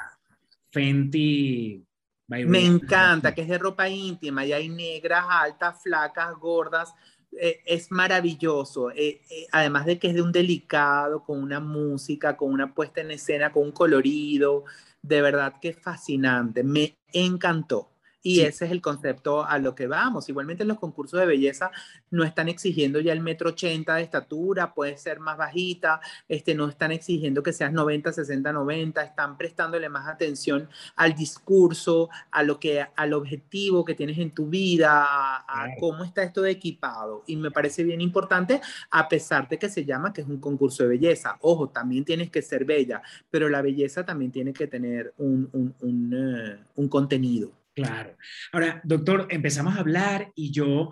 Fenty 0.70 1.82
me 2.26 2.64
encanta, 2.64 3.34
que 3.34 3.42
es 3.42 3.48
de 3.48 3.58
ropa 3.58 3.88
íntima 3.88 4.44
y 4.44 4.52
hay 4.52 4.68
negras, 4.68 5.24
altas, 5.28 5.82
flacas, 5.82 6.34
gordas. 6.36 6.94
Eh, 7.38 7.60
es 7.66 7.90
maravilloso. 7.90 8.90
Eh, 8.90 9.20
eh, 9.30 9.46
además 9.52 9.86
de 9.86 9.98
que 9.98 10.08
es 10.08 10.14
de 10.14 10.22
un 10.22 10.32
delicado, 10.32 11.22
con 11.24 11.42
una 11.42 11.60
música, 11.60 12.36
con 12.36 12.52
una 12.52 12.72
puesta 12.72 13.00
en 13.00 13.10
escena, 13.10 13.52
con 13.52 13.64
un 13.64 13.72
colorido. 13.72 14.64
De 15.02 15.20
verdad 15.20 15.54
que 15.60 15.70
es 15.70 15.78
fascinante. 15.78 16.62
Me 16.62 16.96
encantó. 17.12 17.93
Y 18.26 18.40
ese 18.40 18.64
es 18.64 18.70
el 18.70 18.80
concepto 18.80 19.44
a 19.44 19.58
lo 19.58 19.74
que 19.74 19.86
vamos. 19.86 20.30
Igualmente 20.30 20.62
en 20.62 20.68
los 20.68 20.78
concursos 20.78 21.20
de 21.20 21.26
belleza 21.26 21.70
no 22.10 22.24
están 22.24 22.48
exigiendo 22.48 22.98
ya 22.98 23.12
el 23.12 23.20
metro 23.20 23.50
ochenta 23.50 23.96
de 23.96 24.02
estatura, 24.02 24.72
puede 24.72 24.96
ser 24.96 25.20
más 25.20 25.36
bajita, 25.36 26.00
este, 26.26 26.54
no 26.54 26.66
están 26.66 26.90
exigiendo 26.90 27.42
que 27.42 27.52
seas 27.52 27.70
90, 27.70 28.14
60, 28.14 28.50
90, 28.50 29.02
están 29.02 29.36
prestándole 29.36 29.90
más 29.90 30.08
atención 30.08 30.70
al 30.96 31.14
discurso, 31.14 32.08
a 32.30 32.42
lo 32.42 32.58
que, 32.58 32.86
al 32.96 33.12
objetivo 33.12 33.84
que 33.84 33.94
tienes 33.94 34.16
en 34.18 34.30
tu 34.30 34.46
vida, 34.46 35.04
a, 35.46 35.68
cómo 35.78 36.02
está 36.02 36.22
esto 36.22 36.40
de 36.40 36.52
equipado. 36.52 37.24
Y 37.26 37.36
me 37.36 37.50
parece 37.50 37.84
bien 37.84 38.00
importante, 38.00 38.62
a 38.90 39.06
pesar 39.06 39.50
de 39.50 39.58
que 39.58 39.68
se 39.68 39.84
llama 39.84 40.14
que 40.14 40.22
es 40.22 40.26
un 40.26 40.40
concurso 40.40 40.84
de 40.84 40.88
belleza. 40.88 41.36
Ojo, 41.42 41.68
también 41.68 42.06
tienes 42.06 42.30
que 42.30 42.40
ser 42.40 42.64
bella, 42.64 43.02
pero 43.30 43.50
la 43.50 43.60
belleza 43.60 44.02
también 44.02 44.32
tiene 44.32 44.54
que 44.54 44.66
tener 44.66 45.12
un, 45.18 45.50
un, 45.52 45.74
un, 45.80 46.14
eh, 46.14 46.64
un 46.76 46.88
contenido. 46.88 47.52
Claro. 47.74 48.16
Ahora, 48.52 48.80
doctor, 48.84 49.26
empezamos 49.30 49.76
a 49.76 49.80
hablar 49.80 50.30
y 50.34 50.52
yo, 50.52 50.90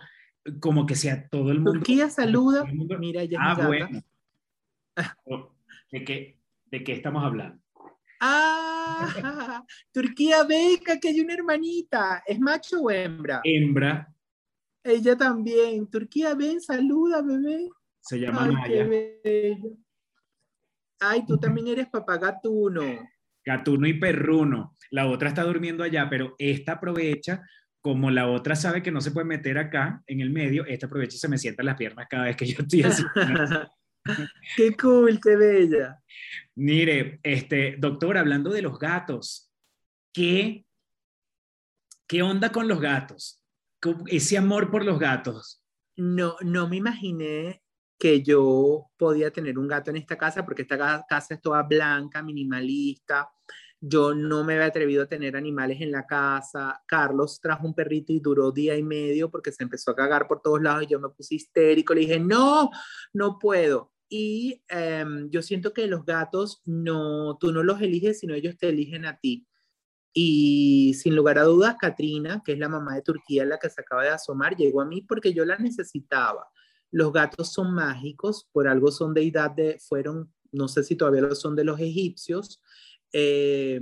como 0.60 0.84
que 0.86 0.96
sea 0.96 1.28
todo 1.28 1.50
el 1.52 1.58
mundo. 1.58 1.72
Turquía 1.74 2.10
saluda. 2.10 2.64
Mira, 2.98 3.24
ya 3.24 3.38
Ah, 3.40 3.54
bueno. 3.66 4.02
¿De 5.92 6.04
qué, 6.04 6.38
¿De 6.66 6.82
qué 6.84 6.92
estamos 6.92 7.22
hablando? 7.24 7.62
Ah, 8.20 9.64
Turquía 9.92 10.44
Beca, 10.44 10.98
que 10.98 11.08
hay 11.08 11.20
una 11.20 11.34
hermanita. 11.34 12.22
¿Es 12.26 12.38
macho 12.40 12.80
o 12.82 12.90
hembra? 12.90 13.40
Hembra. 13.44 14.12
Ella 14.84 15.16
también. 15.16 15.88
Turquía, 15.88 16.34
ven, 16.34 16.60
saluda, 16.60 17.22
bebé. 17.22 17.68
Se 18.00 18.18
llama 18.18 18.44
Ay, 18.44 18.52
Maya. 18.52 18.66
qué 18.68 19.20
bello. 19.24 19.76
Ay, 21.00 21.24
tú 21.26 21.38
también 21.38 21.68
eres 21.68 21.88
papá 21.88 22.18
gatuno. 23.44 23.86
Y 23.86 23.94
perruno. 23.94 24.76
La 24.90 25.06
otra 25.06 25.28
está 25.28 25.42
durmiendo 25.44 25.82
allá, 25.84 26.08
pero 26.10 26.34
esta 26.38 26.72
aprovecha, 26.72 27.42
como 27.80 28.10
la 28.10 28.28
otra 28.28 28.54
sabe 28.54 28.82
que 28.82 28.92
no 28.92 29.00
se 29.00 29.10
puede 29.10 29.26
meter 29.26 29.58
acá 29.58 30.02
en 30.06 30.20
el 30.20 30.30
medio, 30.30 30.64
esta 30.66 30.86
aprovecha 30.86 31.16
y 31.16 31.18
se 31.18 31.28
me 31.28 31.38
sienta 31.38 31.62
en 31.62 31.66
las 31.66 31.76
piernas 31.76 32.06
cada 32.08 32.24
vez 32.24 32.36
que 32.36 32.46
yo 32.46 32.62
estoy 32.62 32.82
así. 32.82 33.02
qué 34.56 34.76
cool, 34.76 35.18
qué 35.22 35.36
bella. 35.36 35.98
Mire, 36.54 37.20
este, 37.22 37.76
doctor, 37.78 38.18
hablando 38.18 38.50
de 38.50 38.62
los 38.62 38.78
gatos, 38.78 39.50
¿qué, 40.12 40.64
qué 42.06 42.22
onda 42.22 42.52
con 42.52 42.68
los 42.68 42.80
gatos? 42.80 43.42
¿Cómo- 43.80 44.04
Ese 44.08 44.36
amor 44.36 44.70
por 44.70 44.84
los 44.84 44.98
gatos. 44.98 45.64
No, 45.96 46.36
no 46.42 46.68
me 46.68 46.76
imaginé 46.76 47.61
que 48.02 48.20
yo 48.20 48.90
podía 48.96 49.30
tener 49.30 49.56
un 49.56 49.68
gato 49.68 49.90
en 49.90 49.96
esta 49.96 50.18
casa 50.18 50.44
porque 50.44 50.62
esta 50.62 51.06
casa 51.08 51.34
es 51.34 51.40
toda 51.40 51.62
blanca, 51.62 52.20
minimalista. 52.20 53.30
Yo 53.80 54.12
no 54.12 54.42
me 54.42 54.54
había 54.54 54.66
atrevido 54.66 55.04
a 55.04 55.06
tener 55.06 55.36
animales 55.36 55.80
en 55.80 55.92
la 55.92 56.04
casa. 56.04 56.82
Carlos 56.84 57.38
trajo 57.40 57.64
un 57.64 57.76
perrito 57.76 58.12
y 58.12 58.18
duró 58.18 58.50
día 58.50 58.76
y 58.76 58.82
medio 58.82 59.30
porque 59.30 59.52
se 59.52 59.62
empezó 59.62 59.92
a 59.92 59.94
cagar 59.94 60.26
por 60.26 60.42
todos 60.42 60.60
lados 60.60 60.82
y 60.82 60.86
yo 60.88 60.98
me 60.98 61.10
puse 61.10 61.36
histérico. 61.36 61.94
Le 61.94 62.00
dije, 62.00 62.18
no, 62.18 62.70
no 63.12 63.38
puedo. 63.38 63.92
Y 64.08 64.64
em, 64.66 65.30
yo 65.30 65.40
siento 65.40 65.72
que 65.72 65.86
los 65.86 66.04
gatos 66.04 66.60
no, 66.64 67.38
tú 67.38 67.52
no 67.52 67.62
los 67.62 67.80
eliges, 67.80 68.18
sino 68.18 68.34
ellos 68.34 68.58
te 68.58 68.70
eligen 68.70 69.04
a 69.06 69.16
ti. 69.20 69.46
Y 70.12 70.94
sin 70.94 71.14
lugar 71.14 71.38
a 71.38 71.44
dudas, 71.44 71.76
Katrina, 71.78 72.42
que 72.44 72.54
es 72.54 72.58
la 72.58 72.68
mamá 72.68 72.96
de 72.96 73.02
Turquía, 73.02 73.44
la 73.44 73.60
que 73.60 73.70
se 73.70 73.80
acaba 73.80 74.02
de 74.02 74.08
asomar, 74.08 74.56
llegó 74.56 74.80
a 74.80 74.86
mí 74.86 75.02
porque 75.02 75.32
yo 75.32 75.44
la 75.44 75.56
necesitaba. 75.56 76.48
Los 76.92 77.12
gatos 77.12 77.52
son 77.52 77.74
mágicos, 77.74 78.48
por 78.52 78.68
algo 78.68 78.92
son 78.92 79.14
deidad 79.14 79.50
de, 79.50 79.78
fueron, 79.80 80.32
no 80.52 80.68
sé 80.68 80.84
si 80.84 80.94
todavía 80.94 81.22
lo 81.22 81.34
son 81.34 81.56
de 81.56 81.64
los 81.64 81.80
egipcios, 81.80 82.62
eh, 83.12 83.80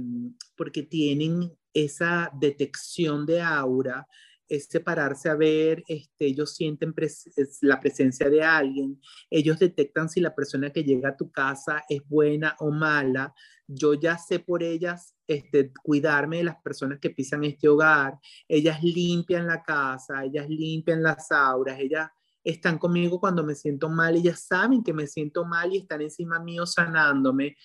porque 0.57 0.85
tienen 0.85 1.53
esa 1.75 2.31
detección 2.41 3.27
de 3.27 3.43
aura, 3.43 4.07
ese 4.49 4.81
pararse 4.81 5.29
a 5.29 5.37
ver, 5.37 5.85
este, 5.87 6.27
ellos 6.27 6.55
sienten 6.55 6.93
pres 6.93 7.31
es 7.37 7.59
la 7.63 7.81
presencia 7.81 8.29
de 8.29 8.43
alguien, 8.43 9.01
ellos 9.31 9.59
detectan 9.59 10.09
si 10.09 10.21
la 10.21 10.35
persona 10.35 10.71
que 10.71 10.83
llega 10.83 11.11
a 11.11 11.17
tu 11.17 11.31
casa 11.31 11.85
es 11.89 12.03
buena 12.09 12.57
o 12.59 12.71
mala. 12.71 13.33
Yo 13.69 13.95
ya 13.95 14.19
sé 14.19 14.41
por 14.41 14.65
ellas 14.65 15.15
este, 15.29 15.73
cuidarme 15.85 16.39
de 16.39 16.45
las 16.45 16.57
personas 16.63 16.99
que 16.99 17.11
pisan 17.11 17.45
este 17.45 17.69
hogar. 17.69 18.19
Ellas 18.49 18.83
limpian 18.83 19.47
la 19.47 19.63
casa, 19.63 20.25
ellas 20.25 20.49
limpian 20.49 21.05
las 21.05 21.31
auras, 21.31 21.79
ellas 21.79 22.11
están 22.45 22.79
conmigo 22.79 23.21
cuando 23.21 23.45
me 23.45 23.55
siento 23.55 23.89
mal, 23.89 24.17
ellas 24.17 24.45
saben 24.47 24.83
que 24.83 24.93
me 24.93 25.07
siento 25.07 25.45
mal 25.45 25.73
y 25.73 25.79
están 25.79 26.01
encima 26.01 26.41
mío 26.41 26.67
sanándome. 26.67 27.57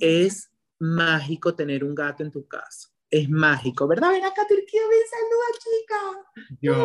Es 0.00 0.50
mágico 0.78 1.54
tener 1.54 1.84
un 1.84 1.94
gato 1.94 2.22
en 2.22 2.30
tu 2.30 2.46
casa. 2.46 2.88
Es 3.10 3.28
mágico, 3.28 3.86
¿verdad? 3.86 4.10
Ven 4.10 4.24
acá, 4.24 4.42
Turquía, 4.48 4.80
ven, 4.88 5.00
saluda, 5.10 5.46
chica. 5.58 6.56
Yo, 6.60 6.76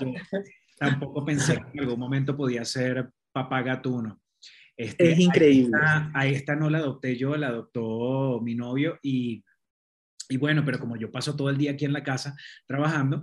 Yo 0.00 0.12
tampoco 0.76 1.24
pensé 1.24 1.54
que 1.54 1.70
en 1.74 1.80
algún 1.80 2.00
momento 2.00 2.36
podía 2.36 2.64
ser 2.64 3.10
papá 3.32 3.62
gatuno. 3.62 4.20
Este, 4.76 5.12
Es 5.12 5.18
increíble. 5.20 5.76
A 5.80 6.06
esta, 6.06 6.18
a 6.18 6.26
esta 6.26 6.56
no 6.56 6.68
la 6.68 6.78
adopté 6.78 7.16
yo, 7.16 7.36
la 7.36 7.48
adoptó 7.48 8.40
mi 8.42 8.56
novio 8.56 8.98
y, 9.02 9.44
y 10.28 10.36
bueno, 10.36 10.64
pero 10.64 10.80
como 10.80 10.96
yo 10.96 11.12
paso 11.12 11.36
todo 11.36 11.48
el 11.48 11.56
día 11.56 11.72
aquí 11.72 11.84
en 11.84 11.92
la 11.92 12.02
casa 12.02 12.36
trabajando, 12.66 13.22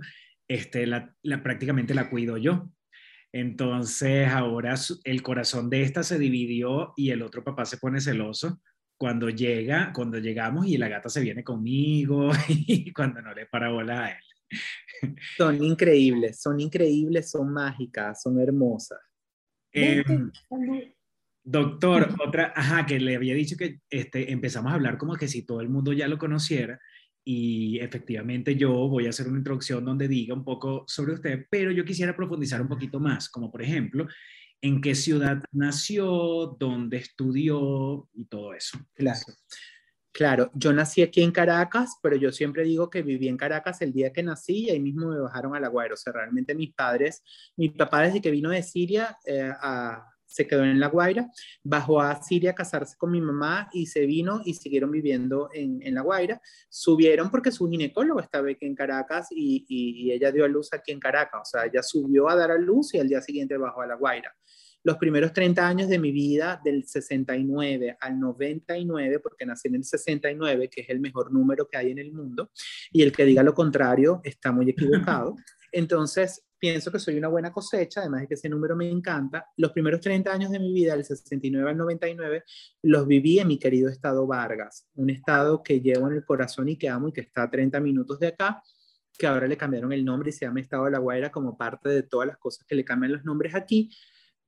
este, 0.54 0.86
la, 0.86 1.14
la- 1.22 1.42
prácticamente 1.42 1.94
la 1.94 2.10
cuido 2.10 2.36
yo. 2.36 2.68
Entonces 3.32 4.28
ahora 4.28 4.76
su- 4.76 5.00
el 5.04 5.22
corazón 5.22 5.70
de 5.70 5.82
esta 5.82 6.02
se 6.02 6.18
dividió 6.18 6.92
y 6.96 7.10
el 7.10 7.22
otro 7.22 7.42
papá 7.42 7.64
se 7.64 7.78
pone 7.78 8.00
celoso 8.00 8.60
cuando 8.98 9.30
llega, 9.30 9.92
cuando 9.94 10.18
llegamos 10.18 10.66
y 10.66 10.76
la 10.76 10.88
gata 10.88 11.08
se 11.08 11.20
viene 11.20 11.42
conmigo 11.42 12.30
y 12.48 12.92
cuando 12.92 13.22
no 13.22 13.32
le 13.34 13.46
para 13.46 13.70
bola 13.70 14.04
a 14.04 14.10
él. 14.10 15.14
Son 15.36 15.62
increíbles, 15.64 16.40
son 16.40 16.60
increíbles, 16.60 17.30
son 17.30 17.52
mágicas, 17.52 18.22
son 18.22 18.38
hermosas. 18.40 19.00
Salud. 20.48 20.82
Doctor, 21.44 22.14
otra, 22.24 22.52
ajá, 22.54 22.86
que 22.86 23.00
le 23.00 23.16
había 23.16 23.34
dicho 23.34 23.56
que 23.56 23.80
este, 23.90 24.30
empezamos 24.30 24.70
a 24.70 24.76
hablar 24.76 24.96
como 24.96 25.16
que 25.16 25.26
si 25.26 25.42
todo 25.44 25.60
el 25.60 25.68
mundo 25.68 25.92
ya 25.92 26.06
lo 26.06 26.16
conociera 26.18 26.78
y 27.24 27.78
efectivamente 27.78 28.56
yo 28.56 28.70
voy 28.88 29.06
a 29.06 29.10
hacer 29.10 29.28
una 29.28 29.38
introducción 29.38 29.84
donde 29.84 30.08
diga 30.08 30.34
un 30.34 30.44
poco 30.44 30.84
sobre 30.88 31.14
usted, 31.14 31.46
pero 31.50 31.70
yo 31.70 31.84
quisiera 31.84 32.16
profundizar 32.16 32.60
un 32.60 32.68
poquito 32.68 32.98
más, 33.00 33.28
como 33.28 33.50
por 33.50 33.62
ejemplo, 33.62 34.06
en 34.60 34.80
qué 34.80 34.94
ciudad 34.94 35.42
nació, 35.52 36.56
dónde 36.58 36.96
estudió 36.98 38.08
y 38.14 38.24
todo 38.26 38.54
eso. 38.54 38.78
Claro. 38.94 39.20
Claro, 40.14 40.50
yo 40.54 40.74
nací 40.74 41.00
aquí 41.00 41.22
en 41.22 41.32
Caracas, 41.32 41.96
pero 42.02 42.16
yo 42.16 42.30
siempre 42.32 42.64
digo 42.64 42.90
que 42.90 43.00
viví 43.00 43.28
en 43.28 43.38
Caracas 43.38 43.80
el 43.80 43.94
día 43.94 44.12
que 44.12 44.22
nací 44.22 44.66
y 44.66 44.70
ahí 44.70 44.78
mismo 44.78 45.08
me 45.08 45.18
bajaron 45.18 45.56
a 45.56 45.60
La 45.60 45.68
Guaira. 45.68 45.94
O 45.94 45.96
sea, 45.96 46.12
realmente 46.12 46.54
mis 46.54 46.74
padres, 46.74 47.22
mi 47.56 47.70
papá 47.70 48.02
desde 48.02 48.20
que 48.20 48.30
vino 48.30 48.50
de 48.50 48.62
Siria 48.62 49.16
eh, 49.24 49.50
a- 49.58 50.06
se 50.32 50.46
quedó 50.46 50.64
en 50.64 50.80
La 50.80 50.88
Guaira, 50.88 51.30
bajó 51.62 52.00
a 52.00 52.22
Siria 52.22 52.52
a 52.52 52.54
casarse 52.54 52.96
con 52.96 53.10
mi 53.10 53.20
mamá 53.20 53.68
y 53.72 53.86
se 53.86 54.06
vino 54.06 54.40
y 54.44 54.54
siguieron 54.54 54.90
viviendo 54.90 55.48
en, 55.52 55.80
en 55.82 55.94
La 55.94 56.00
Guaira. 56.02 56.40
Subieron 56.68 57.30
porque 57.30 57.52
su 57.52 57.68
ginecólogo 57.68 58.20
estaba 58.20 58.48
aquí 58.50 58.66
en 58.66 58.74
Caracas 58.74 59.28
y, 59.30 59.64
y- 59.68 60.02
y 60.08 60.12
ella 60.12 60.32
dio 60.32 60.44
a 60.44 60.48
luz 60.48 60.72
aquí 60.72 60.92
en 60.92 61.00
Caracas. 61.00 61.40
O 61.42 61.44
sea, 61.44 61.66
ella 61.66 61.82
subió 61.82 62.28
a 62.28 62.36
dar 62.36 62.50
a 62.50 62.58
luz 62.58 62.94
y 62.94 62.98
al 62.98 63.08
día 63.08 63.20
siguiente 63.20 63.56
bajó 63.56 63.82
a 63.82 63.86
La 63.86 63.94
Guaira 63.96 64.34
los 64.84 64.96
primeros 64.96 65.32
30 65.32 65.64
años 65.64 65.88
de 65.88 65.96
mi 66.00 66.10
vida, 66.10 66.60
del 66.64 66.84
69 66.84 67.96
al 68.00 68.18
99, 68.18 69.20
porque 69.20 69.46
nací 69.46 69.68
en 69.68 69.76
el 69.76 69.84
69, 69.84 70.68
que 70.68 70.80
es 70.80 70.88
el 70.90 70.98
mejor 70.98 71.32
número 71.32 71.68
que 71.68 71.76
hay 71.76 71.92
en 71.92 72.00
el 72.00 72.12
mundo, 72.12 72.50
y 72.90 73.02
el 73.02 73.12
que 73.12 73.24
diga 73.24 73.44
lo 73.44 73.54
contrario 73.54 74.20
está 74.24 74.50
muy 74.50 74.68
equivocado. 74.70 75.36
Entonces, 75.72 76.44
pienso 76.58 76.92
que 76.92 76.98
soy 77.00 77.16
una 77.16 77.28
buena 77.28 77.50
cosecha, 77.50 78.00
además 78.00 78.20
de 78.20 78.28
que 78.28 78.34
ese 78.34 78.48
número 78.48 78.76
me 78.76 78.88
encanta. 78.88 79.46
Los 79.56 79.72
primeros 79.72 80.00
30 80.00 80.32
años 80.32 80.50
de 80.50 80.60
mi 80.60 80.72
vida, 80.72 80.94
del 80.94 81.04
69 81.04 81.70
al 81.70 81.76
99, 81.76 82.44
los 82.82 83.06
viví 83.06 83.40
en 83.40 83.48
mi 83.48 83.58
querido 83.58 83.88
estado 83.88 84.26
Vargas, 84.26 84.86
un 84.94 85.10
estado 85.10 85.62
que 85.62 85.80
llevo 85.80 86.06
en 86.08 86.14
el 86.14 86.24
corazón 86.24 86.68
y 86.68 86.76
que 86.76 86.88
amo 86.88 87.08
y 87.08 87.12
que 87.12 87.22
está 87.22 87.44
a 87.44 87.50
30 87.50 87.80
minutos 87.80 88.20
de 88.20 88.28
acá 88.28 88.62
que 89.18 89.26
ahora 89.26 89.46
le 89.46 89.56
cambiaron 89.56 89.92
el 89.92 90.04
nombre 90.04 90.30
y 90.30 90.32
se 90.32 90.46
llama 90.46 90.60
Estado 90.60 90.86
de 90.86 90.92
la 90.92 90.98
Guaira 90.98 91.30
como 91.30 91.56
parte 91.56 91.88
de 91.88 92.02
todas 92.02 92.26
las 92.26 92.38
cosas 92.38 92.66
que 92.66 92.74
le 92.74 92.84
cambian 92.84 93.12
los 93.12 93.24
nombres 93.24 93.54
aquí, 93.54 93.90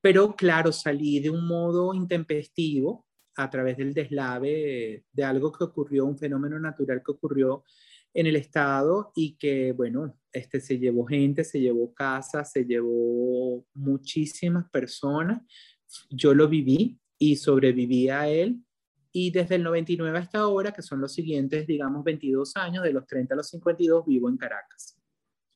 pero 0.01 0.35
claro, 0.37 0.73
salí 0.73 1.21
de 1.21 1.31
un 1.31 1.47
modo 1.47 1.95
intempestivo 1.95 3.07
a 3.37 3.51
través 3.51 3.77
del 3.77 3.95
deslave 3.95 5.05
de 5.13 5.25
algo 5.25 5.53
que 5.53 5.65
ocurrió, 5.65 6.05
un 6.05 6.19
fenómeno 6.19 6.59
natural 6.59 7.03
que 7.05 7.13
ocurrió 7.13 7.65
en 8.13 8.27
el 8.27 8.37
estado 8.37 9.13
y 9.15 9.37
que, 9.37 9.73
bueno, 9.73 10.19
este, 10.35 10.61
se 10.61 10.79
llevó 10.79 11.07
gente, 11.07 11.45
se 11.45 11.61
llevó 11.61 11.95
casas, 11.95 12.51
se 12.53 12.65
llevó 12.65 13.65
muchísimas 13.73 14.69
personas. 14.71 15.41
Yo 16.11 16.35
lo 16.35 16.49
viví 16.49 16.99
y 17.19 17.37
sobreviví 17.37 18.09
a 18.09 18.29
él. 18.29 18.61
Y 19.13 19.31
desde 19.31 19.55
el 19.55 19.63
99 19.63 20.19
hasta 20.19 20.41
ahora, 20.41 20.73
que 20.73 20.83
son 20.83 21.01
los 21.01 21.15
siguientes, 21.15 21.67
digamos, 21.69 22.03
22 22.03 22.57
años, 22.57 22.83
de 22.83 22.93
los 22.93 23.07
30 23.07 23.33
a 23.33 23.37
los 23.37 23.49
52, 23.49 24.05
vivo 24.07 24.29
en 24.29 24.37
Caracas. 24.37 25.01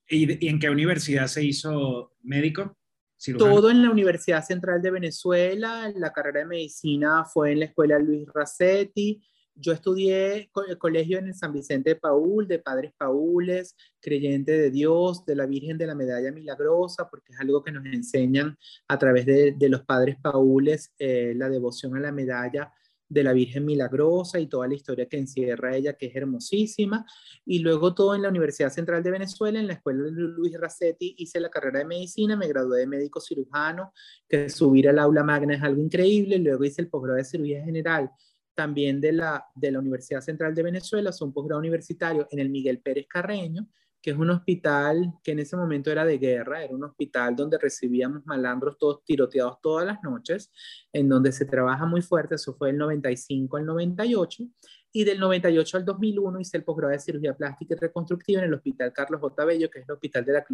¿Y, 0.08 0.46
y 0.46 0.48
en 0.48 0.60
qué 0.60 0.70
universidad 0.70 1.26
se 1.26 1.44
hizo 1.44 2.12
médico? 2.22 2.78
cirujano? 3.20 3.54
Todo 3.54 3.70
en 3.70 3.82
la 3.82 3.90
Universidad 3.90 4.44
Central 4.44 4.80
de 4.80 4.92
Venezuela, 4.92 5.92
la 5.96 6.12
carrera 6.12 6.40
de 6.40 6.46
medicina 6.46 7.24
fue 7.24 7.52
en 7.52 7.60
la 7.60 7.64
escuela 7.66 7.98
Luis 7.98 8.28
Racetti. 8.32 9.20
Yo 9.60 9.72
estudié 9.72 10.50
el 10.68 10.78
colegio 10.78 11.18
en 11.18 11.26
el 11.26 11.34
San 11.34 11.52
Vicente 11.52 11.90
de 11.90 11.96
Paul, 11.96 12.46
de 12.46 12.60
Padres 12.60 12.92
Paules, 12.96 13.76
creyente 14.00 14.52
de 14.52 14.70
Dios, 14.70 15.24
de 15.26 15.34
la 15.34 15.46
Virgen 15.46 15.76
de 15.76 15.86
la 15.86 15.96
Medalla 15.96 16.30
Milagrosa, 16.30 17.08
porque 17.10 17.32
es 17.32 17.40
algo 17.40 17.64
que 17.64 17.72
nos 17.72 17.84
enseñan 17.86 18.56
a 18.86 18.98
través 18.98 19.26
de, 19.26 19.52
de 19.52 19.68
los 19.68 19.82
Padres 19.84 20.16
Paules, 20.22 20.92
eh, 20.98 21.32
la 21.34 21.48
devoción 21.48 21.96
a 21.96 22.00
la 22.00 22.12
medalla 22.12 22.72
de 23.08 23.24
la 23.24 23.32
Virgen 23.32 23.64
Milagrosa 23.64 24.38
y 24.38 24.46
toda 24.46 24.68
la 24.68 24.74
historia 24.74 25.08
que 25.08 25.18
encierra 25.18 25.74
ella, 25.74 25.94
que 25.94 26.06
es 26.06 26.14
hermosísima. 26.14 27.04
Y 27.44 27.58
luego 27.60 27.94
todo 27.94 28.14
en 28.14 28.22
la 28.22 28.28
Universidad 28.28 28.70
Central 28.70 29.02
de 29.02 29.10
Venezuela, 29.10 29.58
en 29.58 29.66
la 29.66 29.72
Escuela 29.72 30.04
de 30.04 30.10
Luis 30.12 30.58
Racetti, 30.58 31.16
hice 31.18 31.40
la 31.40 31.48
carrera 31.48 31.80
de 31.80 31.86
medicina, 31.86 32.36
me 32.36 32.46
gradué 32.46 32.80
de 32.80 32.86
médico 32.86 33.20
cirujano, 33.20 33.92
que 34.28 34.48
subir 34.50 34.88
al 34.88 34.98
aula 34.98 35.24
magna 35.24 35.54
es 35.54 35.62
algo 35.62 35.82
increíble. 35.82 36.38
Luego 36.38 36.64
hice 36.64 36.82
el 36.82 36.88
posgrado 36.88 37.16
de 37.16 37.24
cirugía 37.24 37.64
general 37.64 38.10
también 38.58 39.00
de 39.00 39.12
la, 39.12 39.46
de 39.54 39.70
la 39.70 39.78
Universidad 39.78 40.20
Central 40.20 40.52
de 40.52 40.64
Venezuela, 40.64 41.12
son 41.12 41.32
posgrado 41.32 41.60
universitario 41.60 42.26
en 42.28 42.40
el 42.40 42.50
Miguel 42.50 42.80
Pérez 42.80 43.06
Carreño, 43.08 43.68
que 44.02 44.10
es 44.10 44.16
un 44.16 44.30
hospital 44.30 45.12
que 45.22 45.30
en 45.30 45.38
ese 45.38 45.56
momento 45.56 45.92
era 45.92 46.04
de 46.04 46.18
guerra, 46.18 46.64
era 46.64 46.74
un 46.74 46.82
hospital 46.82 47.36
donde 47.36 47.56
recibíamos 47.56 48.26
malandros 48.26 48.76
todos 48.76 49.04
tiroteados 49.04 49.60
todas 49.62 49.86
las 49.86 50.02
noches, 50.02 50.50
en 50.92 51.08
donde 51.08 51.30
se 51.30 51.44
trabaja 51.44 51.86
muy 51.86 52.02
fuerte, 52.02 52.34
eso 52.34 52.52
fue 52.56 52.70
del 52.70 52.78
95 52.78 53.58
al 53.58 53.66
98, 53.66 54.44
y 54.90 55.04
del 55.04 55.20
98 55.20 55.76
al 55.76 55.84
2001 55.84 56.40
hice 56.40 56.56
el 56.56 56.64
posgrado 56.64 56.90
de 56.90 56.98
cirugía 56.98 57.36
plástica 57.36 57.76
y 57.76 57.78
reconstructiva 57.78 58.40
en 58.40 58.46
el 58.46 58.54
Hospital 58.54 58.92
Carlos 58.92 59.20
J. 59.20 59.44
Bello, 59.44 59.70
que 59.70 59.78
es 59.78 59.88
el 59.88 59.92
hospital 59.92 60.24
de 60.24 60.32
la 60.32 60.44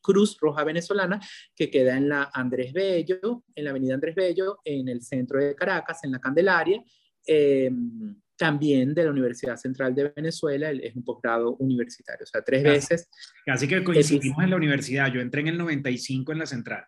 Cruz 0.00 0.36
Roja 0.40 0.64
Venezolana, 0.64 1.20
que 1.54 1.70
queda 1.70 1.96
en 1.96 2.08
la 2.08 2.28
Andrés 2.34 2.72
Bello, 2.72 3.44
en 3.54 3.64
la 3.64 3.70
avenida 3.70 3.94
Andrés 3.94 4.16
Bello, 4.16 4.58
en 4.64 4.88
el 4.88 5.02
centro 5.02 5.38
de 5.38 5.54
Caracas, 5.54 6.02
en 6.02 6.10
la 6.10 6.18
Candelaria. 6.18 6.82
Eh, 7.26 7.70
también 8.36 8.92
de 8.92 9.04
la 9.04 9.10
Universidad 9.10 9.56
Central 9.56 9.94
de 9.94 10.12
Venezuela, 10.16 10.70
es 10.70 10.96
un 10.96 11.04
posgrado 11.04 11.54
universitario, 11.58 12.24
o 12.24 12.26
sea, 12.26 12.42
tres 12.42 12.64
veces. 12.64 13.08
Casi 13.46 13.68
que 13.68 13.84
coincidimos 13.84 14.42
en 14.42 14.50
la 14.50 14.56
universidad, 14.56 15.12
yo 15.12 15.20
entré 15.20 15.42
en 15.42 15.48
el 15.48 15.58
95 15.58 16.32
en 16.32 16.38
la 16.38 16.46
Central. 16.46 16.84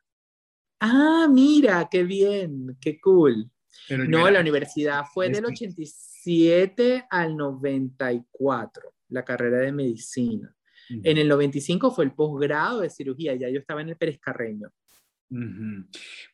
Ah, 0.80 1.28
mira, 1.30 1.87
qué 1.89 2.03
bien, 2.03 2.76
qué 2.80 2.99
cool. 3.01 3.49
no, 3.89 4.28
la 4.30 4.41
universidad 4.41 5.05
fue 5.12 5.28
del 5.30 5.45
87 5.45 7.05
al 7.09 7.37
94, 7.37 8.93
la 9.11 9.24
carrera 9.24 9.59
de 9.59 9.70
medicina. 9.70 10.53
En 10.91 11.18
el 11.18 11.28
95 11.28 11.93
fue 11.93 12.05
el 12.05 12.14
posgrado 12.14 12.80
de 12.80 12.91
cirugía, 12.91 13.35
ya 13.35 13.49
yo 13.49 13.61
estaba 13.61 13.80
en 13.80 13.91
el 13.91 13.97
Pérez 13.97 14.18
Carreño. 14.18 14.72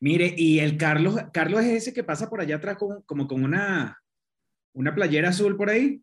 Mire, 0.01 0.35
y 0.37 0.59
el 0.59 0.77
Carlos, 0.77 1.17
Carlos 1.33 1.63
es 1.63 1.83
ese 1.83 1.95
que 1.95 2.05
pasa 2.05 2.29
por 2.29 2.41
allá 2.41 2.57
atrás 2.57 2.77
como 3.07 3.27
con 3.27 3.45
una, 3.45 4.03
una 4.75 4.95
playera 4.95 5.31
azul 5.31 5.57
por 5.57 5.71
ahí. 5.71 6.03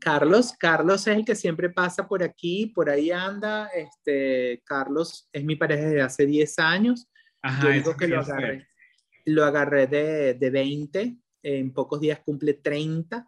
Carlos, 0.00 0.52
Carlos 0.58 1.06
es 1.06 1.16
el 1.16 1.24
que 1.24 1.34
siempre 1.34 1.70
pasa 1.70 2.06
por 2.06 2.22
aquí, 2.22 2.66
por 2.66 2.88
ahí 2.88 3.10
anda. 3.10 3.68
Este, 3.68 4.62
Carlos 4.64 5.28
es 5.32 5.44
mi 5.44 5.56
pareja 5.56 5.84
desde 5.84 6.02
hace 6.02 6.26
10 6.26 6.58
años. 6.58 7.08
Ajá, 7.42 7.64
Yo 7.64 7.70
digo 7.72 7.96
que 7.96 8.08
lo 8.08 8.20
agarré, 8.20 8.68
lo 9.24 9.44
agarré 9.44 9.86
de, 9.86 10.34
de 10.34 10.50
20, 10.50 11.16
en 11.42 11.72
pocos 11.72 12.00
días 12.00 12.20
cumple 12.24 12.54
30 12.54 13.26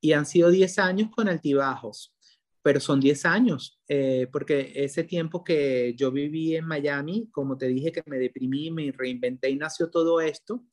y 0.00 0.12
han 0.12 0.26
sido 0.26 0.50
10 0.50 0.78
años 0.78 1.10
con 1.10 1.28
altibajos, 1.28 2.14
pero 2.62 2.80
son 2.80 3.00
10 3.00 3.24
años, 3.24 3.80
eh, 3.88 4.28
porque 4.32 4.72
ese 4.74 5.04
tiempo 5.04 5.44
que 5.44 5.94
yo 5.96 6.10
viví 6.10 6.56
en 6.56 6.66
Miami, 6.66 7.28
como 7.30 7.56
te 7.56 7.68
dije 7.68 7.92
que 7.92 8.02
me 8.06 8.18
deprimí, 8.18 8.70
me 8.70 8.92
reinventé 8.92 9.50
y 9.50 9.56
nació 9.56 9.90
todo 9.90 10.20
esto, 10.20 10.64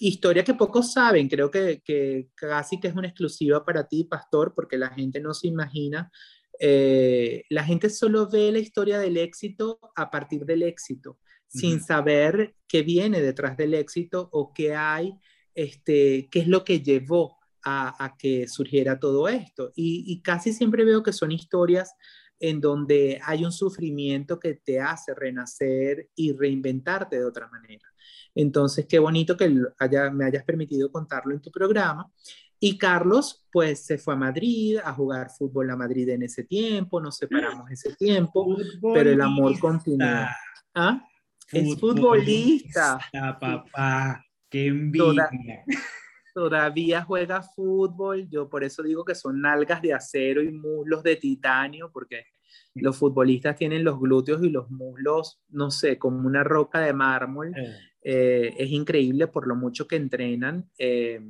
historia 0.00 0.44
que 0.44 0.54
pocos 0.54 0.92
saben, 0.92 1.28
creo 1.28 1.50
que, 1.50 1.82
que, 1.84 2.28
casi 2.34 2.80
que 2.80 2.88
es 2.88 2.94
una 2.94 3.08
exclusiva 3.08 3.64
para 3.64 3.86
ti, 3.86 4.04
Pastor, 4.04 4.54
porque 4.54 4.76
la 4.76 4.90
gente 4.90 5.20
no 5.20 5.34
se 5.34 5.48
imagina, 5.48 6.10
eh, 6.58 7.44
la 7.50 7.64
gente 7.64 7.90
solo 7.90 8.28
ve 8.28 8.52
la 8.52 8.58
historia 8.58 8.98
del 8.98 9.16
éxito 9.16 9.78
a 9.96 10.10
partir 10.10 10.44
del 10.44 10.62
éxito, 10.62 11.18
sin 11.46 11.80
saber 11.80 12.56
qué 12.66 12.82
viene 12.82 13.20
detrás 13.20 13.56
del 13.56 13.74
éxito 13.74 14.28
o 14.32 14.52
qué 14.52 14.74
hay, 14.74 15.14
este, 15.54 16.28
qué 16.30 16.40
es 16.40 16.48
lo 16.48 16.64
que 16.64 16.80
llevó 16.80 17.38
a, 17.64 18.04
a 18.04 18.16
que 18.16 18.46
surgiera 18.48 18.98
todo 18.98 19.28
esto. 19.28 19.72
Y, 19.74 20.04
y 20.06 20.22
casi 20.22 20.52
siempre 20.52 20.84
veo 20.84 21.02
que 21.02 21.12
son 21.12 21.32
historias 21.32 21.94
en 22.40 22.60
donde 22.60 23.20
hay 23.24 23.44
un 23.44 23.52
sufrimiento 23.52 24.38
que 24.38 24.54
te 24.54 24.80
hace 24.80 25.14
renacer 25.14 26.10
y 26.14 26.32
reinventarte 26.32 27.16
de 27.16 27.24
otra 27.24 27.48
manera. 27.48 27.86
Entonces, 28.34 28.86
qué 28.86 28.98
bonito 28.98 29.36
que 29.36 29.48
me 29.48 30.24
hayas 30.24 30.44
permitido 30.44 30.90
contarlo 30.90 31.32
en 31.34 31.40
tu 31.40 31.50
programa. 31.50 32.10
Y 32.58 32.78
Carlos, 32.78 33.46
pues 33.52 33.84
se 33.84 33.98
fue 33.98 34.14
a 34.14 34.16
Madrid 34.16 34.78
a 34.82 34.92
jugar 34.92 35.30
fútbol 35.30 35.70
a 35.70 35.76
Madrid 35.76 36.08
en 36.08 36.22
ese 36.22 36.44
tiempo, 36.44 37.00
nos 37.00 37.16
separamos 37.16 37.70
ese 37.70 37.94
tiempo, 37.94 38.56
pero 38.80 39.10
el 39.10 39.20
amor 39.20 39.58
continúa. 39.58 40.30
¿Ah? 40.74 41.06
Es 41.52 41.78
futbolista. 41.78 42.98
papá, 43.40 44.24
qué 44.48 44.66
envidia. 44.66 45.30
todavía 46.34 47.02
juega 47.02 47.42
fútbol, 47.42 48.28
yo 48.28 48.48
por 48.48 48.64
eso 48.64 48.82
digo 48.82 49.04
que 49.04 49.14
son 49.14 49.40
nalgas 49.40 49.80
de 49.80 49.94
acero 49.94 50.42
y 50.42 50.50
muslos 50.50 51.02
de 51.02 51.16
titanio, 51.16 51.90
porque 51.92 52.26
los 52.74 52.96
futbolistas 52.96 53.56
tienen 53.56 53.84
los 53.84 53.98
glúteos 54.00 54.42
y 54.42 54.50
los 54.50 54.68
muslos, 54.70 55.40
no 55.48 55.70
sé, 55.70 55.98
como 55.98 56.26
una 56.26 56.42
roca 56.42 56.80
de 56.80 56.92
mármol. 56.92 57.52
Eh. 57.56 57.76
Eh, 58.02 58.54
es 58.58 58.70
increíble 58.70 59.28
por 59.28 59.46
lo 59.46 59.54
mucho 59.54 59.86
que 59.86 59.96
entrenan. 59.96 60.68
Eh, 60.76 61.20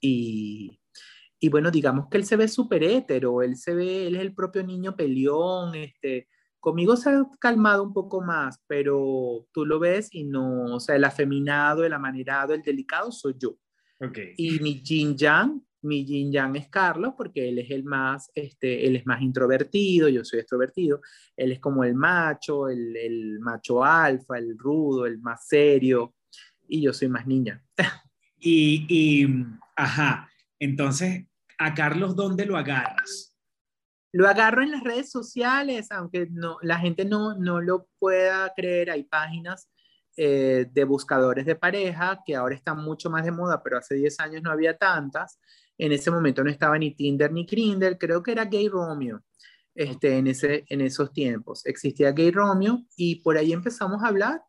y, 0.00 0.80
y, 1.38 1.48
bueno, 1.50 1.70
digamos 1.70 2.08
que 2.08 2.16
él 2.16 2.24
se 2.24 2.36
ve 2.36 2.48
súper 2.48 2.82
hétero, 2.82 3.42
él 3.42 3.56
se 3.56 3.74
ve, 3.74 4.06
él 4.06 4.16
es 4.16 4.22
el 4.22 4.34
propio 4.34 4.64
niño 4.64 4.96
peleón, 4.96 5.74
este, 5.74 6.28
conmigo 6.58 6.96
se 6.96 7.10
ha 7.10 7.24
calmado 7.38 7.82
un 7.82 7.92
poco 7.92 8.22
más, 8.22 8.60
pero 8.66 9.46
tú 9.52 9.64
lo 9.64 9.78
ves 9.78 10.08
y 10.12 10.24
no, 10.24 10.74
o 10.74 10.80
sea, 10.80 10.96
el 10.96 11.04
afeminado, 11.04 11.84
el 11.84 11.92
amanerado, 11.92 12.54
el 12.54 12.62
delicado 12.62 13.12
soy 13.12 13.34
yo. 13.38 13.56
Okay. 13.98 14.34
Y 14.36 14.60
mi 14.60 14.82
Jin 14.84 15.16
Yang 15.16 15.66
mi 15.86 16.04
yin 16.04 16.30
yang 16.32 16.56
es 16.56 16.68
Carlos 16.68 17.14
porque 17.16 17.48
él 17.48 17.58
es 17.58 17.70
el 17.70 17.84
más, 17.84 18.30
este, 18.34 18.86
él 18.86 18.96
es 18.96 19.06
más 19.06 19.22
introvertido, 19.22 20.08
yo 20.08 20.24
soy 20.24 20.40
extrovertido, 20.40 21.00
él 21.36 21.52
es 21.52 21.60
como 21.60 21.84
el 21.84 21.94
macho, 21.94 22.68
el, 22.68 22.96
el 22.96 23.38
macho 23.40 23.82
alfa, 23.84 24.36
el 24.36 24.58
rudo, 24.58 25.06
el 25.06 25.18
más 25.18 25.46
serio, 25.46 26.14
y 26.68 26.82
yo 26.82 26.92
soy 26.92 27.08
más 27.08 27.26
niña. 27.26 27.62
y, 28.38 28.86
y, 28.88 29.46
ajá, 29.76 30.28
entonces, 30.58 31.24
¿a 31.58 31.74
Carlos 31.74 32.16
dónde 32.16 32.44
lo 32.44 32.56
agarras? 32.56 33.34
Lo 34.12 34.28
agarro 34.28 34.62
en 34.62 34.70
las 34.70 34.82
redes 34.82 35.10
sociales, 35.10 35.90
aunque 35.90 36.26
no, 36.30 36.58
la 36.62 36.78
gente 36.78 37.04
no, 37.04 37.36
no 37.38 37.60
lo 37.60 37.88
pueda 37.98 38.52
creer, 38.56 38.90
hay 38.90 39.04
páginas 39.04 39.68
eh, 40.16 40.66
de 40.70 40.84
buscadores 40.84 41.46
de 41.46 41.56
pareja 41.56 42.20
que 42.24 42.34
ahora 42.34 42.54
están 42.54 42.78
mucho 42.82 43.10
más 43.10 43.24
de 43.24 43.32
moda, 43.32 43.62
pero 43.62 43.78
hace 43.78 43.94
10 43.94 44.20
años 44.20 44.42
no 44.42 44.50
había 44.50 44.76
tantas, 44.76 45.38
en 45.78 45.92
ese 45.92 46.10
momento 46.10 46.42
no 46.42 46.50
estaba 46.50 46.78
ni 46.78 46.94
Tinder 46.94 47.32
ni 47.32 47.44
Grindr, 47.44 47.98
creo 47.98 48.22
que 48.22 48.32
era 48.32 48.44
Gay 48.44 48.68
Romeo. 48.68 49.22
Este, 49.74 50.16
en, 50.16 50.26
ese, 50.26 50.64
en 50.70 50.80
esos 50.80 51.12
tiempos. 51.12 51.66
Existía 51.66 52.12
Gay 52.12 52.30
Romeo 52.30 52.86
y 52.96 53.16
por 53.16 53.36
ahí 53.36 53.52
empezamos 53.52 54.02
a 54.02 54.08
hablar 54.08 54.42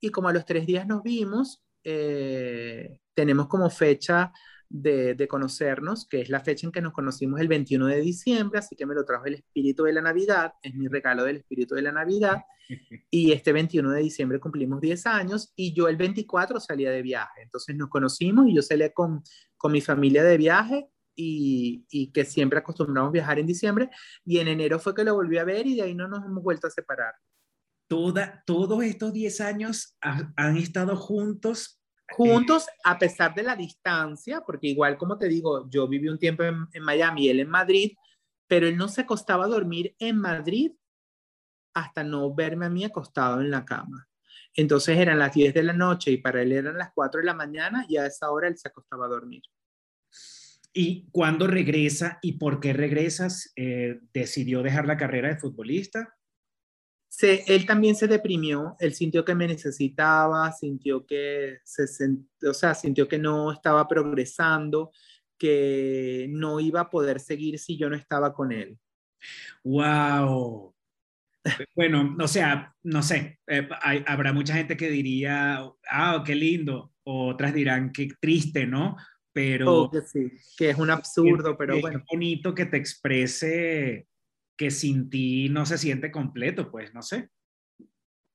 y 0.00 0.10
como 0.10 0.28
a 0.28 0.32
los 0.32 0.44
tres 0.44 0.66
días 0.66 0.86
nos 0.86 1.02
vimos, 1.02 1.64
eh, 1.82 3.00
tenemos 3.12 3.48
como 3.48 3.68
fecha 3.70 4.32
de, 4.72 5.28
conocernos, 5.28 6.08
que 6.08 6.22
es 6.22 6.30
la 6.30 6.40
fecha 6.40 6.66
en 6.66 6.72
que 6.72 6.80
nos 6.80 6.92
conocimos 6.92 7.40
el 7.40 7.48
21 7.48 7.86
de 7.86 8.00
diciembre, 8.00 8.58
así 8.58 8.74
que 8.74 8.86
me 8.86 8.94
lo 8.94 9.04
trajo 9.04 9.26
el 9.26 9.34
espíritu 9.34 9.84
de 9.84 9.92
la 9.92 10.00
Navidad, 10.00 10.54
es 10.62 10.74
mi 10.74 10.88
regalo 10.88 11.24
del 11.24 11.36
espíritu 11.36 11.74
de 11.74 11.82
la 11.82 11.92
Navidad, 11.92 12.42
y 13.10 13.32
este 13.32 13.52
21 13.52 13.90
de 13.90 14.00
diciembre 14.00 14.40
cumplimos 14.40 14.80
10 14.80 15.06
años 15.06 15.52
y 15.54 15.74
yo 15.74 15.88
el 15.88 15.96
24 15.96 16.58
salía 16.58 16.90
de 16.90 17.02
viaje, 17.02 17.42
entonces 17.42 17.76
nos 17.76 17.90
conocimos 17.90 18.48
y 18.48 18.54
yo 18.54 18.62
salí 18.62 18.88
con, 18.94 19.22
con 19.58 19.72
mi 19.72 19.82
familia 19.82 20.24
de 20.24 20.38
viaje 20.38 20.88
y, 21.14 21.84
y, 21.90 22.10
que 22.10 22.24
siempre 22.24 22.58
acostumbramos 22.58 23.12
viajar 23.12 23.38
en 23.38 23.46
diciembre, 23.46 23.90
y 24.24 24.38
en 24.38 24.48
enero 24.48 24.78
fue 24.78 24.94
que 24.94 25.04
lo 25.04 25.14
volví 25.14 25.36
a 25.36 25.44
ver 25.44 25.66
y 25.66 25.76
de 25.76 25.82
ahí 25.82 25.94
no 25.94 26.08
nos 26.08 26.24
hemos 26.24 26.42
vuelto 26.42 26.66
a 26.66 26.70
separar. 26.70 27.12
Toda, 27.88 28.42
todos 28.46 28.82
estos 28.82 29.12
10 29.12 29.40
años 29.42 29.98
han 30.00 30.56
estado 30.56 30.96
juntos 30.96 31.81
juntos 32.14 32.66
a 32.84 32.98
pesar 32.98 33.34
de 33.34 33.42
la 33.42 33.56
distancia, 33.56 34.42
porque 34.46 34.68
igual 34.68 34.96
como 34.96 35.18
te 35.18 35.28
digo, 35.28 35.68
yo 35.70 35.88
viví 35.88 36.08
un 36.08 36.18
tiempo 36.18 36.42
en, 36.42 36.82
Miami, 36.82 37.28
él 37.28 37.40
en 37.40 37.48
Madrid, 37.48 37.92
pero 38.46 38.66
él 38.66 38.76
no 38.76 38.88
se 38.88 39.02
acostaba 39.02 39.44
a 39.44 39.48
dormir 39.48 39.94
en 39.98 40.18
Madrid 40.18 40.72
hasta 41.74 42.04
no 42.04 42.34
verme 42.34 42.66
a 42.66 42.70
mí 42.70 42.84
acostado 42.84 43.40
en 43.40 43.50
la 43.50 43.64
cama. 43.64 44.08
Entonces 44.54 44.98
eran 44.98 45.18
las 45.18 45.34
10 45.34 45.54
de 45.54 45.62
la 45.62 45.72
noche 45.72 46.10
y 46.10 46.18
para 46.18 46.42
él 46.42 46.52
eran 46.52 46.76
las 46.76 46.90
4 46.94 47.20
de 47.20 47.26
la 47.26 47.34
mañana 47.34 47.86
y 47.88 47.96
a 47.96 48.06
esa 48.06 48.30
hora 48.30 48.48
él 48.48 48.58
se 48.58 48.68
acostaba 48.68 49.06
a 49.06 49.08
dormir. 49.08 49.42
¿Y 50.74 51.08
cuándo 51.10 51.46
regresa 51.46 52.18
y 52.22 52.32
por 52.38 52.60
qué 52.60 52.72
regresas? 52.72 53.52
Eh, 53.56 54.00
¿Decidió 54.12 54.62
dejar 54.62 54.86
la 54.86 54.96
carrera 54.96 55.28
de 55.28 55.38
futbolista? 55.38 56.14
Él 57.20 57.66
también 57.66 57.94
se 57.94 58.08
deprimió, 58.08 58.76
él 58.78 58.94
sintió 58.94 59.24
que 59.24 59.34
me 59.34 59.46
necesitaba, 59.46 60.50
sintió 60.52 61.06
que, 61.06 61.58
se, 61.64 61.84
o 62.48 62.54
sea, 62.54 62.74
sintió 62.74 63.06
que 63.06 63.18
no 63.18 63.52
estaba 63.52 63.86
progresando, 63.86 64.90
que 65.38 66.26
no 66.30 66.60
iba 66.60 66.80
a 66.80 66.90
poder 66.90 67.20
seguir 67.20 67.58
si 67.58 67.76
yo 67.76 67.90
no 67.90 67.96
estaba 67.96 68.32
con 68.32 68.52
él. 68.52 68.78
¡Wow! 69.64 70.74
Bueno, 71.74 72.16
o 72.20 72.28
sea, 72.28 72.74
no 72.84 73.02
sé, 73.02 73.40
eh, 73.46 73.68
habrá 74.06 74.32
mucha 74.32 74.54
gente 74.54 74.76
que 74.76 74.88
diría, 74.88 75.60
ah, 75.90 76.22
qué 76.24 76.34
lindo, 76.34 76.92
otras 77.04 77.52
dirán, 77.52 77.92
qué 77.92 78.08
triste, 78.20 78.66
¿no? 78.66 78.96
Pero... 79.32 79.82
Oh, 79.82 79.90
que 79.90 80.02
sí, 80.02 80.30
que 80.56 80.70
es 80.70 80.78
un 80.78 80.90
absurdo, 80.90 81.56
pero 81.56 81.80
bueno. 81.80 81.98
Es 81.98 82.04
bonito 82.10 82.54
que 82.54 82.66
te 82.66 82.76
exprese 82.76 84.06
que 84.56 84.70
sin 84.70 85.10
ti 85.10 85.48
no 85.48 85.66
se 85.66 85.78
siente 85.78 86.10
completo, 86.10 86.70
pues, 86.70 86.92
no 86.94 87.02
sé. 87.02 87.30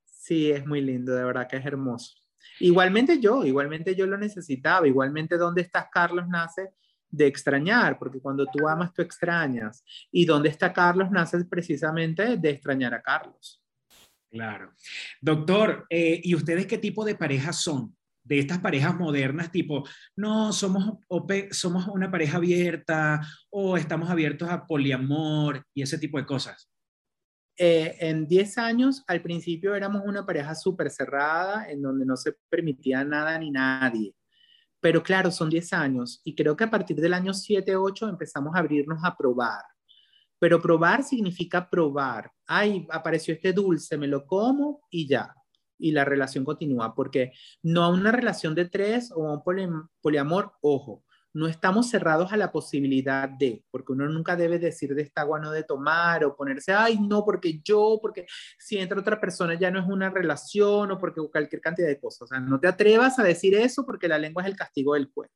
Sí, 0.04 0.50
es 0.50 0.66
muy 0.66 0.80
lindo, 0.80 1.14
de 1.14 1.24
verdad 1.24 1.48
que 1.48 1.56
es 1.56 1.64
hermoso. 1.64 2.14
Igualmente 2.60 3.20
yo, 3.20 3.44
igualmente 3.44 3.94
yo 3.94 4.06
lo 4.06 4.18
necesitaba, 4.18 4.86
igualmente 4.86 5.36
¿Dónde 5.36 5.62
estás, 5.62 5.86
Carlos? 5.90 6.26
nace 6.28 6.70
de 7.10 7.26
extrañar, 7.26 7.98
porque 7.98 8.20
cuando 8.20 8.46
tú 8.46 8.68
amas, 8.68 8.92
tú 8.92 9.02
extrañas. 9.02 9.82
Y 10.10 10.26
dónde 10.26 10.50
está 10.50 10.72
Carlos 10.72 11.10
nace 11.10 11.44
precisamente 11.44 12.36
de 12.36 12.50
extrañar 12.50 12.94
a 12.94 13.02
Carlos. 13.02 13.62
Claro. 14.30 14.74
Doctor, 15.20 15.86
eh, 15.88 16.20
¿y 16.22 16.34
ustedes 16.34 16.66
qué 16.66 16.76
tipo 16.76 17.04
de 17.04 17.14
parejas 17.14 17.62
son? 17.62 17.96
De 18.28 18.38
estas 18.38 18.58
parejas 18.58 18.94
modernas, 18.94 19.50
tipo, 19.50 19.88
no, 20.14 20.52
somos, 20.52 20.98
somos 21.50 21.88
una 21.88 22.10
pareja 22.10 22.36
abierta 22.36 23.20
o 23.50 23.78
estamos 23.78 24.10
abiertos 24.10 24.50
a 24.50 24.66
poliamor 24.66 25.64
y 25.74 25.82
ese 25.82 25.98
tipo 25.98 26.18
de 26.18 26.26
cosas. 26.26 26.70
Eh, 27.56 27.96
en 28.00 28.28
10 28.28 28.58
años, 28.58 29.02
al 29.08 29.22
principio 29.22 29.74
éramos 29.74 30.02
una 30.04 30.24
pareja 30.26 30.54
súper 30.54 30.90
cerrada, 30.90 31.68
en 31.68 31.82
donde 31.82 32.04
no 32.04 32.16
se 32.16 32.34
permitía 32.48 33.02
nada 33.02 33.36
ni 33.38 33.50
nadie. 33.50 34.14
Pero 34.80 35.02
claro, 35.02 35.30
son 35.30 35.50
10 35.50 35.72
años 35.72 36.20
y 36.22 36.36
creo 36.36 36.56
que 36.56 36.64
a 36.64 36.70
partir 36.70 37.00
del 37.00 37.14
año 37.14 37.34
7, 37.34 37.74
8 37.74 38.08
empezamos 38.10 38.54
a 38.54 38.60
abrirnos 38.60 39.00
a 39.02 39.16
probar. 39.16 39.62
Pero 40.38 40.62
probar 40.62 41.02
significa 41.02 41.68
probar. 41.68 42.30
Ay, 42.46 42.86
apareció 42.90 43.34
este 43.34 43.52
dulce, 43.52 43.96
me 43.96 44.06
lo 44.06 44.24
como 44.24 44.82
y 44.90 45.08
ya. 45.08 45.34
Y 45.78 45.92
la 45.92 46.04
relación 46.04 46.44
continúa, 46.44 46.94
porque 46.94 47.32
no 47.62 47.84
a 47.84 47.88
una 47.88 48.12
relación 48.12 48.54
de 48.54 48.68
tres 48.68 49.12
o 49.14 49.28
a 49.28 49.34
un 49.34 49.88
poliamor, 50.00 50.52
ojo, 50.60 51.04
no 51.34 51.46
estamos 51.46 51.88
cerrados 51.88 52.32
a 52.32 52.36
la 52.36 52.50
posibilidad 52.50 53.28
de, 53.28 53.64
porque 53.70 53.92
uno 53.92 54.08
nunca 54.08 54.34
debe 54.34 54.58
decir 54.58 54.94
de 54.94 55.02
esta 55.02 55.20
agua 55.22 55.38
no 55.38 55.50
de 55.50 55.62
tomar 55.62 56.24
o 56.24 56.34
ponerse, 56.34 56.72
ay, 56.72 56.98
no, 56.98 57.24
porque 57.24 57.60
yo, 57.62 57.98
porque 58.00 58.26
si 58.58 58.78
entra 58.78 58.98
otra 58.98 59.20
persona 59.20 59.54
ya 59.54 59.70
no 59.70 59.78
es 59.78 59.86
una 59.86 60.10
relación 60.10 60.90
o 60.90 60.98
porque 60.98 61.20
cualquier 61.30 61.60
cantidad 61.60 61.86
de 61.88 62.00
cosas. 62.00 62.22
O 62.22 62.26
sea, 62.26 62.40
no 62.40 62.58
te 62.58 62.68
atrevas 62.68 63.18
a 63.18 63.22
decir 63.22 63.54
eso 63.54 63.84
porque 63.86 64.08
la 64.08 64.18
lengua 64.18 64.42
es 64.42 64.48
el 64.48 64.56
castigo 64.56 64.94
del 64.94 65.10
cuerpo. 65.10 65.34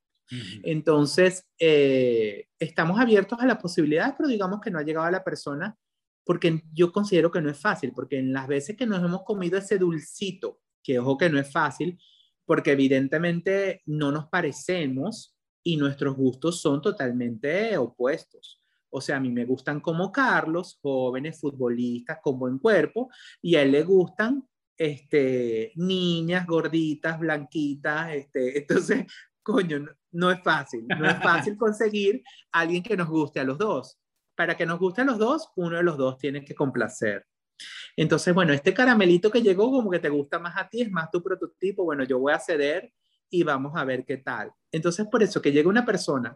Entonces, 0.63 1.45
eh, 1.59 2.47
estamos 2.57 2.99
abiertos 2.99 3.39
a 3.39 3.45
la 3.45 3.59
posibilidad, 3.59 4.15
pero 4.17 4.29
digamos 4.29 4.61
que 4.61 4.71
no 4.71 4.79
ha 4.79 4.83
llegado 4.83 5.05
a 5.05 5.11
la 5.11 5.23
persona 5.23 5.77
porque 6.23 6.63
yo 6.73 6.91
considero 6.91 7.31
que 7.31 7.41
no 7.41 7.49
es 7.49 7.59
fácil, 7.59 7.91
porque 7.93 8.19
en 8.19 8.33
las 8.33 8.47
veces 8.47 8.75
que 8.75 8.85
nos 8.85 9.03
hemos 9.03 9.23
comido 9.23 9.57
ese 9.57 9.77
dulcito, 9.77 10.61
que 10.81 10.99
ojo 10.99 11.17
que 11.17 11.29
no 11.29 11.39
es 11.39 11.51
fácil, 11.51 11.99
porque 12.45 12.71
evidentemente 12.71 13.81
no 13.85 14.11
nos 14.11 14.27
parecemos 14.27 15.35
y 15.63 15.77
nuestros 15.77 16.15
gustos 16.15 16.61
son 16.61 16.81
totalmente 16.81 17.77
opuestos. 17.77 18.61
O 18.89 19.01
sea, 19.01 19.17
a 19.17 19.19
mí 19.19 19.31
me 19.31 19.45
gustan 19.45 19.79
como 19.79 20.11
Carlos, 20.11 20.77
jóvenes 20.81 21.39
futbolistas 21.39 22.19
con 22.21 22.37
buen 22.37 22.59
cuerpo, 22.59 23.09
y 23.41 23.55
a 23.55 23.63
él 23.63 23.71
le 23.71 23.83
gustan 23.83 24.47
este, 24.77 25.71
niñas 25.75 26.45
gorditas, 26.45 27.19
blanquitas. 27.19 28.13
Este, 28.13 28.57
entonces, 28.59 29.05
coño, 29.41 29.85
no, 30.11 30.31
es 30.31 30.41
fácil. 30.43 30.85
No 30.87 31.09
es 31.09 31.17
fácil 31.23 31.57
conseguir 31.57 32.23
a 32.51 32.61
alguien 32.61 32.83
que 32.83 32.97
nos 32.97 33.09
guste 33.09 33.39
a 33.39 33.43
los 33.43 33.57
dos. 33.57 33.99
Para 34.35 34.57
que 34.57 34.65
nos 34.65 34.79
guste 34.79 35.01
a 35.01 35.05
los 35.05 35.17
dos, 35.17 35.49
uno 35.55 35.77
de 35.77 35.83
los 35.83 35.97
dos 35.97 36.17
tiene 36.17 36.43
que 36.43 36.55
complacer. 36.55 37.25
Entonces, 37.95 38.33
bueno, 38.33 38.53
este 38.53 38.73
caramelito 38.73 39.31
que 39.31 39.41
llegó 39.41 39.71
como 39.71 39.91
que 39.91 39.99
te 39.99 40.09
gusta 40.09 40.39
más 40.39 40.57
a 40.57 40.67
ti, 40.67 40.81
es 40.81 40.91
más 40.91 41.11
tu 41.11 41.21
prototipo, 41.21 41.83
bueno, 41.83 42.03
yo 42.03 42.19
voy 42.19 42.33
a 42.33 42.39
ceder 42.39 42.91
y 43.29 43.43
vamos 43.43 43.73
a 43.75 43.85
ver 43.85 44.05
qué 44.05 44.17
tal. 44.17 44.51
Entonces, 44.71 45.07
por 45.07 45.23
eso 45.23 45.41
que 45.41 45.51
llegue 45.51 45.67
una 45.67 45.85
persona 45.85 46.35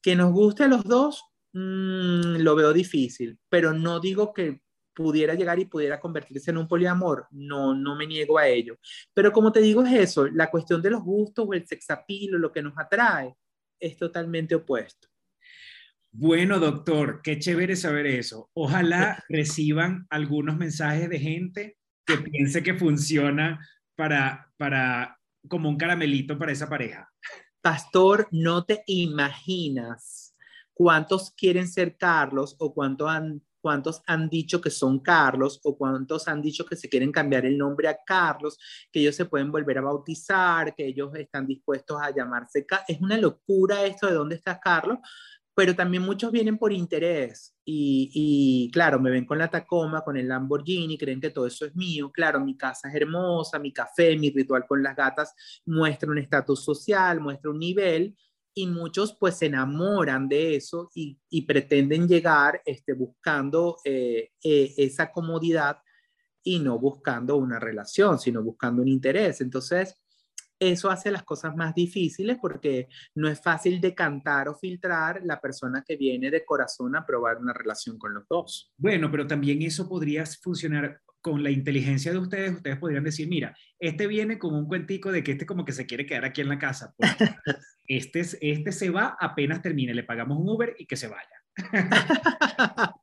que 0.00 0.14
nos 0.14 0.32
guste 0.32 0.64
a 0.64 0.68
los 0.68 0.84
dos, 0.84 1.24
mm, 1.52 2.38
lo 2.38 2.54
veo 2.54 2.72
difícil, 2.72 3.38
pero 3.48 3.72
no 3.72 4.00
digo 4.00 4.32
que 4.32 4.60
pudiera 4.94 5.34
llegar 5.34 5.58
y 5.58 5.66
pudiera 5.66 6.00
convertirse 6.00 6.50
en 6.50 6.56
un 6.56 6.68
poliamor, 6.68 7.26
no, 7.30 7.74
no 7.74 7.94
me 7.94 8.06
niego 8.06 8.38
a 8.38 8.48
ello. 8.48 8.78
Pero 9.12 9.30
como 9.30 9.52
te 9.52 9.60
digo 9.60 9.82
es 9.84 9.92
eso, 9.92 10.26
la 10.26 10.50
cuestión 10.50 10.80
de 10.80 10.90
los 10.90 11.02
gustos 11.02 11.46
o 11.46 11.52
el 11.52 11.66
sexapilo, 11.66 12.38
lo 12.38 12.50
que 12.50 12.62
nos 12.62 12.72
atrae, 12.78 13.36
es 13.78 13.96
totalmente 13.96 14.54
opuesto. 14.54 15.08
Bueno, 16.18 16.58
doctor, 16.58 17.20
qué 17.22 17.38
chévere 17.38 17.76
saber 17.76 18.06
eso. 18.06 18.48
Ojalá 18.54 19.22
reciban 19.28 20.06
algunos 20.08 20.56
mensajes 20.56 21.10
de 21.10 21.18
gente 21.18 21.76
que 22.06 22.16
piense 22.16 22.62
que 22.62 22.72
funciona 22.72 23.60
para, 23.94 24.50
para 24.56 25.20
como 25.46 25.68
un 25.68 25.76
caramelito 25.76 26.38
para 26.38 26.52
esa 26.52 26.70
pareja. 26.70 27.12
Pastor, 27.60 28.28
no 28.30 28.64
te 28.64 28.82
imaginas 28.86 30.34
cuántos 30.72 31.32
quieren 31.32 31.68
ser 31.68 31.98
Carlos 31.98 32.56
o 32.60 32.72
cuántos 32.72 33.10
han, 33.10 33.42
cuántos 33.60 34.00
han 34.06 34.30
dicho 34.30 34.62
que 34.62 34.70
son 34.70 35.00
Carlos 35.00 35.60
o 35.64 35.76
cuántos 35.76 36.28
han 36.28 36.40
dicho 36.40 36.64
que 36.64 36.76
se 36.76 36.88
quieren 36.88 37.12
cambiar 37.12 37.44
el 37.44 37.58
nombre 37.58 37.88
a 37.88 37.98
Carlos, 38.06 38.58
que 38.90 39.00
ellos 39.00 39.16
se 39.16 39.26
pueden 39.26 39.52
volver 39.52 39.76
a 39.76 39.82
bautizar, 39.82 40.74
que 40.74 40.86
ellos 40.86 41.14
están 41.14 41.46
dispuestos 41.46 42.00
a 42.00 42.10
llamarse. 42.10 42.64
Es 42.88 43.02
una 43.02 43.18
locura 43.18 43.84
esto 43.84 44.06
de 44.06 44.14
dónde 44.14 44.36
está 44.36 44.58
Carlos, 44.58 45.00
pero 45.56 45.74
también 45.74 46.02
muchos 46.02 46.30
vienen 46.30 46.58
por 46.58 46.70
interés 46.70 47.56
y, 47.64 48.70
claro, 48.74 49.00
me 49.00 49.10
ven 49.10 49.24
con 49.24 49.38
la 49.38 49.48
Tacoma, 49.48 50.02
con 50.02 50.18
el 50.18 50.28
Lamborghini, 50.28 50.98
creen 50.98 51.18
que 51.18 51.30
todo 51.30 51.46
eso 51.46 51.64
es 51.64 51.74
mío. 51.74 52.12
Claro, 52.12 52.44
mi 52.44 52.58
casa 52.58 52.90
es 52.90 52.94
hermosa, 52.94 53.58
mi 53.58 53.72
café, 53.72 54.18
mi 54.18 54.28
ritual 54.30 54.66
con 54.66 54.82
las 54.82 54.94
gatas 54.94 55.34
muestra 55.64 56.10
un 56.10 56.18
estatus 56.18 56.62
social, 56.62 57.22
muestra 57.22 57.50
un 57.50 57.58
nivel 57.58 58.14
y 58.52 58.66
muchos 58.66 59.16
pues 59.18 59.38
se 59.38 59.46
enamoran 59.46 60.28
de 60.28 60.56
eso 60.56 60.90
y, 60.94 61.18
pretenden 61.46 62.06
llegar 62.06 62.60
este, 62.66 62.92
buscando 62.92 63.78
eh, 63.82 64.32
eh, 64.42 64.74
esa 64.76 65.10
comodidad 65.10 65.78
y 66.42 66.58
no 66.58 66.78
buscando 66.78 67.36
una 67.38 67.58
relación, 67.58 68.18
sino 68.18 68.42
buscando 68.42 68.82
un 68.82 68.88
interés. 68.88 69.40
Entonces, 69.40 69.94
eso 70.58 70.90
hace 70.90 71.10
las 71.10 71.22
cosas 71.22 71.54
más 71.54 71.74
difíciles 71.74 72.38
porque 72.40 72.88
no 73.14 73.28
es 73.28 73.40
fácil 73.40 73.80
decantar 73.80 74.48
o 74.48 74.54
filtrar 74.54 75.20
la 75.24 75.40
persona 75.40 75.84
que 75.86 75.96
viene 75.96 76.30
de 76.30 76.44
corazón 76.44 76.96
a 76.96 77.04
probar 77.04 77.38
una 77.38 77.52
relación 77.52 77.98
con 77.98 78.14
los 78.14 78.26
dos. 78.28 78.72
Bueno, 78.76 79.10
pero 79.10 79.26
también 79.26 79.62
eso 79.62 79.88
podría 79.88 80.24
funcionar 80.26 81.00
con 81.20 81.42
la 81.42 81.50
inteligencia 81.50 82.12
de 82.12 82.18
ustedes. 82.18 82.54
Ustedes 82.54 82.78
podrían 82.78 83.04
decir, 83.04 83.28
mira, 83.28 83.56
este 83.78 84.06
viene 84.06 84.38
con 84.38 84.54
un 84.54 84.66
cuentico 84.66 85.10
de 85.10 85.22
que 85.22 85.32
este 85.32 85.44
como 85.44 85.64
que 85.64 85.72
se 85.72 85.84
quiere 85.84 86.06
quedar 86.06 86.24
aquí 86.24 86.40
en 86.40 86.48
la 86.48 86.58
casa. 86.58 86.94
Pues, 86.96 87.10
este, 87.86 88.20
este 88.40 88.72
se 88.72 88.90
va 88.90 89.16
apenas 89.18 89.60
termine, 89.60 89.92
le 89.92 90.04
pagamos 90.04 90.38
un 90.38 90.48
Uber 90.48 90.74
y 90.78 90.86
que 90.86 90.96
se 90.96 91.08
vaya. 91.08 91.28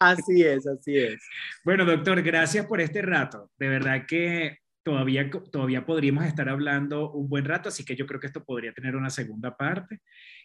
así 0.00 0.42
es, 0.42 0.66
así 0.66 0.96
es. 0.96 1.22
Bueno, 1.64 1.84
doctor, 1.84 2.22
gracias 2.22 2.66
por 2.66 2.80
este 2.80 3.02
rato. 3.02 3.50
De 3.56 3.68
verdad 3.68 4.04
que 4.06 4.58
todavía, 4.82 5.30
todavía 5.50 5.84
podríamos 5.84 6.24
estar 6.24 6.48
hablando 6.48 7.10
un 7.12 7.28
buen 7.28 7.44
rato, 7.44 7.68
así 7.68 7.84
que 7.84 7.96
yo 7.96 8.06
creo 8.06 8.20
que 8.20 8.26
esto 8.26 8.44
podría 8.44 8.72
tener 8.72 8.96
una 8.96 9.10
segunda 9.10 9.56
parte. 9.56 10.00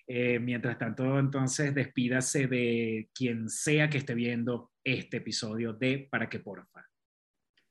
Eh, 0.07 0.39
mientras 0.39 0.77
tanto, 0.77 1.17
entonces, 1.19 1.73
despídase 1.73 2.47
de 2.47 3.09
quien 3.13 3.49
sea 3.49 3.89
que 3.89 3.97
esté 3.97 4.13
viendo 4.13 4.71
este 4.83 5.17
episodio 5.17 5.73
de 5.73 6.07
Para 6.09 6.29
que 6.29 6.39
porfa. 6.39 6.85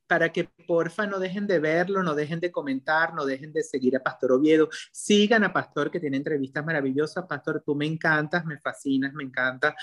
Para 0.07 0.31
que 0.31 0.51
porfa 0.67 1.07
no 1.07 1.19
dejen 1.19 1.47
de 1.47 1.59
verlo, 1.59 2.03
no 2.03 2.15
dejen 2.15 2.39
de 2.39 2.53
comentar, 2.53 3.15
no 3.15 3.25
dejen 3.25 3.53
de 3.53 3.63
seguir 3.63 3.97
a 3.97 4.03
Pastor 4.03 4.33
Oviedo. 4.33 4.69
Sigan 4.93 5.45
a 5.45 5.53
Pastor 5.53 5.91
que 5.91 5.99
tiene 5.99 6.19
entrevistas 6.19 6.65
maravillosas. 6.65 7.25
Pastor, 7.27 7.63
tú 7.65 7.75
me 7.75 7.87
encantas, 7.87 8.45
me 8.45 8.59
fascinas, 8.59 9.15
me 9.15 9.25
encanta 9.25 9.75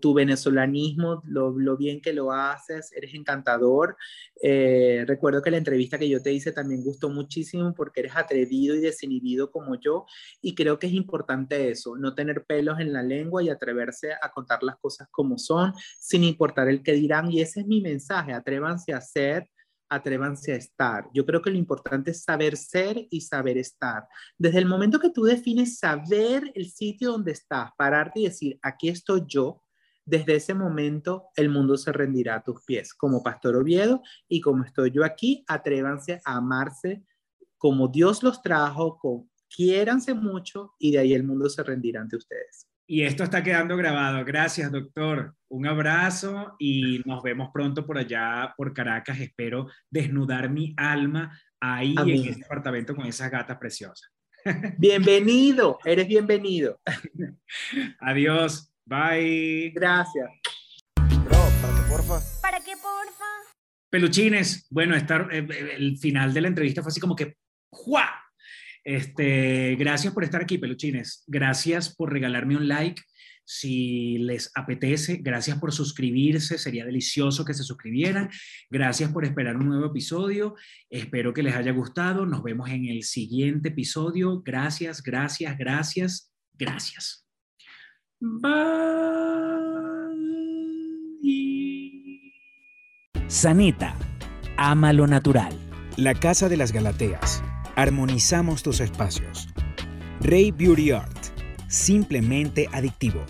tu, 0.00 0.12
venezolanismo, 0.12 1.22
lo, 1.24 1.76
bien 1.78 2.02
que 2.02 2.12
lo 2.12 2.32
haces, 2.32 2.92
eres 2.92 3.14
encantador. 3.14 3.96
Eh, 4.42 5.04
recuerdo 5.06 5.40
que 5.40 5.50
la 5.50 5.56
entrevista 5.56 5.98
que 5.98 6.08
yo 6.08 6.20
te 6.20 6.32
hice 6.32 6.52
también 6.52 6.84
gustó 6.84 7.08
muchísimo 7.08 7.72
porque 7.74 8.00
eres 8.00 8.14
atrevido 8.14 8.74
y 8.74 8.80
desinhibido 8.80 9.50
como 9.50 9.76
yo 9.76 10.04
y 10.42 10.54
creo 10.54 10.78
que 10.78 10.88
es 10.88 10.92
importante 10.92 11.70
eso, 11.70 11.96
no 11.96 12.14
tener 12.14 12.44
pelos 12.44 12.78
en 12.78 12.92
la 12.92 13.02
lengua 13.02 13.42
y 13.42 13.48
atreverse 13.48 14.12
a 14.12 14.30
contar 14.32 14.62
las 14.62 14.76
cosas 14.76 15.08
como 15.10 15.38
son 15.38 15.72
sin 15.98 16.24
importar 16.24 16.68
el 16.68 16.82
que 16.82 16.92
dirán 16.92 17.30
y 17.30 17.40
ese 17.40 17.60
es 17.60 17.66
mi 17.66 17.80
mensaje, 17.80 18.34
atrévanse 18.34 18.92
a 18.92 19.00
ser 19.00 19.48
atrévanse 19.88 20.52
a 20.52 20.56
estar. 20.56 21.08
Yo 21.12 21.24
creo 21.24 21.42
que 21.42 21.50
lo 21.50 21.56
importante 21.56 22.10
es 22.10 22.22
saber 22.22 22.56
ser 22.56 23.06
y 23.10 23.20
saber 23.20 23.58
estar. 23.58 24.06
Desde 24.38 24.58
el 24.58 24.66
momento 24.66 24.98
que 24.98 25.10
tú 25.10 25.24
defines 25.24 25.78
saber 25.78 26.50
el 26.54 26.70
sitio 26.70 27.12
donde 27.12 27.32
estás, 27.32 27.70
pararte 27.76 28.20
y 28.20 28.24
decir, 28.24 28.58
aquí 28.62 28.88
estoy 28.88 29.22
yo, 29.26 29.62
desde 30.06 30.36
ese 30.36 30.54
momento 30.54 31.28
el 31.36 31.48
mundo 31.48 31.76
se 31.76 31.92
rendirá 31.92 32.36
a 32.36 32.42
tus 32.42 32.62
pies. 32.64 32.94
Como 32.94 33.22
Pastor 33.22 33.56
Oviedo 33.56 34.02
y 34.28 34.40
como 34.40 34.64
estoy 34.64 34.90
yo 34.90 35.04
aquí, 35.04 35.44
atrévanse 35.46 36.20
a 36.24 36.36
amarse 36.36 37.04
como 37.56 37.88
Dios 37.88 38.22
los 38.22 38.42
trajo, 38.42 38.98
con, 38.98 39.30
quiéranse 39.48 40.12
mucho 40.12 40.74
y 40.78 40.92
de 40.92 40.98
ahí 40.98 41.14
el 41.14 41.24
mundo 41.24 41.48
se 41.48 41.62
rendirá 41.62 42.00
ante 42.00 42.16
ustedes. 42.16 42.68
Y 42.86 43.02
esto 43.02 43.24
está 43.24 43.42
quedando 43.42 43.76
grabado. 43.78 44.22
Gracias, 44.26 44.70
doctor. 44.70 45.34
Un 45.48 45.66
abrazo 45.66 46.54
y 46.58 47.00
nos 47.06 47.22
vemos 47.22 47.48
pronto 47.52 47.86
por 47.86 47.96
allá, 47.96 48.52
por 48.58 48.74
Caracas. 48.74 49.18
Espero 49.20 49.68
desnudar 49.90 50.50
mi 50.50 50.74
alma 50.76 51.40
ahí 51.60 51.94
en 51.98 52.28
este 52.28 52.44
apartamento 52.44 52.94
con 52.94 53.06
esas 53.06 53.30
gatas 53.30 53.56
preciosas. 53.56 54.10
Bienvenido, 54.78 55.78
eres 55.86 56.06
bienvenido. 56.06 56.78
Adiós, 58.00 58.70
bye. 58.84 59.72
Gracias. 59.74 60.30
Bro, 61.24 61.38
¿para 61.62 61.74
qué 61.74 61.82
porfa? 61.88 62.20
¿Para 62.42 62.58
qué 62.58 62.72
porfa? 62.72 63.24
Peluchines, 63.88 64.66
bueno, 64.68 64.94
estar, 64.94 65.30
eh, 65.32 65.46
eh, 65.48 65.76
el 65.76 65.96
final 65.96 66.34
de 66.34 66.40
la 66.42 66.48
entrevista 66.48 66.82
fue 66.82 66.90
así 66.90 67.00
como 67.00 67.16
que 67.16 67.38
¡juá! 67.70 68.23
Este, 68.84 69.76
gracias 69.76 70.12
por 70.12 70.24
estar 70.24 70.42
aquí, 70.42 70.58
peluchines. 70.58 71.24
Gracias 71.26 71.94
por 71.94 72.12
regalarme 72.12 72.56
un 72.56 72.68
like. 72.68 73.02
Si 73.46 74.18
les 74.18 74.50
apetece, 74.54 75.18
gracias 75.22 75.58
por 75.58 75.72
suscribirse. 75.72 76.58
Sería 76.58 76.84
delicioso 76.84 77.44
que 77.44 77.54
se 77.54 77.62
suscribieran. 77.62 78.30
Gracias 78.70 79.12
por 79.12 79.24
esperar 79.24 79.56
un 79.56 79.68
nuevo 79.68 79.86
episodio. 79.86 80.54
Espero 80.88 81.34
que 81.34 81.42
les 81.42 81.54
haya 81.54 81.72
gustado. 81.72 82.24
Nos 82.26 82.42
vemos 82.42 82.70
en 82.70 82.86
el 82.86 83.02
siguiente 83.02 83.68
episodio. 83.70 84.42
Gracias, 84.42 85.02
gracias, 85.02 85.58
gracias, 85.58 86.32
gracias. 86.54 87.26
Bye. 88.20 89.64
Sanita, 93.34 93.96
ama 94.56 94.92
lo 94.92 95.06
natural. 95.06 95.58
La 95.96 96.14
Casa 96.14 96.48
de 96.48 96.56
las 96.56 96.72
Galateas. 96.72 97.42
Armonizamos 97.76 98.62
tus 98.62 98.78
espacios. 98.78 99.48
Rey 100.20 100.52
Beauty 100.52 100.92
Art. 100.92 101.18
Simplemente 101.66 102.68
adictivo. 102.72 103.24